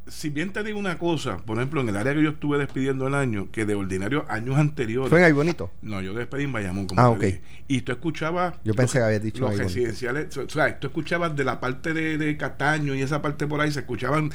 Si 0.07 0.29
bien 0.29 0.51
te 0.53 0.63
digo 0.63 0.77
una 0.79 0.97
cosa, 0.97 1.37
por 1.37 1.57
ejemplo, 1.57 1.81
en 1.81 1.89
el 1.89 1.97
área 1.97 2.13
que 2.13 2.23
yo 2.23 2.29
estuve 2.31 2.57
despidiendo 2.57 3.07
el 3.07 3.15
año, 3.15 3.49
que 3.51 3.65
de 3.65 3.75
ordinario 3.75 4.25
años 4.29 4.57
anteriores. 4.57 5.09
¿Fue 5.09 5.19
en 5.19 5.25
ahí 5.25 5.31
bonito? 5.31 5.71
No, 5.81 6.01
yo 6.01 6.13
despedí 6.13 6.43
en 6.43 6.51
Bayamón, 6.53 6.87
como 6.87 7.01
Ah, 7.01 7.09
ok. 7.09 7.19
dije. 7.21 7.41
Y 7.67 7.81
tú 7.81 7.91
escuchabas. 7.91 8.55
Yo 8.63 8.73
pensé 8.73 8.99
que 8.99 9.03
habías 9.05 9.21
dicho 9.23 9.41
Los 9.41 9.57
residenciales. 9.57 10.35
O 10.37 10.49
sea, 10.49 10.79
tú 10.79 10.87
escuchabas 10.87 11.35
de 11.35 11.43
la 11.43 11.59
parte 11.59 11.93
de, 11.93 12.17
de 12.17 12.37
Cataño 12.37 12.95
y 12.95 13.01
esa 13.01 13.21
parte 13.21 13.47
por 13.47 13.61
ahí, 13.61 13.71
se 13.71 13.79
escuchaban 13.81 14.31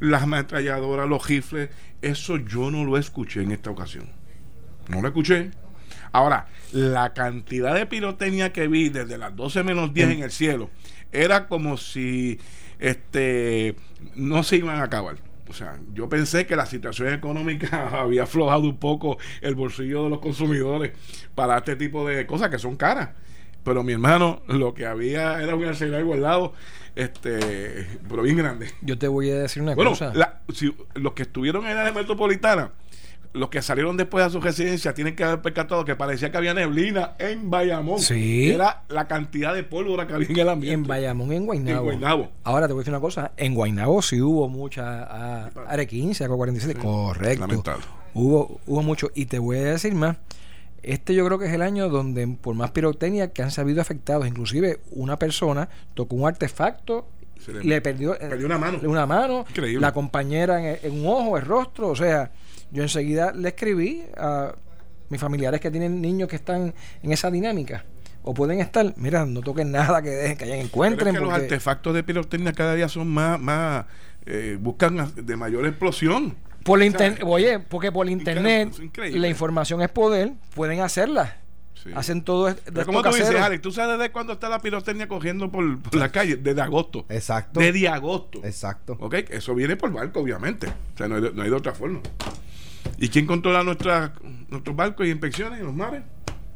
las 0.00 0.22
ametralladoras, 0.22 1.08
los 1.08 1.26
rifles. 1.26 1.70
Eso 2.02 2.36
yo 2.36 2.70
no 2.70 2.84
lo 2.84 2.96
escuché 2.96 3.42
en 3.42 3.52
esta 3.52 3.70
ocasión. 3.70 4.06
No 4.88 5.02
lo 5.02 5.08
escuché. 5.08 5.50
Ahora, 6.12 6.46
la 6.72 7.12
cantidad 7.12 7.74
de 7.74 7.84
pirotecnia 7.86 8.52
que 8.52 8.66
vi 8.68 8.88
desde 8.88 9.18
las 9.18 9.36
12 9.36 9.62
menos 9.62 9.92
10 9.92 10.10
en 10.10 10.22
el 10.22 10.30
cielo 10.30 10.70
era 11.12 11.48
como 11.48 11.76
si 11.76 12.38
este 12.78 13.76
no 14.14 14.42
se 14.42 14.56
iban 14.56 14.76
a 14.80 14.84
acabar. 14.84 15.16
O 15.48 15.52
sea, 15.54 15.78
yo 15.94 16.08
pensé 16.10 16.46
que 16.46 16.56
la 16.56 16.66
situación 16.66 17.12
económica 17.14 17.88
había 18.00 18.24
aflojado 18.24 18.62
un 18.64 18.78
poco 18.78 19.18
el 19.40 19.54
bolsillo 19.54 20.04
de 20.04 20.10
los 20.10 20.18
consumidores 20.20 20.92
para 21.34 21.58
este 21.58 21.74
tipo 21.76 22.06
de 22.06 22.26
cosas 22.26 22.50
que 22.50 22.58
son 22.58 22.76
caras. 22.76 23.10
Pero 23.64 23.82
mi 23.82 23.92
hermano, 23.92 24.42
lo 24.46 24.72
que 24.74 24.86
había 24.86 25.42
era 25.42 25.54
un 25.54 25.64
arsenal 25.64 26.04
guardado, 26.04 26.52
este, 26.96 27.86
pero 28.08 28.22
bien 28.22 28.36
grande. 28.36 28.70
Yo 28.82 28.98
te 28.98 29.08
voy 29.08 29.30
a 29.30 29.36
decir 29.40 29.62
una 29.62 29.74
Bueno, 29.74 29.90
cosa. 29.90 30.12
la- 30.14 30.40
si- 30.54 30.74
los 30.94 31.12
que 31.12 31.22
estuvieron 31.22 31.66
en 31.66 31.74
la 31.74 31.80
área 31.82 31.92
metropolitana, 31.92 32.72
los 33.34 33.48
que 33.50 33.62
salieron 33.62 33.96
después 33.96 34.24
a 34.24 34.30
su 34.30 34.40
residencia, 34.40 34.94
tienen 34.94 35.14
que 35.14 35.22
haber 35.24 35.42
percatado 35.42 35.84
que 35.84 35.94
parecía 35.96 36.30
que 36.30 36.36
había 36.38 36.54
neblina 36.54 37.12
en 37.18 37.50
Bayamón. 37.50 37.98
Sí. 38.00 38.50
Era 38.50 38.82
la 38.88 39.06
cantidad 39.06 39.54
de 39.54 39.62
pólvora 39.64 40.06
que 40.06 40.14
había 40.14 40.28
en 40.28 40.38
el 40.38 40.48
ambiente. 40.48 40.74
en 40.74 40.82
Bayamón, 40.86 41.32
en 41.32 41.46
Guaynabo. 41.46 41.78
En 41.78 41.84
Guaynabo. 42.00 42.30
Ahora 42.44 42.66
te 42.66 42.72
voy 42.72 42.80
a 42.80 42.82
decir 42.82 42.92
una 42.94 43.00
cosa. 43.00 43.32
En 43.36 43.54
Guaynabo 43.54 44.02
sí 44.02 44.20
hubo 44.20 44.48
mucha 44.48 45.02
ah, 45.44 45.50
Are 45.68 45.86
15, 45.86 46.24
Aco 46.24 46.36
47. 46.36 46.80
Correcto. 46.80 47.40
Lamentable. 47.46 47.84
Hubo, 48.14 48.60
hubo 48.66 48.82
mucho. 48.82 49.10
Y 49.14 49.26
te 49.26 49.38
voy 49.38 49.58
a 49.58 49.64
decir 49.64 49.94
más. 49.94 50.16
Este 50.82 51.12
yo 51.14 51.26
creo 51.26 51.38
que 51.38 51.46
es 51.46 51.52
el 51.52 51.62
año 51.62 51.88
donde, 51.88 52.26
por 52.28 52.54
más 52.54 52.70
pirotecnia 52.70 53.32
que 53.32 53.42
han 53.42 53.50
sabido 53.50 53.80
afectados, 53.80 54.26
inclusive 54.26 54.80
una 54.92 55.18
persona 55.18 55.68
tocó 55.94 56.14
un 56.16 56.26
artefacto 56.28 57.06
le- 57.48 57.64
y 57.64 57.68
le 57.68 57.80
perdió, 57.80 58.16
perdió 58.18 58.46
una 58.46 58.58
mano. 58.58 58.78
una 58.84 59.04
mano, 59.06 59.44
Increíble. 59.50 59.80
la 59.80 59.92
compañera 59.92 60.60
en, 60.60 60.78
en 60.82 61.00
un 61.00 61.06
ojo, 61.06 61.36
el 61.36 61.44
rostro. 61.44 61.88
O 61.88 61.96
sea, 61.96 62.30
yo 62.70 62.82
enseguida 62.82 63.32
le 63.32 63.48
escribí 63.48 64.04
a 64.16 64.54
mis 65.08 65.20
familiares 65.20 65.60
que 65.60 65.70
tienen 65.70 66.00
niños 66.02 66.28
que 66.28 66.36
están 66.36 66.74
en 67.02 67.12
esa 67.12 67.30
dinámica. 67.30 67.84
O 68.22 68.34
pueden 68.34 68.60
estar, 68.60 68.92
mira, 68.96 69.24
no 69.24 69.40
toquen 69.40 69.70
nada 69.72 70.02
que 70.02 70.10
dejen, 70.10 70.36
que 70.36 70.44
hayan 70.44 70.56
Pero 70.58 70.66
encuentren. 70.68 71.08
es 71.14 71.20
que 71.20 71.24
los 71.24 71.32
artefactos 71.32 71.94
de 71.94 72.02
pirotecnia 72.02 72.52
cada 72.52 72.74
día 72.74 72.88
son 72.88 73.08
más, 73.08 73.40
más 73.40 73.86
eh, 74.26 74.58
buscan 74.60 75.12
de 75.14 75.36
mayor 75.36 75.64
explosión. 75.66 76.36
Por 76.64 76.78
la 76.80 76.86
O 76.86 76.90
sea, 76.90 77.06
inter- 77.06 77.24
oye, 77.24 77.58
porque 77.60 77.90
por 77.90 78.08
internet 78.10 78.68
es 78.72 78.80
increíble. 78.80 79.20
la 79.20 79.28
información 79.28 79.80
es 79.80 79.88
poder, 79.88 80.32
pueden 80.54 80.80
hacerla. 80.80 81.38
Sí. 81.72 81.90
Hacen 81.94 82.22
todo 82.22 82.48
es- 82.48 82.56
de 82.56 82.62
Pero 82.66 82.80
esto 82.80 82.92
como 82.92 83.02
tú 83.02 83.16
dices. 83.16 83.34
Alex, 83.36 83.62
¿tú 83.62 83.70
sabes 83.70 83.96
desde 83.98 84.10
cuándo 84.12 84.32
está 84.34 84.48
la 84.50 84.58
pirotecnia 84.58 85.08
cogiendo 85.08 85.50
por, 85.50 85.80
por 85.80 85.94
la 85.94 86.10
calle? 86.10 86.36
Desde 86.36 86.60
agosto. 86.60 87.06
Exacto. 87.08 87.60
Desde 87.60 87.88
agosto. 87.88 88.40
Exacto. 88.44 88.96
¿Ok? 89.00 89.14
Eso 89.30 89.54
viene 89.54 89.76
por 89.76 89.90
barco, 89.92 90.20
obviamente. 90.20 90.66
O 90.66 90.98
sea, 90.98 91.08
no 91.08 91.14
hay, 91.14 91.22
no 91.32 91.40
hay 91.42 91.48
de 91.48 91.56
otra 91.56 91.72
forma. 91.72 92.00
¿Y 92.98 93.08
quién 93.08 93.26
controla 93.26 93.62
nuestras, 93.62 94.10
nuestros 94.48 94.76
barcos 94.76 95.06
y 95.06 95.10
inspecciones 95.10 95.60
en 95.60 95.66
los 95.66 95.74
mares? 95.74 96.02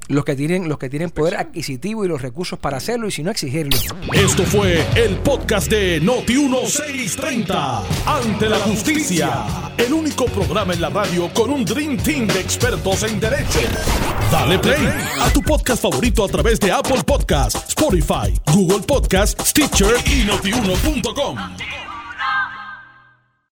Los 0.09 0.24
que 0.24 0.34
tienen, 0.34 0.68
los 0.68 0.78
que 0.78 0.90
tienen 0.90 1.11
poder 1.11 1.36
adquisitivo 1.36 2.05
y 2.05 2.09
los 2.09 2.20
recursos 2.20 2.59
para 2.59 2.76
hacerlo 2.76 3.07
y 3.07 3.12
si 3.12 3.22
no 3.22 3.30
exigirlo. 3.30 3.76
Esto 4.12 4.43
fue 4.43 4.84
el 4.97 5.16
podcast 5.18 5.70
de 5.70 6.03
Noti1630. 6.03 7.82
Ante 8.07 8.49
la 8.49 8.59
justicia. 8.59 9.45
El 9.78 9.93
único 9.93 10.26
programa 10.26 10.74
en 10.74 10.80
la 10.80 10.90
radio 10.90 11.32
con 11.32 11.51
un 11.51 11.64
Dream 11.64 11.97
Team 11.97 12.26
de 12.26 12.40
expertos 12.40 13.05
en 13.05 13.20
derecho. 13.20 13.61
Dale 14.30 14.59
play 14.59 14.88
a 15.20 15.32
tu 15.32 15.40
podcast 15.40 15.82
favorito 15.82 16.24
a 16.24 16.28
través 16.28 16.59
de 16.59 16.72
Apple 16.72 17.03
Podcasts, 17.07 17.68
Spotify, 17.68 18.34
Google 18.53 18.80
Podcasts, 18.80 19.51
Stitcher 19.51 19.95
y 20.07 20.24
notiuno.com. 20.24 21.38